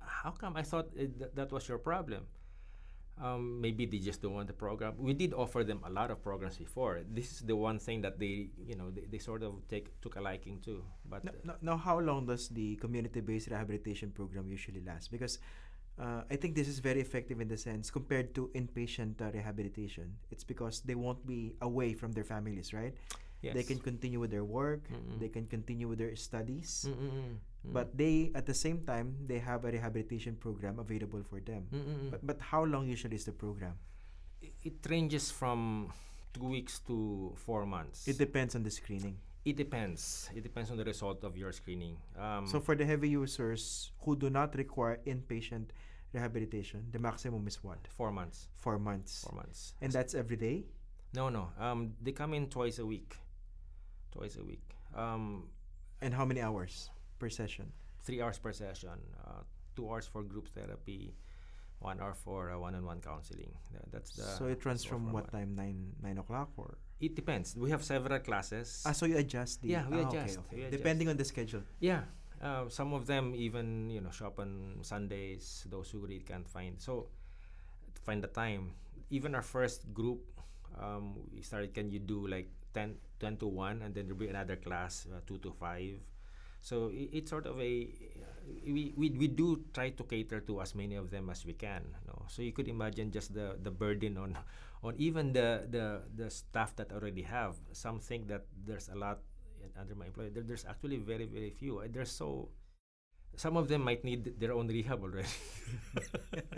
"How 0.00 0.30
come 0.30 0.56
I 0.56 0.62
thought 0.62 0.88
it, 0.96 1.18
th- 1.18 1.32
that 1.34 1.52
was 1.52 1.68
your 1.68 1.78
problem?" 1.78 2.26
Um, 3.20 3.60
maybe 3.60 3.84
they 3.86 3.98
just 3.98 4.22
don't 4.22 4.32
want 4.34 4.46
the 4.48 4.54
program. 4.56 4.94
We 4.96 5.12
did 5.12 5.34
offer 5.34 5.62
them 5.62 5.80
a 5.84 5.90
lot 5.90 6.10
of 6.10 6.22
programs 6.22 6.56
before. 6.56 7.02
This 7.06 7.30
is 7.30 7.40
the 7.40 7.54
one 7.54 7.78
thing 7.78 8.00
that 8.02 8.18
they, 8.18 8.48
you 8.66 8.74
know, 8.74 8.90
they, 8.90 9.02
they 9.02 9.18
sort 9.18 9.42
of 9.42 9.60
take 9.68 10.00
took 10.00 10.16
a 10.16 10.20
liking 10.20 10.60
to. 10.64 10.82
But 11.04 11.22
Now, 11.24 11.30
uh, 11.30 11.34
now, 11.44 11.54
now, 11.60 11.76
how 11.76 11.98
long 12.00 12.26
does 12.26 12.48
the 12.48 12.76
community-based 12.76 13.48
rehabilitation 13.48 14.10
program 14.10 14.48
usually 14.48 14.80
last? 14.80 15.10
Because 15.12 15.38
uh, 16.00 16.22
I 16.30 16.36
think 16.36 16.54
this 16.56 16.68
is 16.68 16.78
very 16.80 17.00
effective 17.00 17.40
in 17.40 17.48
the 17.48 17.56
sense 17.56 17.90
compared 17.90 18.34
to 18.34 18.50
inpatient 18.54 19.20
uh, 19.20 19.30
rehabilitation. 19.30 20.16
It's 20.30 20.42
because 20.42 20.80
they 20.80 20.94
won't 20.96 21.24
be 21.26 21.54
away 21.60 21.92
from 21.92 22.12
their 22.12 22.24
families, 22.24 22.72
right? 22.72 22.94
yes. 23.42 23.54
They 23.54 23.62
can 23.62 23.78
continue 23.78 24.20
with 24.20 24.30
their 24.30 24.44
work. 24.44 24.88
Mm-mm. 24.88 25.20
They 25.20 25.28
can 25.28 25.46
continue 25.46 25.86
with 25.88 25.98
their 25.98 26.16
studies. 26.16 26.86
Mm, 26.88 27.36
mm. 27.66 27.72
But 27.72 27.96
they, 27.96 28.30
at 28.34 28.46
the 28.46 28.54
same 28.54 28.80
time, 28.82 29.16
they 29.26 29.38
have 29.38 29.64
a 29.64 29.70
rehabilitation 29.70 30.36
program 30.36 30.78
available 30.78 31.22
for 31.22 31.40
them. 31.40 31.66
Mm, 31.72 31.78
mm, 31.78 31.96
mm. 32.06 32.10
But, 32.10 32.26
but 32.26 32.38
how 32.40 32.64
long 32.64 32.88
usually 32.88 33.16
is 33.16 33.24
the 33.24 33.32
program? 33.32 33.74
it, 34.42 34.52
it 34.64 34.74
ranges 34.90 35.30
from 35.30 35.92
two 36.34 36.44
weeks 36.48 36.80
to 36.80 37.32
four 37.36 37.64
months. 37.66 38.08
It 38.08 38.18
depends 38.18 38.54
on 38.56 38.62
the 38.62 38.70
screening. 38.70 39.16
It 39.44 39.56
depends. 39.56 40.30
It 40.34 40.42
depends 40.42 40.70
on 40.70 40.76
the 40.76 40.84
result 40.84 41.24
of 41.24 41.36
your 41.36 41.52
screening. 41.52 41.96
Um, 42.18 42.46
So 42.46 42.60
for 42.60 42.74
the 42.74 42.84
heavy 42.86 43.08
users 43.10 43.90
who 44.02 44.16
do 44.16 44.30
not 44.30 44.54
require 44.56 44.98
inpatient 45.06 45.66
rehabilitation, 46.12 46.86
the 46.92 46.98
maximum 46.98 47.46
is 47.46 47.62
what? 47.62 47.78
four 47.88 48.10
months. 48.12 48.48
Four 48.56 48.78
months. 48.78 49.22
Four 49.24 49.34
months. 49.36 49.74
And 49.80 49.92
that's 49.92 50.14
every 50.14 50.36
day? 50.36 50.64
no, 51.14 51.28
no. 51.28 51.50
Um, 51.58 51.92
they 52.00 52.12
come 52.12 52.34
in 52.34 52.48
twice 52.48 52.78
a 52.78 52.86
week. 52.86 53.16
Twice 54.12 54.36
a 54.36 54.44
week. 54.44 54.62
Um, 54.94 55.48
And 56.00 56.12
how 56.14 56.24
many 56.24 56.40
hours 56.40 56.90
per 57.22 57.30
session? 57.30 57.70
three 58.02 58.20
hours 58.20 58.38
per 58.38 58.52
session. 58.52 58.98
Uh, 59.24 59.42
two 59.76 59.86
hours 59.88 60.06
for 60.12 60.22
group 60.22 60.48
therapy. 60.48 61.14
One 61.78 61.98
hour 62.00 62.14
for 62.14 62.50
uh, 62.50 62.58
one-on-one 62.58 63.00
counseling. 63.00 63.50
Tha- 63.72 63.86
That's 63.92 64.10
the. 64.18 64.26
so 64.38 64.46
it 64.46 64.64
runs 64.64 64.82
from 64.84 65.12
what 65.14 65.30
time? 65.30 65.54
Nine 65.62 65.94
nine 66.02 66.18
o'clock 66.18 66.50
or? 66.56 66.78
It 67.00 67.14
depends. 67.18 67.56
We 67.56 67.70
have 67.74 67.82
several 67.82 68.18
classes. 68.22 68.82
Ah, 68.86 68.94
so 68.94 69.06
you 69.06 69.18
adjust 69.18 69.62
the. 69.62 69.74
Yeah, 69.74 69.84
we 69.90 69.98
ah, 69.98 70.06
okay, 70.06 70.18
adjust. 70.18 70.38
okay. 70.46 70.56
We 70.56 70.62
adjust. 70.62 70.78
Depending 70.78 71.08
on 71.10 71.16
the 71.16 71.26
schedule. 71.26 71.62
Yeah. 71.80 72.02
Uh, 72.42 72.66
some 72.68 72.90
of 72.94 73.06
them 73.06 73.34
even 73.34 73.90
you 73.90 74.00
know 74.02 74.10
shop 74.10 74.38
on 74.38 74.82
Sundays. 74.82 75.66
Those 75.70 75.90
who 75.90 75.98
really 76.06 76.22
can't 76.22 76.46
find 76.46 76.78
so 76.78 77.06
find 78.06 78.22
the 78.22 78.30
time. 78.30 78.74
Even 79.10 79.34
our 79.34 79.46
first 79.46 79.90
group, 79.94 80.22
um, 80.78 81.18
we 81.34 81.42
started. 81.42 81.74
Can 81.74 81.90
you 81.90 81.98
do 81.98 82.26
like 82.26 82.50
10, 82.74 82.94
10 83.18 83.36
to 83.42 83.46
one, 83.46 83.82
and 83.82 83.90
then 83.94 84.06
there'll 84.06 84.18
be 84.18 84.30
another 84.30 84.56
class 84.56 85.06
uh, 85.10 85.18
two 85.26 85.38
to 85.38 85.50
five. 85.50 85.98
So 86.62 86.94
i 86.94 87.10
it's 87.12 87.30
sort 87.30 87.46
of 87.46 87.58
a 87.60 87.90
we, 88.66 88.94
we 88.96 89.10
we 89.10 89.28
do 89.28 89.62
try 89.74 89.90
to 89.90 90.02
cater 90.04 90.40
to 90.46 90.60
as 90.62 90.74
many 90.74 90.94
of 90.94 91.10
them 91.10 91.30
as 91.30 91.44
we 91.44 91.52
can. 91.54 91.82
No? 92.06 92.26
So 92.28 92.42
you 92.42 92.52
could 92.52 92.68
imagine 92.68 93.10
just 93.10 93.34
the 93.34 93.58
the 93.58 93.70
burden 93.70 94.16
on 94.16 94.38
on 94.86 94.94
even 94.98 95.32
the 95.34 95.66
the 95.68 96.06
the 96.14 96.30
staff 96.30 96.74
that 96.76 96.92
already 96.92 97.22
have. 97.22 97.58
Some 97.72 97.98
think 98.00 98.28
that 98.28 98.46
there's 98.54 98.88
a 98.88 98.96
lot 98.96 99.20
under 99.78 99.94
my 99.94 100.06
employer. 100.06 100.30
There, 100.30 100.42
there's 100.42 100.64
actually 100.66 100.98
very 100.98 101.26
very 101.26 101.50
few. 101.50 101.80
Uh, 101.80 101.88
There's 101.90 102.10
so 102.10 102.50
some 103.36 103.56
of 103.56 103.68
them 103.68 103.82
might 103.82 104.04
need 104.04 104.38
their 104.38 104.52
own 104.52 104.68
rehab 104.68 105.02
already. 105.02 105.28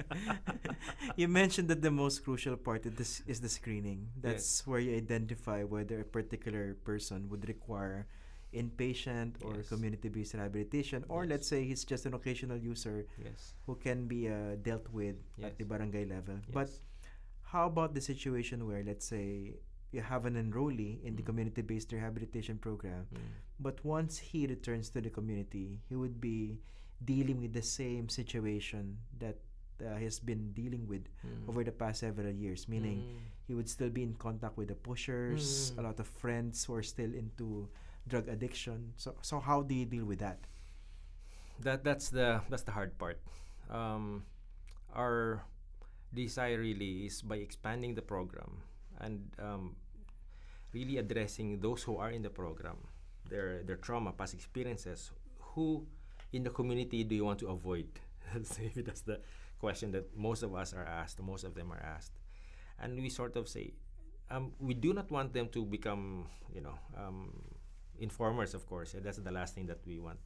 you 1.17 1.29
mentioned 1.29 1.69
that 1.69 1.83
the 1.83 1.91
most 1.91 2.25
crucial 2.25 2.57
part 2.57 2.87
of 2.87 2.97
this 2.97 3.23
is 3.27 3.41
the 3.41 3.49
screening. 3.49 4.09
That's 4.21 4.67
where 4.67 4.81
you 4.81 4.97
identify 4.97 5.63
whether 5.63 6.01
a 6.01 6.05
particular 6.05 6.75
person 6.85 7.29
would 7.31 7.47
require 7.49 8.07
inpatient 8.55 9.35
or 9.45 9.57
Yes. 9.57 9.69
community-based 9.69 10.35
rehabilitation, 10.35 11.05
or 11.09 11.25
Yes. 11.25 11.31
let's 11.31 11.47
say 11.49 11.65
he's 11.65 11.85
just 11.85 12.07
an 12.07 12.15
occasional 12.15 12.57
user 12.57 13.07
yes. 13.19 13.55
who 13.67 13.75
can 13.77 14.07
be 14.07 14.29
uh, 14.29 14.57
dealt 14.63 14.87
with 14.93 15.17
at 15.43 15.59
the 15.59 15.65
barangay 15.65 16.05
level. 16.07 16.39
But 16.53 16.71
how 17.53 17.67
about 17.67 17.95
the 17.95 18.01
situation 18.01 18.67
where, 18.67 18.83
let's 18.83 19.07
say, 19.07 19.55
you 19.93 20.01
have 20.03 20.27
an 20.27 20.35
enrollee 20.35 20.99
in 21.05 21.15
the 21.15 21.23
Mm. 21.23 21.27
community-based 21.27 21.93
rehabilitation 21.93 22.59
program, 22.59 23.07
Mm. 23.13 23.19
but 23.61 23.79
once 23.85 24.19
he 24.19 24.47
returns 24.47 24.91
to 24.91 25.01
the 25.01 25.11
community, 25.11 25.79
he 25.89 25.95
would 25.95 26.21
be 26.21 26.59
dealing 27.05 27.39
with 27.41 27.53
the 27.53 27.63
same 27.63 28.09
situation 28.09 28.99
that 29.19 29.39
uh, 29.83 29.97
he's 29.99 30.21
been 30.23 30.53
dealing 30.55 30.87
with 30.87 31.03
Mm. 31.27 31.49
over 31.51 31.65
the 31.67 31.73
past 31.75 31.99
several 32.07 32.31
years. 32.31 32.69
Meaning, 32.71 32.99
Mm. 33.03 33.19
he 33.47 33.53
would 33.59 33.69
still 33.69 33.91
be 33.91 34.03
in 34.07 34.15
contact 34.15 34.57
with 34.57 34.69
the 34.71 34.75
pushers, 34.79 35.75
a 35.75 35.83
Mm. 35.83 35.85
lot 35.91 35.99
of 35.99 36.07
friends 36.07 36.65
who 36.65 36.75
are 36.79 36.83
still 36.87 37.13
into 37.13 37.69
drug 38.09 38.29
addiction. 38.29 38.93
So, 38.97 39.15
so 39.23 39.41
how 39.41 39.63
do 39.63 39.75
you 39.75 39.87
deal 39.87 40.05
with 40.05 40.21
that? 40.21 40.39
that 41.61 41.85
that's 41.85 42.09
the 42.11 42.41
that's 42.51 42.63
the 42.63 42.73
hard 42.73 42.97
part. 42.99 43.21
Um, 43.71 44.25
our 44.95 45.43
desire 46.15 46.59
really 46.59 47.07
is 47.07 47.23
by 47.23 47.37
expanding 47.37 47.95
the 47.95 48.03
program 48.03 48.63
and 49.01 49.21
um, 49.39 49.77
really 50.73 50.99
addressing 50.99 51.61
those 51.61 51.83
who 51.83 51.97
are 51.97 52.11
in 52.11 52.23
the 52.23 52.31
program, 52.31 52.79
their 53.29 53.63
their 53.63 53.77
trauma, 53.77 54.13
past 54.13 54.35
experiences. 54.35 55.11
Who 55.55 55.87
in 56.33 56.43
the 56.43 56.51
community 56.51 57.05
do 57.05 57.15
you 57.15 57.25
want 57.25 57.39
to 57.41 57.49
avoid? 57.49 57.87
Maybe 58.59 58.83
that's 58.83 59.03
the 59.03 59.21
question 59.61 59.93
that 59.93 60.17
most 60.17 60.43
of 60.43 60.55
us 60.55 60.75
are 60.75 60.85
asked. 60.85 61.23
Most 61.23 61.45
of 61.45 61.55
them 61.55 61.71
are 61.73 61.83
asked, 61.83 62.19
and 62.81 62.99
we 62.99 63.09
sort 63.09 63.37
of 63.37 63.49
say, 63.49 63.75
um, 64.31 64.53
we 64.59 64.75
do 64.75 64.93
not 64.93 65.11
want 65.11 65.33
them 65.33 65.49
to 65.55 65.65
become, 65.65 66.27
you 66.53 66.61
know, 66.61 66.75
um, 66.99 67.31
informers. 67.99 68.55
Of 68.55 68.67
course, 68.67 68.95
yeah, 68.95 69.01
that's 69.03 69.19
the 69.19 69.31
last 69.31 69.55
thing 69.55 69.67
that 69.67 69.81
we 69.87 69.99
want. 69.99 70.19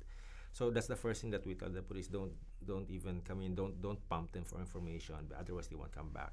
So 0.53 0.71
that's 0.71 0.87
the 0.87 0.97
first 0.97 1.21
thing 1.21 1.31
that 1.31 1.47
we 1.47 1.55
tell 1.55 1.69
the 1.69 1.83
police: 1.83 2.09
don't 2.09 2.33
don't 2.65 2.89
even 2.91 3.21
come 3.23 3.43
in. 3.43 3.55
Don't 3.55 3.81
don't 3.81 4.01
pump 4.09 4.33
them 4.33 4.45
for 4.45 4.59
information. 4.59 5.17
Otherwise, 5.39 5.69
they 5.69 5.77
won't 5.77 5.93
come 5.93 6.11
back. 6.11 6.33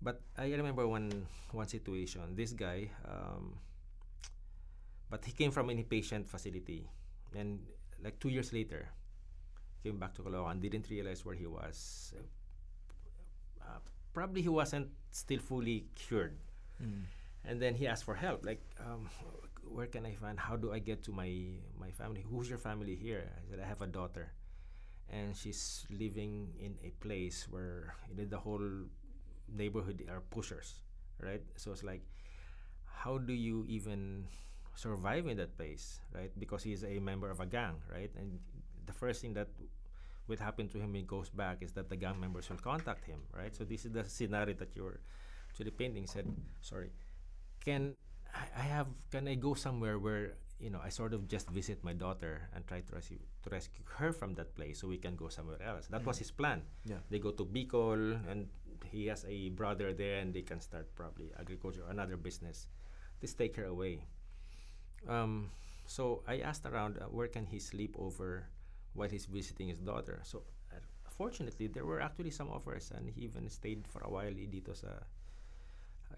But 0.00 0.20
I 0.36 0.50
remember 0.52 0.86
one 0.86 1.26
one 1.52 1.68
situation. 1.68 2.34
This 2.34 2.52
guy, 2.52 2.90
um, 3.06 3.56
but 5.10 5.24
he 5.24 5.32
came 5.32 5.50
from 5.50 5.70
an 5.70 5.78
inpatient 5.78 6.26
facility, 6.26 6.88
and 7.36 7.60
like 8.02 8.18
two 8.20 8.28
years 8.28 8.52
later, 8.52 8.88
came 9.82 9.98
back 9.98 10.14
to 10.14 10.22
Caloocan. 10.22 10.60
Didn't 10.60 10.88
realize 10.90 11.24
where 11.24 11.34
he 11.34 11.46
was. 11.46 12.12
Uh, 13.60 13.80
probably 14.12 14.40
he 14.40 14.48
wasn't 14.48 14.88
still 15.10 15.38
fully 15.40 15.86
cured. 15.94 16.36
Mm. 16.82 17.02
And 17.44 17.60
then 17.60 17.74
he 17.74 17.86
asked 17.86 18.04
for 18.04 18.14
help. 18.14 18.44
Like, 18.46 18.62
um, 18.80 19.08
where 19.68 19.86
can 19.86 20.06
I 20.06 20.14
find? 20.14 20.38
How 20.38 20.56
do 20.56 20.72
I 20.72 20.78
get 20.78 21.02
to 21.04 21.12
my 21.12 21.30
my 21.78 21.90
family? 21.90 22.24
Who's 22.28 22.48
your 22.48 22.58
family 22.58 22.94
here? 22.94 23.30
I 23.36 23.40
said 23.50 23.60
I 23.60 23.66
have 23.66 23.82
a 23.82 23.86
daughter, 23.86 24.32
and 25.10 25.36
she's 25.36 25.86
living 25.90 26.54
in 26.60 26.76
a 26.84 26.90
place 27.04 27.46
where 27.50 27.94
you 28.10 28.16
know, 28.16 28.24
the 28.26 28.38
whole 28.38 28.64
neighborhood 29.52 30.04
are 30.10 30.20
pushers, 30.30 30.80
right? 31.20 31.42
So 31.56 31.72
it's 31.72 31.84
like, 31.84 32.02
how 32.86 33.18
do 33.18 33.32
you 33.32 33.64
even 33.68 34.26
survive 34.74 35.26
in 35.26 35.36
that 35.38 35.56
place, 35.56 36.00
right? 36.14 36.32
Because 36.38 36.62
he's 36.62 36.84
a 36.84 36.98
member 36.98 37.30
of 37.30 37.40
a 37.40 37.46
gang, 37.46 37.76
right? 37.92 38.10
And 38.18 38.38
the 38.86 38.92
first 38.92 39.20
thing 39.22 39.34
that 39.34 39.48
will 40.28 40.38
happen 40.38 40.68
to 40.68 40.78
him 40.78 40.92
when 40.92 41.02
he 41.02 41.02
goes 41.02 41.28
back 41.30 41.58
is 41.62 41.72
that 41.72 41.88
the 41.88 41.96
gang 41.96 42.18
members 42.20 42.48
will 42.48 42.58
contact 42.58 43.04
him, 43.06 43.20
right? 43.36 43.54
So 43.54 43.64
this 43.64 43.84
is 43.84 43.92
the 43.92 44.04
scenario 44.04 44.54
that 44.54 44.74
you're 44.74 45.00
the 45.58 45.70
painting 45.70 46.06
said, 46.06 46.26
sorry, 46.60 46.90
can 47.64 47.94
I, 48.34 48.44
I 48.58 48.64
have 48.66 48.88
can 49.10 49.28
I 49.28 49.34
go 49.34 49.54
somewhere 49.54 49.98
where 49.98 50.34
you 50.58 50.70
know 50.70 50.80
I 50.82 50.88
sort 50.90 51.14
of 51.14 51.28
just 51.28 51.50
visit 51.50 51.82
my 51.82 51.92
daughter 51.94 52.48
and 52.54 52.66
try 52.66 52.80
to 52.80 52.92
rescue 52.94 53.18
to 53.42 53.50
rescue 53.50 53.84
her 53.96 54.12
from 54.12 54.34
that 54.34 54.54
place 54.54 54.80
so 54.80 54.88
we 54.88 54.98
can 54.98 55.16
go 55.16 55.28
somewhere 55.28 55.62
else. 55.62 55.86
That 55.88 56.04
was 56.04 56.18
his 56.18 56.30
plan. 56.30 56.62
Yeah. 56.84 56.98
They 57.10 57.18
go 57.18 57.30
to 57.30 57.44
Bicol 57.44 58.18
and 58.28 58.48
he 58.90 59.06
has 59.06 59.24
a 59.28 59.50
brother 59.50 59.92
there 59.92 60.18
and 60.18 60.34
they 60.34 60.42
can 60.42 60.60
start 60.60 60.94
probably 60.94 61.32
agriculture 61.38 61.82
or 61.86 61.90
another 61.90 62.16
business. 62.16 62.68
Just 63.20 63.38
take 63.38 63.56
her 63.56 63.64
away. 63.64 64.04
Um, 65.08 65.50
so 65.86 66.22
I 66.26 66.40
asked 66.40 66.66
around 66.66 66.98
uh, 66.98 67.06
where 67.06 67.28
can 67.28 67.46
he 67.46 67.58
sleep 67.58 67.94
over 67.98 68.48
while 68.94 69.08
he's 69.08 69.26
visiting 69.26 69.68
his 69.68 69.78
daughter. 69.78 70.20
So 70.24 70.42
uh, 70.72 70.80
fortunately 71.08 71.66
there 71.66 71.84
were 71.84 72.00
actually 72.00 72.30
some 72.30 72.50
offers 72.50 72.92
and 72.94 73.08
he 73.08 73.22
even 73.24 73.48
stayed 73.48 73.86
for 73.86 74.00
a 74.02 74.10
while 74.10 74.32
dito 74.32 74.74
sa 74.74 75.04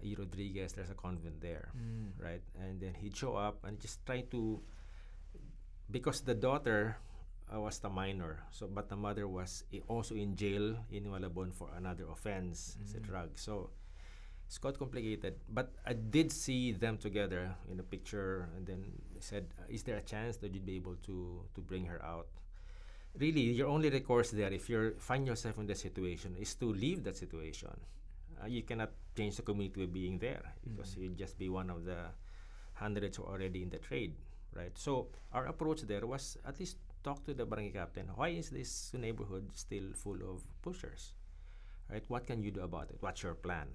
E. 0.03 0.15
Rodriguez. 0.15 0.73
There's 0.73 0.89
a 0.89 0.95
convent 0.95 1.41
there, 1.41 1.69
Mm. 1.75 2.11
right? 2.19 2.43
And 2.59 2.79
then 2.79 2.93
he'd 2.95 3.15
show 3.15 3.35
up 3.35 3.63
and 3.63 3.79
just 3.79 4.05
try 4.05 4.21
to 4.31 4.61
because 5.89 6.21
the 6.21 6.35
daughter 6.35 6.97
uh, 7.53 7.59
was 7.61 7.79
the 7.79 7.87
minor, 7.89 8.43
so 8.51 8.67
but 8.67 8.89
the 8.89 8.95
mother 8.95 9.27
was 9.27 9.63
also 9.87 10.15
in 10.15 10.35
jail 10.35 10.75
in 10.91 11.05
Malabon 11.05 11.53
for 11.53 11.69
another 11.77 12.03
offense, 12.11 12.75
it's 12.81 12.93
a 12.93 12.99
Mm. 12.99 13.07
drug. 13.07 13.29
So 13.39 13.69
it's 14.45 14.57
quite 14.59 14.77
complicated. 14.77 15.39
But 15.47 15.71
I 15.85 15.93
did 15.93 16.31
see 16.31 16.73
them 16.73 16.97
together 16.97 17.55
in 17.71 17.79
a 17.79 17.83
picture, 17.83 18.49
and 18.55 18.67
then 18.67 18.83
said, 19.19 19.47
uh, 19.59 19.63
"Is 19.71 19.83
there 19.83 19.95
a 19.97 20.03
chance 20.03 20.37
that 20.43 20.51
you'd 20.53 20.65
be 20.67 20.75
able 20.75 20.95
to 21.07 21.47
to 21.55 21.61
bring 21.61 21.85
her 21.87 22.03
out?" 22.03 22.27
Really, 23.15 23.49
your 23.55 23.67
only 23.71 23.89
recourse 23.89 24.29
there, 24.31 24.51
if 24.53 24.69
you 24.69 24.93
find 24.99 25.25
yourself 25.25 25.57
in 25.57 25.65
that 25.67 25.77
situation, 25.79 26.35
is 26.37 26.53
to 26.59 26.67
leave 26.71 27.03
that 27.07 27.15
situation. 27.15 27.73
Uh, 28.41 28.45
you 28.45 28.61
cannot 28.63 28.91
change 29.15 29.35
the 29.35 29.41
community 29.41 29.85
by 29.85 29.91
being 29.91 30.19
there 30.19 30.53
because 30.63 30.93
Mhm. 30.95 31.01
you'd 31.01 31.17
just 31.17 31.37
be 31.37 31.49
one 31.49 31.69
of 31.69 31.85
the 31.85 32.11
hundreds 32.73 33.17
already 33.19 33.63
in 33.63 33.69
the 33.69 33.79
trade, 33.79 34.13
right? 34.53 34.77
So 34.77 35.09
our 35.33 35.47
approach 35.47 35.81
there 35.89 36.05
was 36.05 36.37
at 36.45 36.59
least 36.59 36.77
talk 37.03 37.23
to 37.25 37.33
the 37.33 37.45
barangay 37.45 37.73
captain. 37.73 38.07
Why 38.15 38.29
is 38.29 38.49
this 38.49 38.93
neighborhood 38.93 39.49
still 39.55 39.93
full 39.93 40.21
of 40.21 40.45
pushers? 40.61 41.15
Right? 41.89 42.03
What 42.09 42.27
can 42.27 42.43
you 42.43 42.51
do 42.51 42.61
about 42.61 42.91
it? 42.91 42.97
What's 43.01 43.23
your 43.23 43.33
plan? 43.33 43.73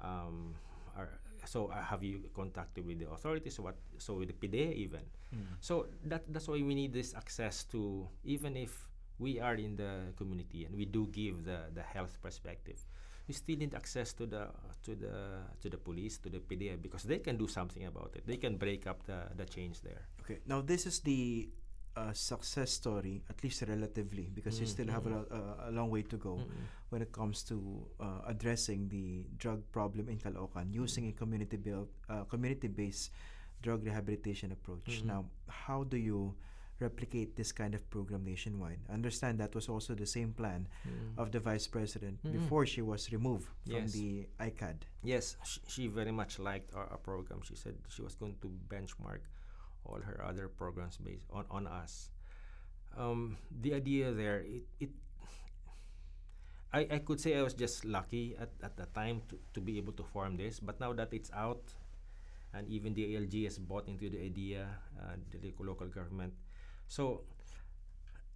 Um, 0.00 0.54
are, 0.96 1.10
so 1.44 1.66
uh, 1.68 1.82
have 1.82 2.02
you 2.04 2.30
contacted 2.32 2.86
with 2.86 2.98
the 3.00 3.10
authorities? 3.10 3.58
What 3.60 3.76
so 3.98 4.14
with 4.14 4.28
the 4.30 4.38
PDEA 4.38 4.72
even? 4.74 5.02
Mm. 5.34 5.58
So 5.60 5.88
that 6.06 6.22
that's 6.32 6.46
why 6.48 6.62
we 6.62 6.74
need 6.74 6.92
this 6.94 7.14
access 7.14 7.64
to 7.74 8.06
even 8.24 8.56
if 8.56 8.88
we 9.18 9.40
are 9.42 9.54
in 9.58 9.74
the 9.74 10.14
community 10.16 10.64
and 10.64 10.74
we 10.78 10.86
do 10.86 11.06
give 11.10 11.42
the 11.44 11.66
the 11.74 11.82
health 11.82 12.22
perspective, 12.22 12.78
we 13.28 13.34
still 13.34 13.56
need 13.58 13.74
access 13.74 14.12
to 14.14 14.26
the 14.26 14.48
to 14.82 14.94
the 14.96 15.14
to 15.60 15.68
the 15.68 15.76
police 15.78 16.18
to 16.18 16.28
the 16.30 16.38
PDEA 16.40 16.80
because 16.80 17.04
they 17.04 17.18
can 17.18 17.36
do 17.36 17.46
something 17.46 17.84
about 17.86 18.16
it. 18.16 18.26
They 18.26 18.36
can 18.38 18.56
break 18.56 18.86
up 18.86 19.04
the 19.06 19.28
the 19.36 19.44
change 19.44 19.80
there. 19.82 20.02
Okay. 20.22 20.38
Now 20.46 20.60
this 20.62 20.86
is 20.86 21.00
the 21.00 21.48
uh, 21.96 22.12
success 22.12 22.70
story, 22.72 23.22
at 23.28 23.42
least 23.44 23.62
relatively, 23.68 24.30
because 24.32 24.60
you 24.60 24.66
Mm, 24.66 24.70
still 24.70 24.88
have 24.88 25.06
a, 25.06 25.10
mm. 25.10 25.14
lo- 25.14 25.28
uh, 25.30 25.68
a 25.68 25.72
long 25.72 25.90
way 25.90 26.02
to 26.02 26.16
go 26.16 26.36
Mm-mm. 26.36 26.66
when 26.90 27.02
it 27.02 27.12
comes 27.12 27.42
to 27.44 27.86
uh, 28.00 28.20
addressing 28.26 28.88
the 28.88 29.26
drug 29.36 29.62
problem 29.72 30.08
in 30.08 30.16
Caloocan 30.18 30.72
using 30.72 31.08
a 31.08 31.12
community 31.12 31.56
built, 31.56 31.88
uh, 32.08 32.22
community-based 32.24 33.10
drug 33.62 33.84
rehabilitation 33.84 34.52
approach. 34.52 35.02
Mhm. 35.02 35.06
Now, 35.06 35.24
how 35.48 35.82
do 35.84 35.96
you 35.96 36.34
replicate 36.80 37.36
this 37.36 37.52
kind 37.52 37.74
of 37.74 37.88
program 37.90 38.24
nationwide? 38.24 38.78
I 38.88 38.92
understand 38.94 39.38
that 39.40 39.54
was 39.54 39.68
also 39.68 39.94
the 39.94 40.06
same 40.06 40.32
plan 40.32 40.68
Mm. 40.86 41.18
of 41.18 41.32
the 41.32 41.40
vice 41.40 41.66
president 41.66 42.22
Mhm. 42.22 42.32
before 42.32 42.66
she 42.66 42.82
was 42.82 43.10
removed 43.12 43.48
from 43.66 43.72
Yes. 43.82 43.92
the 43.92 44.28
ICAD. 44.38 44.86
Yes, 45.02 45.36
she, 45.44 45.60
she 45.66 45.86
very 45.88 46.12
much 46.12 46.38
liked 46.38 46.72
our, 46.74 46.86
our 46.86 46.98
program. 46.98 47.42
She 47.42 47.56
said 47.56 47.74
she 47.88 48.02
was 48.02 48.14
going 48.14 48.36
to 48.42 48.48
benchmark 48.68 49.20
all 49.84 50.00
her 50.00 50.22
other 50.24 50.48
programs 50.48 50.96
based 50.98 51.26
on, 51.30 51.44
on 51.50 51.66
us. 51.66 52.10
Um, 52.96 53.36
the 53.50 53.74
idea 53.74 54.12
there, 54.12 54.40
it, 54.40 54.64
it 54.80 54.90
I, 56.72 56.80
I 56.90 56.98
could 56.98 57.18
say 57.20 57.34
I 57.36 57.42
was 57.42 57.54
just 57.54 57.84
lucky 57.84 58.36
at, 58.36 58.50
at 58.62 58.76
the 58.76 58.84
time 58.86 59.22
to, 59.30 59.38
to 59.54 59.60
be 59.60 59.78
able 59.78 59.94
to 59.94 60.02
form 60.04 60.36
this, 60.36 60.60
but 60.60 60.78
now 60.80 60.92
that 60.92 61.12
it's 61.14 61.30
out 61.32 61.72
and 62.52 62.68
even 62.68 62.92
the 62.94 63.04
DILG 63.04 63.44
has 63.44 63.58
bought 63.58 63.88
into 63.88 64.10
the 64.10 64.20
idea, 64.20 64.68
uh, 65.00 65.16
the 65.30 65.52
local 65.60 65.86
government. 65.86 66.34
So 66.88 67.22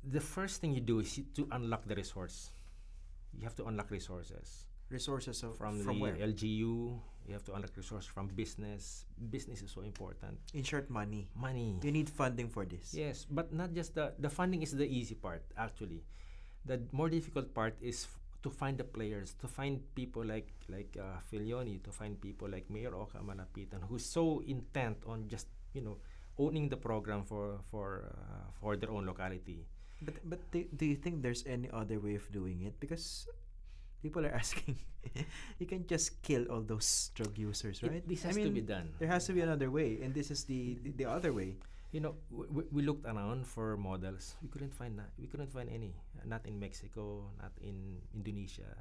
the 0.04 0.20
first 0.20 0.60
thing 0.60 0.72
you 0.74 0.80
do 0.80 1.00
is 1.00 1.16
you- 1.18 1.28
to 1.34 1.48
unlock 1.52 1.84
the 1.86 1.94
resource. 1.94 2.50
You 3.34 3.44
have 3.44 3.56
to 3.56 3.64
unlock 3.66 3.90
resources 3.90 4.66
Resources 4.90 5.42
of, 5.42 5.56
from, 5.56 5.80
from 5.82 5.96
the 5.96 6.02
where? 6.04 6.16
LGU. 6.20 7.00
You 7.24 7.32
have 7.32 7.44
to 7.48 7.54
unlock 7.54 7.72
resources 7.76 8.04
from 8.10 8.28
business. 8.28 9.06
Business 9.30 9.62
is 9.62 9.70
so 9.70 9.80
important. 9.80 10.36
In 10.52 10.64
short, 10.64 10.90
money. 10.90 11.30
Money. 11.34 11.78
You 11.82 11.92
need 11.92 12.10
funding 12.10 12.48
for 12.50 12.66
this. 12.66 12.92
Yes, 12.92 13.24
but 13.30 13.54
not 13.54 13.72
just 13.72 13.94
the 13.94 14.12
the 14.18 14.28
funding 14.28 14.60
is 14.60 14.76
the 14.76 14.84
easy 14.84 15.14
part. 15.14 15.40
Actually, 15.56 16.04
the 16.68 16.82
more 16.92 17.08
difficult 17.08 17.54
part 17.54 17.72
is 17.80 18.04
f- 18.04 18.20
to 18.42 18.50
find 18.50 18.76
the 18.76 18.84
players, 18.84 19.32
to 19.40 19.48
find 19.48 19.80
people 19.96 20.26
like 20.28 20.52
like 20.68 20.92
uh, 21.00 21.22
Felloni, 21.24 21.80
to 21.86 21.92
find 21.94 22.20
people 22.20 22.50
like 22.52 22.68
Mayor 22.68 22.92
Oca 22.92 23.22
Malapitan, 23.24 23.80
who's 23.88 24.04
so 24.04 24.42
intent 24.44 24.98
on 25.08 25.24
just 25.30 25.46
you 25.72 25.80
know 25.80 26.02
owning 26.38 26.68
the 26.68 26.76
program 26.80 27.22
for 27.22 27.60
for 27.70 28.08
uh, 28.12 28.48
for 28.60 28.76
their 28.76 28.90
own 28.90 29.06
locality. 29.06 29.66
But 30.02 30.18
but 30.26 30.40
do, 30.50 30.66
do 30.74 30.84
you 30.86 30.96
think 30.96 31.22
there's 31.22 31.44
any 31.46 31.70
other 31.70 32.00
way 32.00 32.14
of 32.18 32.26
doing 32.32 32.62
it? 32.66 32.74
Because 32.80 33.26
people 34.02 34.26
are 34.26 34.34
asking, 34.42 34.78
you 35.58 35.66
can 35.66 35.86
just 35.86 36.18
kill 36.22 36.44
all 36.50 36.60
those 36.62 37.10
drug 37.14 37.38
users, 37.38 37.82
It- 37.82 37.90
right? 37.90 38.04
this 38.08 38.24
I 38.24 38.34
has 38.34 38.36
to 38.36 38.42
mean, 38.50 38.54
be 38.54 38.66
done. 38.66 38.90
There 38.98 39.08
has 39.08 39.26
to 39.30 39.32
be 39.32 39.40
another 39.46 39.70
way, 39.70 40.02
and 40.02 40.10
this 40.14 40.30
is 40.30 40.44
the 40.44 40.78
the, 40.82 40.90
the 41.04 41.06
other 41.06 41.32
way. 41.32 41.56
You 41.92 42.00
know, 42.00 42.16
we, 42.32 42.64
we 42.72 42.80
looked 42.82 43.04
around 43.04 43.44
for 43.46 43.76
models. 43.76 44.34
We 44.40 44.48
couldn't 44.48 44.72
find 44.72 44.96
na- 44.96 45.12
we 45.20 45.28
couldn't 45.28 45.52
find 45.52 45.68
any. 45.68 45.92
Not 46.24 46.46
in 46.48 46.56
Mexico, 46.58 47.28
not 47.38 47.52
in 47.60 48.00
Indonesia, 48.16 48.72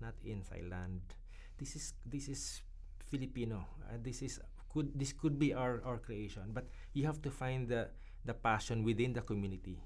not 0.00 0.14
in 0.24 0.40
Thailand. 0.46 1.02
This 1.58 1.74
is 1.74 1.92
this 2.06 2.28
is 2.30 2.62
Filipino. 3.10 3.66
Uh, 3.90 3.98
this 4.00 4.22
is 4.22 4.38
could 4.76 4.92
this 4.92 5.16
could 5.16 5.40
be 5.40 5.56
our 5.56 5.80
our 5.88 5.96
creation, 5.96 6.52
but 6.52 6.68
you 6.92 7.08
have 7.08 7.20
to 7.24 7.30
find 7.32 7.64
the 7.72 7.88
the 8.28 8.36
passion 8.36 8.84
within 8.84 9.16
the 9.16 9.24
community. 9.24 9.80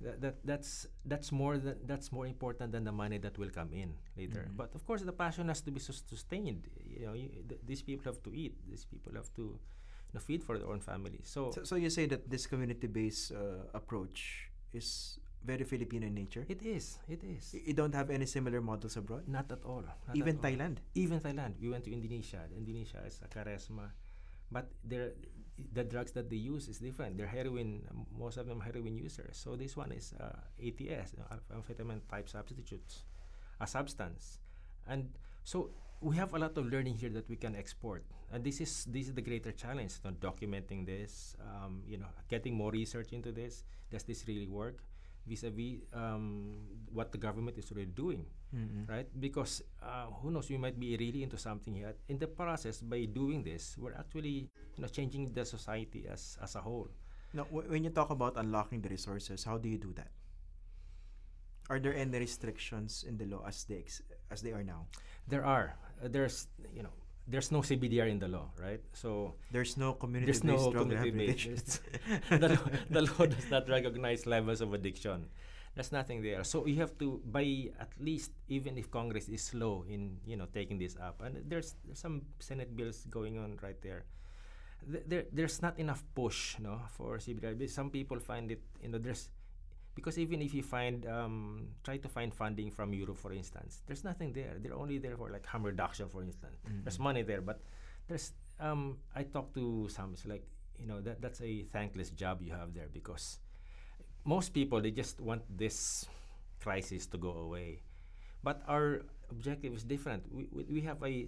That, 0.00 0.16
that 0.24 0.36
that's 0.48 0.86
that's 1.04 1.28
more 1.28 1.58
than 1.60 1.76
that's 1.84 2.08
more 2.08 2.24
important 2.24 2.72
than 2.72 2.84
the 2.88 2.94
money 2.94 3.18
that 3.20 3.36
will 3.36 3.50
come 3.52 3.68
in 3.76 3.98
later. 4.16 4.48
Mhm. 4.48 4.56
But 4.56 4.72
of 4.78 4.86
course, 4.88 5.02
the 5.04 5.12
passion 5.12 5.52
has 5.52 5.60
to 5.66 5.70
be 5.74 5.80
sustained. 5.82 6.64
You 6.80 7.04
know, 7.04 7.12
you, 7.12 7.28
th- 7.44 7.60
these 7.60 7.82
people 7.84 8.08
have 8.08 8.22
to 8.24 8.32
eat. 8.32 8.56
These 8.64 8.88
people 8.88 9.12
have 9.20 9.28
to 9.36 9.60
you 9.60 10.12
know, 10.16 10.22
feed 10.24 10.40
for 10.40 10.56
their 10.56 10.72
own 10.72 10.80
families. 10.80 11.28
So, 11.28 11.52
So, 11.52 11.60
so 11.68 11.74
you 11.76 11.90
say 11.92 12.08
that 12.08 12.24
this 12.32 12.48
community-based 12.48 13.36
uh, 13.36 13.68
approach 13.76 14.48
is 14.72 15.20
very 15.44 15.64
Filipino 15.68 16.08
in 16.08 16.14
nature. 16.16 16.44
it 16.48 16.64
is. 16.64 16.96
It 17.04 17.20
is. 17.24 17.52
You 17.52 17.76
don't 17.76 17.92
have 17.94 18.08
any 18.08 18.24
similar 18.24 18.60
models 18.64 18.96
abroad. 18.96 19.28
Not 19.28 19.52
at 19.52 19.60
all. 19.68 19.84
not 19.84 20.16
Even 20.16 20.40
at 20.40 20.44
all. 20.44 20.48
Thailand. 20.48 20.76
Even 20.96 21.20
Thailand. 21.20 21.60
We 21.60 21.68
went 21.68 21.84
to 21.84 21.92
Indonesia. 21.92 22.40
Indonesia 22.56 23.04
is 23.04 23.20
a 23.20 23.28
charisma. 23.28 23.92
But 24.50 24.70
the 25.72 25.84
drugs 25.84 26.12
that 26.12 26.30
they 26.30 26.36
use 26.36 26.68
is 26.68 26.78
different. 26.78 27.16
They're 27.16 27.26
heroin. 27.26 27.82
Most 28.16 28.36
of 28.36 28.46
them 28.46 28.60
heroin 28.60 28.96
users. 28.96 29.36
So 29.36 29.56
this 29.56 29.76
one 29.76 29.92
is 29.92 30.14
uh, 30.18 30.40
ATS, 30.58 31.14
know, 31.18 31.26
amphetamine 31.54 32.00
type 32.10 32.28
substitutes, 32.28 33.04
a 33.60 33.66
substance, 33.66 34.38
and 34.88 35.10
so 35.44 35.70
we 36.00 36.16
have 36.16 36.32
a 36.34 36.38
lot 36.38 36.56
of 36.56 36.66
learning 36.66 36.96
here 36.96 37.10
that 37.10 37.28
we 37.28 37.36
can 37.36 37.54
export. 37.54 38.04
And 38.32 38.42
this 38.44 38.60
is 38.60 38.84
this 38.86 39.08
is 39.08 39.14
the 39.14 39.22
greater 39.22 39.52
challenge. 39.52 40.00
You 40.04 40.10
know, 40.10 40.16
documenting 40.16 40.86
this, 40.86 41.36
um, 41.40 41.82
you 41.86 41.98
know, 41.98 42.08
getting 42.28 42.54
more 42.54 42.70
research 42.70 43.12
into 43.12 43.32
this. 43.32 43.64
Does 43.90 44.04
this 44.04 44.24
really 44.26 44.46
work? 44.46 44.84
Vis-a-vis 45.26 45.84
um, 45.92 46.56
what 46.92 47.12
the 47.12 47.18
government 47.18 47.58
is 47.58 47.70
already 47.70 47.90
doing, 47.92 48.24
Mm-mm. 48.54 48.88
right? 48.88 49.06
Because 49.20 49.62
uh, 49.82 50.06
who 50.22 50.30
knows, 50.30 50.50
we 50.50 50.58
might 50.58 50.78
be 50.78 50.96
really 50.96 51.22
into 51.22 51.38
something 51.38 51.74
here. 51.74 51.94
In 52.08 52.18
the 52.18 52.26
process, 52.26 52.80
by 52.82 53.04
doing 53.06 53.42
this, 53.44 53.76
we're 53.78 53.94
actually 53.94 54.50
you 54.76 54.80
know 54.82 54.88
changing 54.88 55.30
the 55.32 55.44
society 55.46 56.06
as 56.10 56.36
as 56.42 56.56
a 56.56 56.60
whole. 56.60 56.88
Now, 57.32 57.44
w- 57.46 57.70
when 57.70 57.84
you 57.84 57.90
talk 57.90 58.10
about 58.10 58.34
unlocking 58.36 58.82
the 58.82 58.88
resources, 58.90 59.44
how 59.44 59.58
do 59.58 59.68
you 59.68 59.78
do 59.78 59.92
that? 59.94 60.10
Are 61.70 61.78
there 61.78 61.94
any 61.94 62.18
restrictions 62.18 63.04
in 63.06 63.16
the 63.16 63.26
law 63.26 63.44
as 63.46 63.62
they 63.64 63.78
ex- 63.86 64.02
as 64.30 64.42
they 64.42 64.50
are 64.52 64.64
now? 64.64 64.86
There 65.28 65.44
are 65.44 65.78
uh, 66.02 66.08
there's 66.10 66.48
you 66.74 66.82
know 66.82 66.90
there's 67.28 67.52
no 67.52 67.62
CBDR 67.62 68.10
in 68.10 68.18
the 68.18 68.26
law, 68.26 68.50
right? 68.58 68.82
So 68.92 69.34
There's 69.54 69.76
no 69.78 69.94
there's 70.24 70.42
community-based 70.42 70.44
no 70.44 70.74
rehabilitation. 70.74 71.52
It's- 71.54 71.80
the, 72.30 72.48
law, 72.58 72.66
the 72.90 73.02
law 73.06 73.26
does 73.30 73.46
not 73.50 73.68
recognize 73.68 74.26
levels 74.26 74.60
of 74.60 74.74
addiction. 74.74 75.30
There's 75.74 75.92
nothing 75.92 76.20
there. 76.22 76.42
So 76.44 76.66
you 76.66 76.76
have 76.82 76.98
to, 76.98 77.22
by 77.24 77.70
at 77.78 77.92
least, 78.00 78.32
even 78.48 78.76
if 78.76 78.90
Congress 78.90 79.28
is 79.28 79.42
slow 79.42 79.84
in 79.88 80.18
you 80.26 80.36
know 80.36 80.46
taking 80.52 80.78
this 80.78 80.96
up, 81.00 81.22
and 81.22 81.38
there's, 81.48 81.74
there's 81.84 81.98
some 82.00 82.22
Senate 82.38 82.74
bills 82.76 83.06
going 83.08 83.38
on 83.38 83.56
right 83.62 83.80
there. 83.82 84.04
Th- 84.90 85.04
There, 85.06 85.24
there's 85.32 85.62
not 85.62 85.78
enough 85.78 86.02
push, 86.14 86.58
no, 86.58 86.80
for 86.90 87.18
CBDR. 87.18 87.54
But 87.58 87.70
Some 87.70 87.90
people 87.90 88.18
find 88.18 88.50
it, 88.50 88.60
you 88.82 88.88
know, 88.88 88.98
there's 88.98 89.30
because 89.94 90.18
even 90.18 90.40
if 90.42 90.54
you 90.54 90.62
find 90.62 91.04
um, 91.06 91.68
try 91.84 91.98
to 91.98 92.08
find 92.08 92.32
funding 92.34 92.70
from 92.70 92.94
Europe, 92.94 93.18
for 93.18 93.32
instance, 93.32 93.82
there's 93.86 94.02
nothing 94.04 94.32
there. 94.32 94.56
They're 94.58 94.74
only 94.74 94.98
there 94.98 95.16
for 95.16 95.30
like 95.30 95.46
harm 95.46 95.62
reduction, 95.64 96.08
for 96.08 96.22
instance. 96.22 96.58
There's 96.84 96.98
Mhm. 96.98 97.02
money 97.10 97.22
there, 97.22 97.42
but 97.42 97.60
there's 98.08 98.32
um, 98.58 98.98
I 99.14 99.22
talked 99.24 99.54
to 99.54 99.88
some. 99.88 100.12
It's 100.14 100.26
like 100.26 100.46
you 100.78 100.86
know 100.86 101.00
that 101.02 101.20
that's 101.20 101.40
a 101.42 101.62
thankless 101.72 102.10
job 102.10 102.40
you 102.42 102.52
have 102.52 102.72
there 102.74 102.88
because 102.92 103.38
most 104.34 104.54
people 104.54 104.78
they 104.78 104.94
just 104.94 105.18
want 105.18 105.42
this 105.50 106.06
crisis 106.62 107.06
to 107.10 107.18
go 107.18 107.32
away, 107.46 107.82
but 108.46 108.62
our 108.70 109.02
objective 109.34 109.74
is 109.74 109.82
different. 109.82 110.22
We 110.30 110.46
we, 110.54 110.62
we 110.78 110.80
have 110.86 111.02
a 111.02 111.26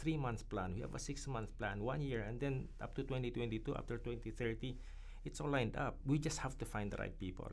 three 0.00 0.16
months 0.16 0.42
plan. 0.42 0.72
We 0.76 0.80
have 0.80 0.94
a 0.96 1.02
six 1.02 1.26
month 1.28 1.52
plan, 1.60 1.84
one 1.84 2.00
year, 2.00 2.24
and 2.24 2.40
then 2.40 2.68
up 2.80 2.96
to 2.96 3.02
2022, 3.04 3.76
after 3.76 3.98
2030, 4.00 4.76
it's 5.28 5.40
all 5.40 5.52
lined 5.52 5.76
up. 5.76 6.00
We 6.08 6.16
just 6.18 6.38
have 6.40 6.56
to 6.58 6.64
find 6.64 6.88
the 6.88 6.96
right 6.96 7.12
people. 7.18 7.52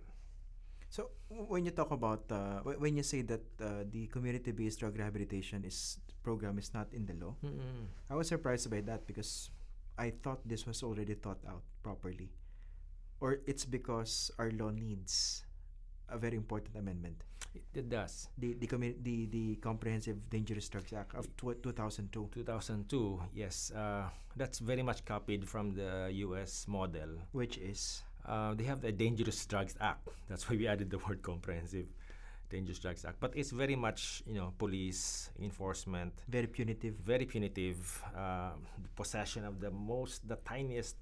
So 0.92 1.12
when 1.30 1.64
you 1.68 1.72
talk 1.72 1.92
about 1.92 2.28
uh, 2.32 2.60
wh- 2.68 2.80
when 2.80 2.96
you 3.00 3.04
say 3.04 3.22
that 3.24 3.44
uh, 3.64 3.84
the 3.88 4.08
community-based 4.08 4.80
drug 4.80 4.98
rehabilitation 5.00 5.64
is 5.64 6.00
program 6.24 6.60
is 6.60 6.74
not 6.74 6.92
in 6.94 7.06
the 7.08 7.16
law, 7.16 7.36
Mm-mm. 7.44 7.88
I 8.12 8.16
was 8.16 8.28
surprised 8.28 8.70
by 8.70 8.82
that 8.88 9.08
because 9.08 9.50
I 9.98 10.12
thought 10.24 10.44
this 10.48 10.68
was 10.68 10.84
already 10.84 11.16
thought 11.16 11.40
out 11.48 11.64
properly, 11.84 12.32
or 13.22 13.40
it's 13.48 13.66
because 13.66 14.32
our 14.40 14.52
law 14.52 14.70
needs 14.70 15.46
a 16.10 16.18
very 16.18 16.36
important 16.36 16.76
amendment. 16.76 17.24
It, 17.76 17.90
does. 17.90 18.30
The 18.38 18.54
the 18.56 18.68
the 19.04 19.26
the 19.28 19.56
Comprehensive 19.60 20.30
Dangerous 20.30 20.70
Drugs 20.70 20.94
Act 20.94 21.16
of 21.16 21.28
tw- 21.36 21.60
2002, 21.62 22.30
2002, 22.32 23.20
yes, 23.36 23.72
uh, 23.76 24.08
that's 24.38 24.60
very 24.60 24.82
much 24.84 25.04
copied 25.04 25.44
from 25.48 25.72
the 25.76 26.10
U.S. 26.32 26.66
model. 26.68 27.20
which 27.34 27.58
is 27.58 28.04
Uh, 28.22 28.54
they 28.54 28.64
have 28.70 28.82
the 28.82 28.92
Dangerous 28.92 29.46
Drugs 29.50 29.74
Act. 29.82 30.08
That's 30.30 30.46
why 30.48 30.56
we 30.56 30.68
added 30.68 30.90
the 30.94 31.00
word 31.02 31.22
comprehensive 31.26 31.88
Dangerous 32.50 32.78
Drugs 32.80 33.04
Act. 33.04 33.18
But 33.20 33.34
it's 33.36 33.50
very 33.52 33.76
much, 33.76 34.22
you 34.28 34.36
know, 34.36 34.54
police 34.58 35.32
enforcement, 35.42 36.14
very 36.30 36.46
punitive. 36.48 36.94
very 37.02 37.26
punitive. 37.26 37.82
Uh, 38.16 38.52
the 38.78 38.90
possession 38.96 39.44
of 39.46 39.60
the 39.60 39.72
most, 39.72 40.28
the 40.28 40.38
tiniest 40.46 40.98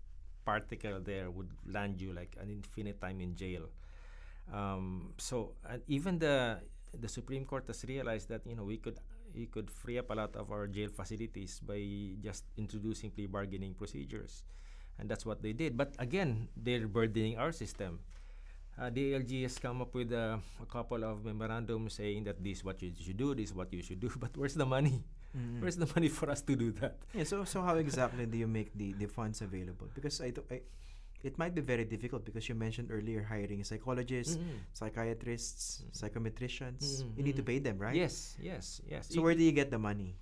particle 0.50 0.98
there 1.00 1.30
would 1.30 1.50
land 1.70 2.02
you 2.02 2.14
like 2.14 2.34
an 2.42 2.50
infinite 2.50 2.98
time 3.02 3.22
in 3.22 3.36
jail. 3.36 3.70
Um, 4.50 5.14
so 5.18 5.54
even 5.88 6.18
the 6.18 6.60
the 6.98 7.08
Supreme 7.10 7.46
Court 7.46 7.70
has 7.70 7.86
realized 7.86 8.30
that 8.34 8.42
you 8.50 8.56
know 8.58 8.66
we 8.66 8.78
could 8.82 8.98
we 9.36 9.46
could 9.46 9.70
free 9.70 9.98
up 10.02 10.10
a 10.10 10.18
lot 10.18 10.34
of 10.36 10.50
our 10.50 10.66
jail 10.66 10.90
facilities 10.90 11.62
by 11.62 11.78
just 12.26 12.50
introducing 12.58 13.14
plea 13.14 13.30
bargaining 13.30 13.78
procedures, 13.78 14.42
and 14.98 15.06
that's 15.10 15.26
what 15.26 15.42
they 15.46 15.54
did. 15.54 15.78
But 15.78 15.94
again, 16.02 16.50
they're 16.58 16.90
burdening 16.90 17.38
our 17.38 17.54
system. 17.54 18.02
Uh, 18.80 18.90
the 18.90 19.12
DILG 19.14 19.44
has 19.44 19.60
come 19.60 19.82
up 19.84 19.94
with 19.94 20.12
a, 20.16 20.40
a 20.64 20.66
couple 20.66 21.04
of 21.04 21.26
memorandums 21.26 21.94
saying 22.00 22.24
that 22.24 22.42
this 22.42 22.60
is 22.60 22.64
what 22.64 22.82
you 22.82 22.92
should 22.96 23.18
do, 23.18 23.36
this 23.36 23.52
is 23.52 23.56
what 23.56 23.72
you 23.74 23.84
should 23.84 24.00
do. 24.00 24.10
But 24.24 24.38
where's 24.40 24.56
the 24.56 24.66
money? 24.66 25.04
Mm. 25.38 25.62
Where's 25.62 25.78
the 25.78 25.86
money 25.96 26.10
for 26.10 26.30
us 26.30 26.42
to 26.42 26.56
do 26.56 26.72
that? 26.82 26.98
Yeah, 27.14 27.24
so 27.24 27.44
so 27.46 27.62
how 27.62 27.76
exactly 27.78 28.26
do 28.26 28.38
you 28.38 28.48
make 28.50 28.74
the, 28.74 28.94
the 28.98 29.06
funds 29.06 29.42
available? 29.42 29.88
Because 29.94 30.22
I, 30.22 30.34
I 30.50 30.62
it 31.22 31.38
might 31.38 31.54
be 31.54 31.62
very 31.62 31.84
difficult 31.86 32.26
because 32.26 32.48
you 32.50 32.56
mentioned 32.56 32.90
earlier 32.90 33.22
hiring 33.22 33.62
psychologists, 33.64 34.38
Mm-mm. 34.40 34.64
psychiatrists, 34.74 35.84
Mm. 35.86 35.92
psychometricians. 35.94 36.84
Mm, 37.04 37.18
You 37.18 37.24
need 37.24 37.36
to 37.38 37.44
mm. 37.44 37.52
pay 37.52 37.60
them, 37.60 37.78
right? 37.78 37.94
Yes, 37.96 38.38
yes, 38.42 38.82
yes. 38.88 39.08
So 39.12 39.20
You- 39.20 39.24
where 39.28 39.36
do 39.36 39.44
you 39.44 39.52
get 39.52 39.70
the 39.70 39.78
money? 39.80 40.18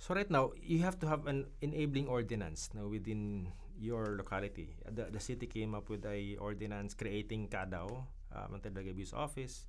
So 0.00 0.14
right 0.16 0.30
now, 0.30 0.56
you 0.56 0.80
have 0.80 0.96
to 1.04 1.06
have 1.10 1.26
an 1.28 1.44
enabling 1.60 2.08
ordinance 2.08 2.70
now 2.72 2.88
within 2.88 3.52
your 3.76 4.16
locality. 4.16 4.72
The, 4.88 5.12
the 5.12 5.20
city 5.20 5.44
came 5.46 5.74
up 5.76 5.90
with 5.92 6.06
a 6.08 6.36
ordinance 6.40 6.94
creating 6.96 7.48
CADAO, 7.52 8.06
uh, 8.32 8.46
Mental 8.48 8.72
Drug 8.72 8.88
Abuse 8.88 9.12
Office, 9.12 9.66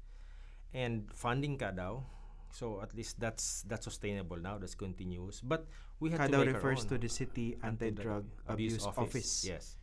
and 0.74 1.12
funding 1.12 1.58
CADAO. 1.60 2.04
So 2.52 2.82
at 2.82 2.94
least 2.96 3.20
that's 3.20 3.64
that's 3.68 3.86
sustainable 3.86 4.38
now. 4.38 4.58
That's 4.58 4.76
continuous. 4.76 5.42
But 5.42 5.68
we 6.00 6.10
to 6.10 6.18
CADAO 6.18 6.32
make 6.32 6.48
our 6.48 6.54
refers 6.54 6.86
to 6.86 6.98
the 6.98 7.08
City 7.08 7.58
Anti-Drug 7.64 8.26
Abuse, 8.48 8.86
Office. 8.86 9.46
Yes. 9.48 9.78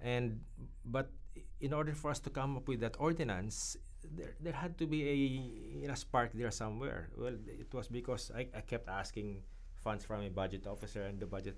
And 0.00 0.40
but 0.84 1.12
in 1.60 1.72
order 1.72 1.92
for 1.94 2.10
us 2.10 2.18
to 2.20 2.30
come 2.30 2.56
up 2.56 2.66
with 2.68 2.80
that 2.80 2.96
ordinance, 2.98 3.76
there 4.04 4.32
there 4.40 4.56
had 4.56 4.78
to 4.78 4.86
be 4.86 5.04
a 5.04 5.14
you 5.14 5.88
know, 5.88 5.94
spark 5.94 6.32
there 6.32 6.50
somewhere. 6.50 7.10
Well, 7.16 7.36
it 7.46 7.68
was 7.72 7.88
because 7.88 8.32
I, 8.34 8.48
I 8.56 8.64
kept 8.64 8.88
asking 8.88 9.42
funds 9.76 10.04
from 10.04 10.22
a 10.22 10.30
budget 10.30 10.66
officer 10.66 11.02
and 11.02 11.20
the 11.20 11.26
budget, 11.26 11.56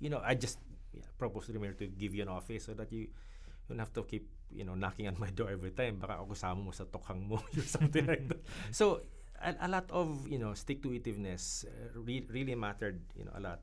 you 0.00 0.10
know, 0.10 0.20
I 0.22 0.34
just 0.34 0.58
yeah, 0.92 1.06
proposed 1.18 1.46
to 1.46 1.52
the 1.52 1.58
mayor 1.58 1.74
to 1.74 1.86
give 1.86 2.14
you 2.14 2.22
an 2.22 2.28
office 2.28 2.64
so 2.64 2.74
that 2.74 2.92
you 2.92 3.06
you 3.06 3.10
don't 3.68 3.78
have 3.78 3.92
to 3.94 4.02
keep 4.02 4.26
you 4.50 4.64
know 4.64 4.74
knocking 4.74 5.06
on 5.06 5.16
my 5.18 5.30
door 5.30 5.50
every 5.50 5.70
time. 5.70 6.00
Baka 6.00 6.18
ako 6.18 6.34
kasama 6.34 6.58
mo 6.64 6.72
sa 6.72 6.84
tokhang 6.88 7.28
mo 7.28 7.38
or 7.56 7.62
something 7.62 8.06
like 8.06 8.26
that. 8.28 8.42
So 8.72 9.06
a, 9.42 9.54
a 9.62 9.68
lot 9.68 9.90
of 9.90 10.26
you 10.28 10.38
know 10.38 10.54
stick 10.54 10.82
to 10.82 10.88
itiveness 10.88 11.64
uh, 11.64 11.70
re- 11.94 12.26
really 12.30 12.54
mattered 12.54 13.00
you 13.16 13.24
know 13.24 13.32
a 13.34 13.40
lot. 13.40 13.60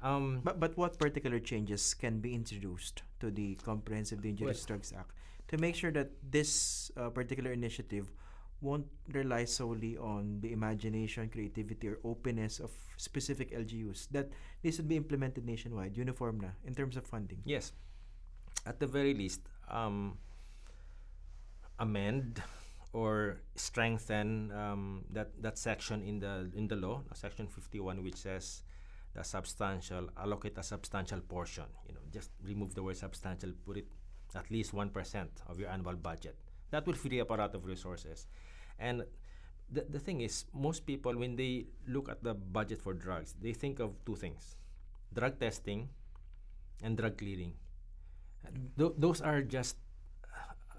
Um, 0.00 0.40
But 0.44 0.60
but 0.60 0.76
what 0.78 0.98
particular 0.98 1.40
changes 1.42 1.94
can 1.94 2.20
be 2.20 2.34
introduced 2.34 3.02
to 3.20 3.30
the 3.30 3.56
Comprehensive 3.66 4.22
Dangerous 4.22 4.62
Drugs 4.64 4.92
Act 4.94 5.10
to 5.50 5.58
make 5.58 5.74
sure 5.74 5.90
that 5.90 6.10
this 6.22 6.90
uh, 6.96 7.10
particular 7.10 7.50
initiative 7.50 8.06
won't 8.60 8.86
rely 9.14 9.44
solely 9.44 9.96
on 9.96 10.38
the 10.40 10.52
imagination, 10.52 11.28
creativity, 11.30 11.88
or 11.88 11.98
openness 12.04 12.58
of 12.58 12.70
specific 12.96 13.50
LGUs? 13.54 14.06
That 14.10 14.30
this 14.62 14.78
would 14.78 14.88
be 14.88 14.96
implemented 14.96 15.46
nationwide, 15.46 15.96
uniform 15.96 16.40
na 16.42 16.54
in 16.66 16.74
terms 16.74 16.96
of 16.96 17.06
funding. 17.06 17.42
Yes. 17.44 17.72
At 18.66 18.78
the 18.78 18.86
very 18.86 19.14
least, 19.14 19.42
um, 19.70 20.18
amend 21.78 22.42
or 22.92 23.40
strengthen 23.54 24.50
um, 24.52 25.04
that 25.10 25.30
that 25.42 25.58
section 25.58 26.02
in 26.02 26.18
the 26.20 26.50
in 26.54 26.68
the 26.68 26.76
law, 26.76 27.02
uh, 27.10 27.14
section 27.14 27.46
51, 27.46 28.02
which 28.02 28.16
says 28.16 28.62
the 29.14 29.22
substantial 29.22 30.08
allocate 30.16 30.56
a 30.58 30.62
substantial 30.62 31.20
portion. 31.20 31.64
You 31.86 31.94
know, 31.94 32.00
just 32.12 32.30
remove 32.42 32.74
the 32.74 32.82
word 32.82 32.96
substantial, 32.96 33.52
put 33.66 33.76
it 33.76 33.86
at 34.34 34.50
least 34.50 34.72
one 34.72 34.90
percent 34.90 35.30
of 35.46 35.58
your 35.58 35.68
annual 35.68 35.96
budget. 35.96 36.36
That 36.70 36.86
will 36.86 36.94
free 36.94 37.20
up 37.20 37.30
a 37.30 37.34
lot 37.34 37.54
of 37.54 37.64
resources, 37.66 38.26
and 38.78 39.04
the, 39.70 39.84
the 39.88 39.98
thing 39.98 40.20
is, 40.20 40.46
most 40.54 40.86
people 40.86 41.16
when 41.16 41.36
they 41.36 41.66
look 41.86 42.08
at 42.08 42.22
the 42.22 42.34
budget 42.34 42.80
for 42.80 42.94
drugs, 42.94 43.34
they 43.40 43.52
think 43.52 43.80
of 43.80 43.92
two 44.06 44.16
things: 44.16 44.56
drug 45.12 45.38
testing 45.38 45.88
and 46.82 46.96
drug 46.96 47.18
clearing. 47.18 47.52
Th- 48.78 48.92
those 48.96 49.20
are 49.20 49.42
just 49.42 49.76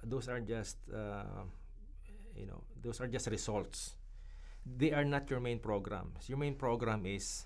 those 0.03 0.27
are 0.29 0.39
just 0.39 0.77
uh, 0.93 1.45
you 2.35 2.45
know 2.45 2.63
those 2.81 2.99
are 3.01 3.07
just 3.07 3.27
results 3.27 3.95
they 4.65 4.91
are 4.91 5.05
not 5.05 5.29
your 5.29 5.39
main 5.39 5.59
programs 5.59 6.29
your 6.29 6.37
main 6.37 6.55
program 6.55 7.05
is 7.05 7.45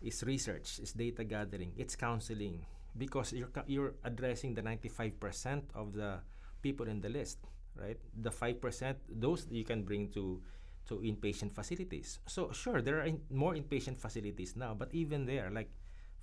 is 0.00 0.22
research 0.24 0.78
is 0.78 0.92
data 0.92 1.24
gathering 1.24 1.72
it's 1.76 1.96
counseling 1.96 2.64
because 2.96 3.32
you're 3.32 3.50
you're 3.66 3.94
addressing 4.04 4.54
the 4.54 4.62
95% 4.62 5.62
of 5.74 5.92
the 5.92 6.20
people 6.62 6.86
in 6.88 7.00
the 7.00 7.08
list 7.08 7.38
right 7.76 7.98
the 8.14 8.30
5% 8.30 8.96
those 9.08 9.46
you 9.50 9.64
can 9.64 9.82
bring 9.82 10.08
to 10.10 10.42
to 10.86 10.98
inpatient 11.04 11.52
facilities 11.52 12.18
so 12.26 12.50
sure 12.52 12.80
there 12.82 12.98
are 13.00 13.04
in, 13.06 13.20
more 13.30 13.54
inpatient 13.54 13.98
facilities 13.98 14.56
now 14.56 14.74
but 14.74 14.88
even 14.94 15.26
there 15.26 15.50
like 15.50 15.70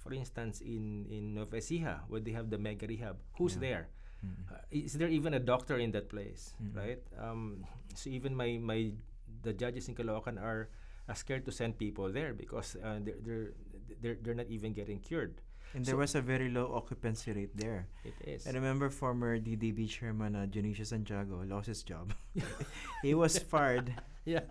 For 0.05 0.13
instance, 0.13 0.61
in 0.61 1.09
in 1.09 1.33
Nueva 1.33 1.57
Ecija, 1.57 2.05
where 2.05 2.21
they 2.21 2.29
have 2.37 2.53
the 2.53 2.61
mega 2.61 2.85
rehab, 2.85 3.17
who's 3.41 3.57
Yeah. 3.57 3.65
there? 3.65 3.83
Mm. 4.26 4.34
Uh, 4.49 4.57
is 4.71 4.93
there 4.97 5.07
even 5.09 5.34
a 5.38 5.39
doctor 5.39 5.78
in 5.78 5.91
that 5.93 6.09
place, 6.09 6.57
Mm. 6.57 6.73
right? 6.76 7.01
Um, 7.21 7.63
so 7.93 8.09
even 8.09 8.34
my 8.36 8.57
my 8.57 8.91
the 9.45 9.53
judges 9.53 9.88
in 9.88 9.93
Caloocan 9.95 10.41
are, 10.41 10.69
are 11.07 11.15
scared 11.15 11.45
to 11.45 11.51
send 11.53 11.78
people 11.78 12.09
there 12.09 12.34
because 12.34 12.76
uh, 12.82 12.97
they're, 13.05 13.21
they're 13.21 13.47
they're 14.01 14.17
they're 14.21 14.38
not 14.38 14.49
even 14.49 14.73
getting 14.73 14.99
cured. 14.99 15.41
And 15.76 15.84
there 15.86 15.97
was 15.99 16.15
a 16.15 16.21
very 16.23 16.47
low 16.49 16.71
occupancy 16.73 17.34
rate 17.36 17.51
there. 17.57 17.88
It 18.07 18.15
is. 18.23 18.47
I 18.47 18.51
remember 18.55 18.89
former 18.89 19.38
DDB 19.38 19.89
chairman 19.91 20.34
uh, 20.36 20.47
Dionisio 20.47 20.86
Santiago 20.88 21.43
lost 21.43 21.67
his 21.67 21.84
job. 21.84 22.15
he 23.03 23.13
was 23.13 23.38
fired. 23.38 23.91
yeah. 24.26 24.47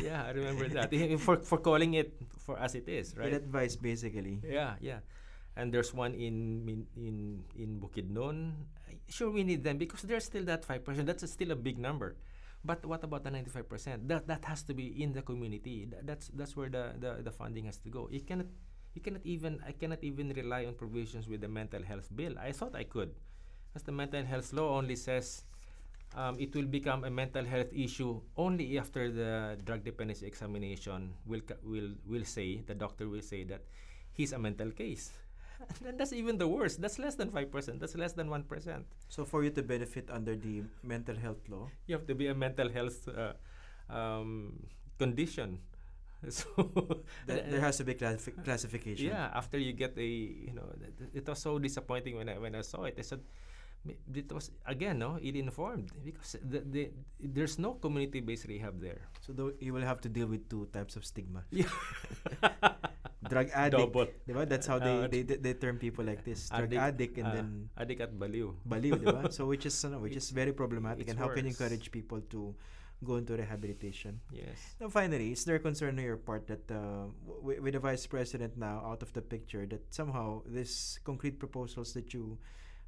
yeah, 0.00 0.24
I 0.24 0.30
remember 0.30 0.68
that. 0.68 0.90
for 1.20 1.36
for 1.42 1.58
calling 1.58 1.94
it 1.94 2.14
for 2.38 2.58
as 2.58 2.74
it 2.74 2.88
is, 2.88 3.16
right? 3.16 3.32
With 3.32 3.42
advice, 3.44 3.76
basically. 3.76 4.40
Yeah, 4.46 4.74
yeah. 4.80 5.00
And 5.58 5.74
there's 5.74 5.90
one 5.90 6.14
in 6.14 6.86
in 6.94 7.42
in, 7.58 7.82
Bukidnon. 7.82 8.54
Sure, 9.10 9.26
we 9.26 9.42
need 9.42 9.66
them 9.66 9.74
because 9.74 10.06
there's 10.06 10.22
still 10.22 10.46
that 10.46 10.62
five 10.62 10.86
percent. 10.86 11.10
That's 11.10 11.26
still 11.26 11.50
a 11.50 11.58
big 11.58 11.82
number. 11.82 12.14
But 12.62 12.86
what 12.86 13.02
about 13.02 13.26
the 13.26 13.34
ninety-five 13.34 13.66
percent? 13.66 14.06
That 14.06 14.30
that 14.30 14.46
has 14.46 14.62
to 14.70 14.74
be 14.74 15.02
in 15.02 15.10
the 15.10 15.22
community. 15.26 15.90
Tha- 15.90 16.06
that's 16.06 16.30
that's 16.30 16.54
where 16.54 16.70
the, 16.70 16.94
the, 16.94 17.26
the 17.26 17.34
funding 17.34 17.66
has 17.66 17.82
to 17.82 17.90
go. 17.90 18.06
You 18.06 18.22
cannot 18.22 18.46
you 18.94 19.02
cannot 19.02 19.26
even 19.26 19.58
I 19.66 19.74
cannot 19.74 20.06
even 20.06 20.30
rely 20.30 20.62
on 20.66 20.78
provisions 20.78 21.26
with 21.26 21.42
the 21.42 21.50
mental 21.50 21.82
health 21.82 22.06
bill. 22.14 22.38
I 22.38 22.54
thought 22.54 22.78
I 22.78 22.86
could, 22.86 23.18
because 23.74 23.82
the 23.82 23.90
mental 23.90 24.22
health 24.22 24.54
law 24.54 24.78
only 24.78 24.94
says 24.94 25.42
um, 26.14 26.38
it 26.38 26.54
will 26.54 26.70
become 26.70 27.02
a 27.02 27.10
mental 27.10 27.42
health 27.42 27.74
issue 27.74 28.22
only 28.38 28.78
after 28.78 29.10
the 29.10 29.58
drug 29.66 29.82
dependency 29.82 30.26
examination 30.26 31.14
will 31.26 31.42
will 31.66 31.98
will 32.06 32.24
say 32.24 32.62
the 32.62 32.74
doctor 32.74 33.08
will 33.10 33.26
say 33.26 33.42
that 33.42 33.66
he's 34.14 34.30
a 34.30 34.38
mental 34.38 34.70
case. 34.70 35.10
and 35.86 35.98
that's 35.98 36.12
even 36.12 36.38
the 36.38 36.46
worst. 36.48 36.80
That's 36.80 36.98
less 36.98 37.14
than 37.14 37.30
five 37.30 37.50
percent. 37.50 37.80
That's 37.80 37.96
less 37.96 38.12
than 38.12 38.30
one 38.30 38.42
percent. 38.44 38.86
So 39.08 39.24
for 39.24 39.42
you 39.44 39.50
to 39.50 39.62
benefit 39.62 40.08
under 40.10 40.36
the 40.36 40.62
mental 40.82 41.16
health 41.16 41.42
law, 41.48 41.68
You 41.86 41.96
have 41.96 42.06
to 42.06 42.14
be 42.14 42.28
a 42.28 42.34
mental 42.34 42.68
health 42.68 43.08
uh, 43.08 43.34
um, 43.92 44.66
condition. 44.98 45.60
So 46.28 46.50
th- 47.30 47.46
there 47.46 47.62
has 47.62 47.78
to 47.78 47.84
be 47.86 47.94
classi- 47.94 48.34
classification. 48.42 49.06
yeah, 49.06 49.30
after 49.34 49.54
you 49.56 49.70
get 49.72 49.94
a 49.94 50.02
you 50.02 50.50
know, 50.50 50.66
it 51.14 51.22
was 51.28 51.38
so 51.38 51.60
disappointing 51.62 52.18
when 52.18 52.26
I 52.28 52.38
when 52.42 52.58
I 52.58 52.62
saw 52.66 52.90
it. 52.90 52.98
I 52.98 53.02
said, 53.06 53.22
it 54.14 54.32
was 54.32 54.50
again 54.66 54.98
no 54.98 55.18
ill 55.22 55.36
informed 55.36 55.92
because 56.04 56.36
the, 56.42 56.60
the 56.60 56.90
there's 57.20 57.58
no 57.58 57.74
community 57.74 58.20
based 58.20 58.46
rehab 58.48 58.80
there. 58.80 59.00
So 59.22 59.52
you 59.60 59.72
will 59.72 59.86
have 59.86 60.00
to 60.02 60.08
deal 60.08 60.26
with 60.26 60.48
two 60.50 60.66
types 60.72 60.96
of 60.96 61.04
stigma. 61.04 61.44
Yeah. 61.50 61.70
Drug 63.26 63.50
addict. 63.50 63.76
Double. 63.82 64.06
Diba? 64.28 64.46
That's 64.48 64.66
how 64.66 64.78
they, 64.78 64.94
Uh, 65.02 65.08
they, 65.10 65.22
they, 65.22 65.54
term 65.54 65.76
people 65.78 66.04
like 66.04 66.22
this. 66.24 66.48
Drug 66.50 66.72
addict, 66.74 67.18
and 67.18 67.26
uh, 67.26 67.34
then 67.34 67.68
addict 67.76 68.00
at 68.00 68.14
baliw. 68.14 68.54
baliw, 68.62 68.94
diba? 68.94 69.26
So 69.34 69.46
which 69.46 69.66
is 69.66 69.74
ano, 69.84 69.98
which 69.98 70.14
is 70.14 70.30
very 70.30 70.52
problematic. 70.52 71.02
it's 71.02 71.10
And 71.10 71.18
how 71.18 71.26
can 71.34 71.42
you 71.44 71.50
encourage 71.50 71.90
people 71.90 72.20
to 72.30 72.54
go 73.02 73.16
into 73.18 73.34
rehabilitation? 73.34 74.20
Yes. 74.30 74.54
Now, 74.78 74.86
finally, 74.88 75.32
is 75.34 75.42
there 75.44 75.56
a 75.56 75.58
concern 75.58 75.98
on 75.98 76.04
your 76.04 76.16
part 76.16 76.46
that 76.46 76.62
uh, 76.70 77.10
w- 77.42 77.58
with 77.58 77.74
the 77.74 77.82
vice 77.82 78.06
president 78.06 78.54
now 78.56 78.86
out 78.86 79.02
of 79.02 79.10
the 79.12 79.22
picture, 79.22 79.66
that 79.66 79.82
somehow 79.90 80.42
these 80.46 81.00
concrete 81.02 81.42
proposals 81.42 81.94
that 81.98 82.14
you 82.14 82.38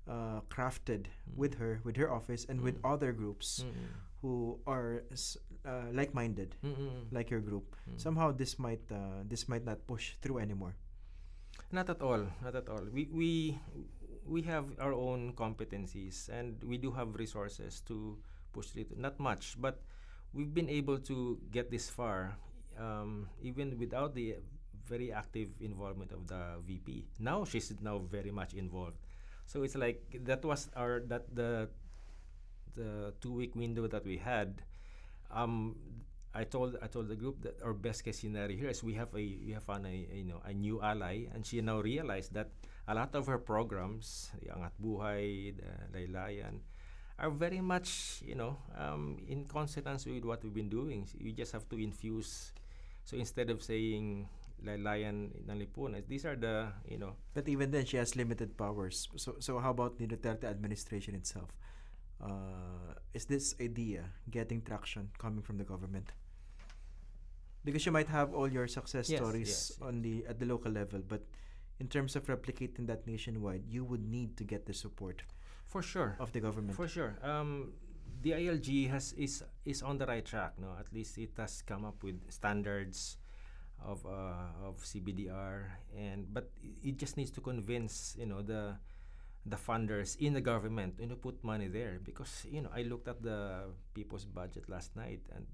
uh, 0.06 0.40
crafted 0.46 1.06
with 1.34 1.58
her, 1.58 1.80
with 1.82 1.96
her 1.98 2.06
office, 2.10 2.46
and 2.48 2.60
with 2.62 2.78
Mm. 2.82 2.86
other 2.94 3.10
groups 3.12 3.62
Mm-mm. 3.66 3.90
who 4.22 4.58
are 4.66 5.02
s- 5.10 5.36
uh, 5.66 5.90
like-minded, 5.92 6.56
Mm-mm. 6.64 7.08
like 7.12 7.30
your 7.30 7.40
group, 7.40 7.76
Mm. 7.88 8.00
somehow 8.00 8.32
this 8.32 8.58
might 8.58 8.84
uh, 8.90 9.22
this 9.28 9.48
might 9.48 9.64
not 9.64 9.86
push 9.86 10.14
through 10.22 10.38
anymore. 10.38 10.74
Not 11.72 11.90
at 11.90 12.00
all. 12.02 12.26
Not 12.42 12.54
at 12.56 12.68
all. 12.68 12.82
We 12.92 13.06
we 13.12 13.30
we 14.26 14.42
have 14.42 14.66
our 14.78 14.92
own 14.94 15.32
competencies 15.34 16.28
and 16.28 16.58
we 16.64 16.78
do 16.78 16.90
have 16.92 17.14
resources 17.16 17.80
to 17.86 18.18
push 18.52 18.74
it. 18.76 18.90
Not 18.98 19.18
much, 19.20 19.56
but 19.60 19.82
we've 20.32 20.52
been 20.54 20.68
able 20.70 20.98
to 21.10 21.38
get 21.50 21.70
this 21.70 21.90
far, 21.90 22.34
um, 22.78 23.28
even 23.42 23.78
without 23.78 24.14
the 24.14 24.36
very 24.86 25.12
active 25.12 25.54
involvement 25.60 26.10
of 26.10 26.26
the 26.26 26.58
VP. 26.66 27.06
Now 27.22 27.44
she's 27.44 27.70
now 27.80 27.98
very 28.02 28.30
much 28.34 28.54
involved. 28.54 28.98
So 29.46 29.62
it's 29.62 29.74
like 29.78 30.02
that 30.26 30.42
was 30.44 30.70
our 30.74 31.02
that 31.06 31.30
the 31.34 31.68
the 32.74 33.14
two 33.20 33.32
week 33.32 33.54
window 33.54 33.86
that 33.86 34.04
we 34.04 34.16
had. 34.18 34.62
Um, 35.30 35.76
I 36.34 36.44
told 36.44 36.78
I 36.82 36.86
told 36.86 37.08
the 37.08 37.18
group 37.18 37.42
that 37.42 37.58
our 37.62 37.74
best 37.74 38.04
case 38.06 38.22
scenario 38.22 38.54
here 38.56 38.70
is 38.70 38.82
we 38.86 38.94
have 38.94 39.10
a 39.14 39.24
we 39.42 39.50
have 39.50 39.66
found 39.66 39.86
a, 39.86 39.90
you 39.90 40.24
know 40.24 40.38
a 40.46 40.54
new 40.54 40.78
ally 40.80 41.26
and 41.34 41.42
she 41.44 41.58
now 41.60 41.80
realized 41.82 42.34
that 42.34 42.50
a 42.86 42.94
lot 42.94 43.14
of 43.14 43.26
her 43.26 43.38
programs, 43.38 44.30
the 44.42 44.50
Angat 44.54 44.74
Buhay, 44.78 45.54
the 45.58 45.70
Laylayan, 45.90 46.62
are 47.18 47.30
very 47.30 47.60
much 47.60 48.22
you 48.22 48.34
know 48.38 48.56
um, 48.78 49.18
in 49.26 49.44
consonance 49.46 50.06
with 50.06 50.24
what 50.24 50.42
we've 50.42 50.54
been 50.54 50.70
doing. 50.70 51.06
We 51.18 51.32
just 51.32 51.50
have 51.52 51.68
to 51.70 51.76
infuse. 51.78 52.52
So 53.04 53.16
instead 53.16 53.50
of 53.50 53.62
saying 53.62 54.28
Laylayan 54.62 55.34
ng 55.50 55.56
Lipunan, 55.58 56.06
these 56.06 56.22
are 56.26 56.36
the 56.36 56.70
you 56.86 56.98
know 56.98 57.18
But 57.34 57.48
even 57.48 57.70
then, 57.70 57.86
she 57.86 57.96
has 57.98 58.14
limited 58.14 58.56
powers. 58.56 59.08
So, 59.16 59.36
so 59.40 59.58
how 59.58 59.70
about 59.70 59.98
the 59.98 60.06
Duterte 60.06 60.44
administration 60.44 61.14
itself? 61.14 61.50
Uh, 62.22 62.94
is 63.14 63.24
this 63.24 63.54
idea 63.60 64.04
getting 64.30 64.62
traction 64.62 65.10
coming 65.18 65.42
from 65.42 65.56
the 65.58 65.64
government? 65.64 66.12
Because 67.64 67.84
you 67.84 67.92
might 67.92 68.08
have 68.08 68.32
all 68.32 68.48
your 68.48 68.66
success 68.66 69.10
Yes, 69.10 69.20
stories 69.20 69.48
yes, 69.48 69.78
on 69.82 70.00
the 70.02 70.24
at 70.26 70.38
the 70.38 70.46
local 70.46 70.72
level, 70.72 71.00
but 71.06 71.22
in 71.78 71.88
terms 71.88 72.16
of 72.16 72.26
replicating 72.26 72.86
that 72.86 73.06
nationwide, 73.06 73.64
you 73.68 73.84
would 73.84 74.04
need 74.04 74.36
to 74.36 74.44
get 74.44 74.66
the 74.66 74.72
support 74.72 75.22
for 75.66 75.82
sure. 75.82 76.16
of 76.20 76.32
the 76.32 76.40
government. 76.40 76.76
For 76.76 76.88
sure. 76.88 77.16
Um, 77.22 77.72
the 78.22 78.32
DILG 78.32 78.90
has 78.90 79.12
is 79.14 79.42
is 79.64 79.82
on 79.82 79.98
the 79.98 80.06
right 80.06 80.24
track. 80.24 80.58
No, 80.60 80.76
at 80.78 80.92
least 80.92 81.16
it 81.18 81.32
has 81.36 81.62
come 81.62 81.84
up 81.84 82.02
with 82.02 82.20
standards 82.28 83.16
of 83.84 84.04
uh, 84.04 84.68
of 84.68 84.76
CBDR, 84.84 85.64
and 85.96 86.32
but 86.32 86.50
it 86.84 86.96
just 86.96 87.16
needs 87.16 87.30
to 87.32 87.40
convince 87.40 88.16
you 88.18 88.26
know 88.26 88.42
the 88.42 88.76
the 89.50 89.56
funders 89.56 90.16
in 90.20 90.32
the 90.32 90.40
government 90.40 90.94
you 91.00 91.06
know 91.10 91.16
put 91.16 91.36
money 91.44 91.68
there 91.68 91.98
because 92.04 92.46
you 92.50 92.60
know 92.62 92.70
I 92.74 92.82
looked 92.82 93.08
at 93.08 93.22
the 93.22 93.38
people's 93.94 94.24
budget 94.24 94.68
last 94.68 94.94
night 94.96 95.20
and 95.34 95.44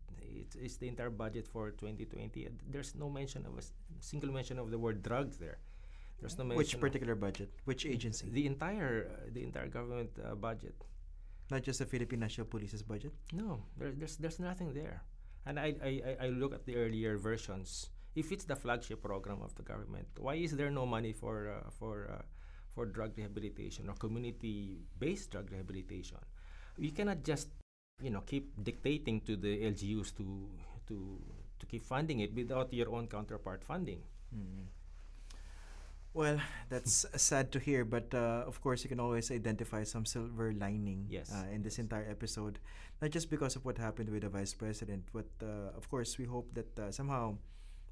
it's, 0.43 0.55
it's 0.57 0.77
the 0.77 0.89
entire 0.89 1.11
budget 1.11 1.47
for 1.49 1.71
2020 1.71 2.49
there's 2.71 2.95
no 2.95 3.09
mention 3.09 3.47
of 3.47 3.57
a 3.59 3.65
single 4.01 4.31
mention 4.33 4.59
of 4.59 4.71
the 4.71 4.79
word 4.79 5.03
drugs 5.03 5.37
there 5.39 5.59
there's 6.21 6.37
no 6.39 6.45
mention 6.45 6.59
Which 6.59 6.81
particular 6.81 7.15
budget? 7.15 7.51
Which 7.65 7.85
agency? 7.87 8.29
the 8.31 8.47
entire 8.47 9.09
uh, 9.13 9.29
the 9.33 9.43
entire 9.43 9.69
government 9.69 10.11
uh, 10.19 10.35
budget 10.35 10.77
Not 11.51 11.63
just 11.63 11.79
the 11.79 11.87
Philippine 11.87 12.19
National 12.27 12.47
Police's 12.51 12.83
budget. 12.83 13.13
No, 13.33 13.63
there, 13.79 13.93
there's 13.95 14.17
there's 14.19 14.41
nothing 14.43 14.75
there. 14.75 15.07
And 15.47 15.61
I, 15.63 15.69
I, 15.79 15.93
I- 16.11 16.19
I 16.27 16.29
look 16.35 16.51
at 16.59 16.67
the 16.67 16.75
earlier 16.75 17.15
versions. 17.23 17.87
If 18.19 18.33
it's 18.35 18.43
the 18.51 18.57
flagship 18.59 18.99
program 18.99 19.39
of 19.47 19.55
the 19.55 19.63
government, 19.63 20.09
why 20.19 20.35
is 20.43 20.51
there 20.59 20.73
no 20.75 20.85
money 20.91 21.13
for 21.15 21.37
uh, 21.55 21.71
for 21.79 21.95
uh, 22.11 22.23
for 22.77 22.85
drug 22.87 23.17
rehabilitation 23.17 23.89
or 23.89 23.95
community-based 24.05 25.31
drug 25.33 25.51
rehabilitation? 25.51 26.19
You 26.77 26.93
cannot 26.93 27.25
just 27.25 27.49
you 28.03 28.11
know 28.11 28.23
keep 28.33 28.53
dictating 28.63 29.21
to 29.23 29.37
the 29.37 29.65
LGUs 29.65 30.13
to 30.21 30.27
to 30.89 31.01
to 31.59 31.67
keep 31.67 31.85
funding 31.95 32.21
it 32.21 32.35
without 32.35 32.73
your 32.73 32.93
own 32.93 33.09
counterpart 33.09 33.65
funding. 33.65 34.03
Well, 36.15 36.41
that's 36.71 37.05
sad 37.21 37.53
to 37.53 37.59
hear, 37.59 37.85
but 37.85 38.15
uh, 38.15 38.45
of 38.47 38.61
course, 38.63 38.83
you 38.83 38.89
can 38.89 39.01
always 39.01 39.31
identify 39.31 39.85
some 39.85 40.07
silver 40.07 40.53
lining 40.53 41.07
Yes, 41.11 41.31
uh, 41.33 41.47
in 41.53 41.63
this 41.63 41.79
entire 41.79 42.07
episode. 42.09 42.59
Not 43.03 43.11
just 43.11 43.29
because 43.29 43.57
of 43.57 43.65
what 43.65 43.77
happened 43.77 44.09
with 44.09 44.23
the 44.23 44.31
vice 44.31 44.55
president, 44.55 45.05
but 45.13 45.29
uh, 45.43 45.77
of 45.77 45.91
course, 45.91 46.17
we 46.17 46.25
hope 46.25 46.49
that 46.55 46.79
uh, 46.79 46.91
somehow 46.91 47.37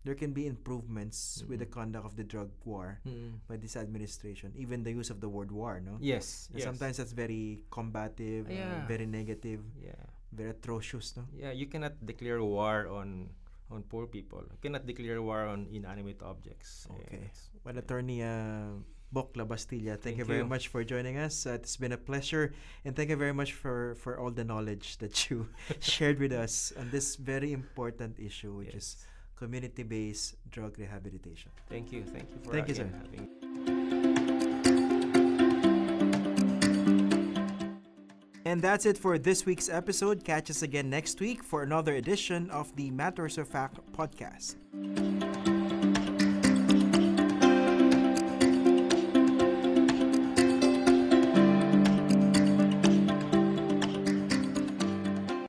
there 0.04 0.14
can 0.14 0.32
be 0.36 0.46
improvements 0.46 1.42
with 1.48 1.58
the 1.60 1.66
conduct 1.66 2.04
of 2.04 2.14
the 2.16 2.24
drug 2.24 2.52
war 2.64 3.00
Mm. 3.08 3.40
by 3.48 3.56
this 3.56 3.76
administration, 3.76 4.52
even 4.54 4.84
the 4.84 4.92
use 4.92 5.08
of 5.08 5.20
the 5.20 5.28
word 5.28 5.50
war, 5.50 5.80
no? 5.80 5.96
Yes, 6.00 6.48
yes. 6.52 6.64
Sometimes 6.64 6.96
that's 7.00 7.12
very 7.16 7.64
combative, 7.72 8.46
uh, 8.48 8.52
Yeah. 8.52 8.86
very 8.86 9.06
negative, 9.08 9.64
yeah. 9.80 9.96
very 10.32 10.50
atrocious, 10.50 11.16
no? 11.16 11.24
Yeah, 11.32 11.52
you 11.56 11.66
cannot 11.66 11.96
declare 12.04 12.42
war 12.44 12.86
on 12.88 13.32
on 13.72 13.82
poor 13.88 14.06
people. 14.06 14.44
You 14.44 14.60
cannot 14.60 14.84
declare 14.86 15.18
war 15.24 15.48
on 15.48 15.66
inanimate 15.72 16.20
objects. 16.22 16.86
Okay. 16.90 17.26
Yes. 17.26 17.48
Well, 17.64 17.74
Attorney 17.80 18.20
uh, 18.22 18.76
Bok 19.10 19.32
Labastilla, 19.34 19.96
thank, 19.96 20.02
Thank 20.04 20.18
you 20.20 20.28
very 20.28 20.44
you. 20.44 20.50
much 20.52 20.68
for 20.68 20.84
joining 20.84 21.16
us. 21.16 21.46
Uh, 21.48 21.56
it's 21.56 21.78
been 21.80 21.92
a 21.96 21.98
pleasure, 21.98 22.52
and 22.84 22.94
thank 22.94 23.08
you 23.08 23.16
very 23.16 23.32
much 23.32 23.54
for, 23.56 23.94
for 24.04 24.18
all 24.20 24.30
the 24.30 24.44
knowledge 24.44 24.98
that 24.98 25.30
you 25.30 25.48
shared 25.80 26.20
with 26.20 26.30
us 26.30 26.74
on 26.76 26.90
this 26.92 27.16
very 27.16 27.52
important 27.56 28.20
issue, 28.20 28.52
which 28.52 28.74
is 28.76 29.00
Yes. 29.00 29.06
Community-based 29.36 30.36
drug 30.50 30.78
rehabilitation. 30.78 31.50
Thank 31.68 31.92
you. 31.92 32.04
Thank 32.04 32.30
you 32.30 32.38
for 32.42 32.52
Thank 32.52 32.68
you, 32.68 32.74
sir. 32.74 32.88
having 33.02 33.28
And 38.46 38.62
that's 38.62 38.86
it 38.86 38.96
for 38.96 39.18
this 39.18 39.46
week's 39.46 39.68
episode. 39.68 40.22
Catch 40.22 40.50
us 40.50 40.62
again 40.62 40.88
next 40.88 41.18
week 41.18 41.42
for 41.42 41.62
another 41.62 41.94
edition 41.96 42.50
of 42.50 42.74
the 42.76 42.90
Matters 42.90 43.36
of 43.38 43.48
Fact 43.48 43.80
podcast. 43.92 44.54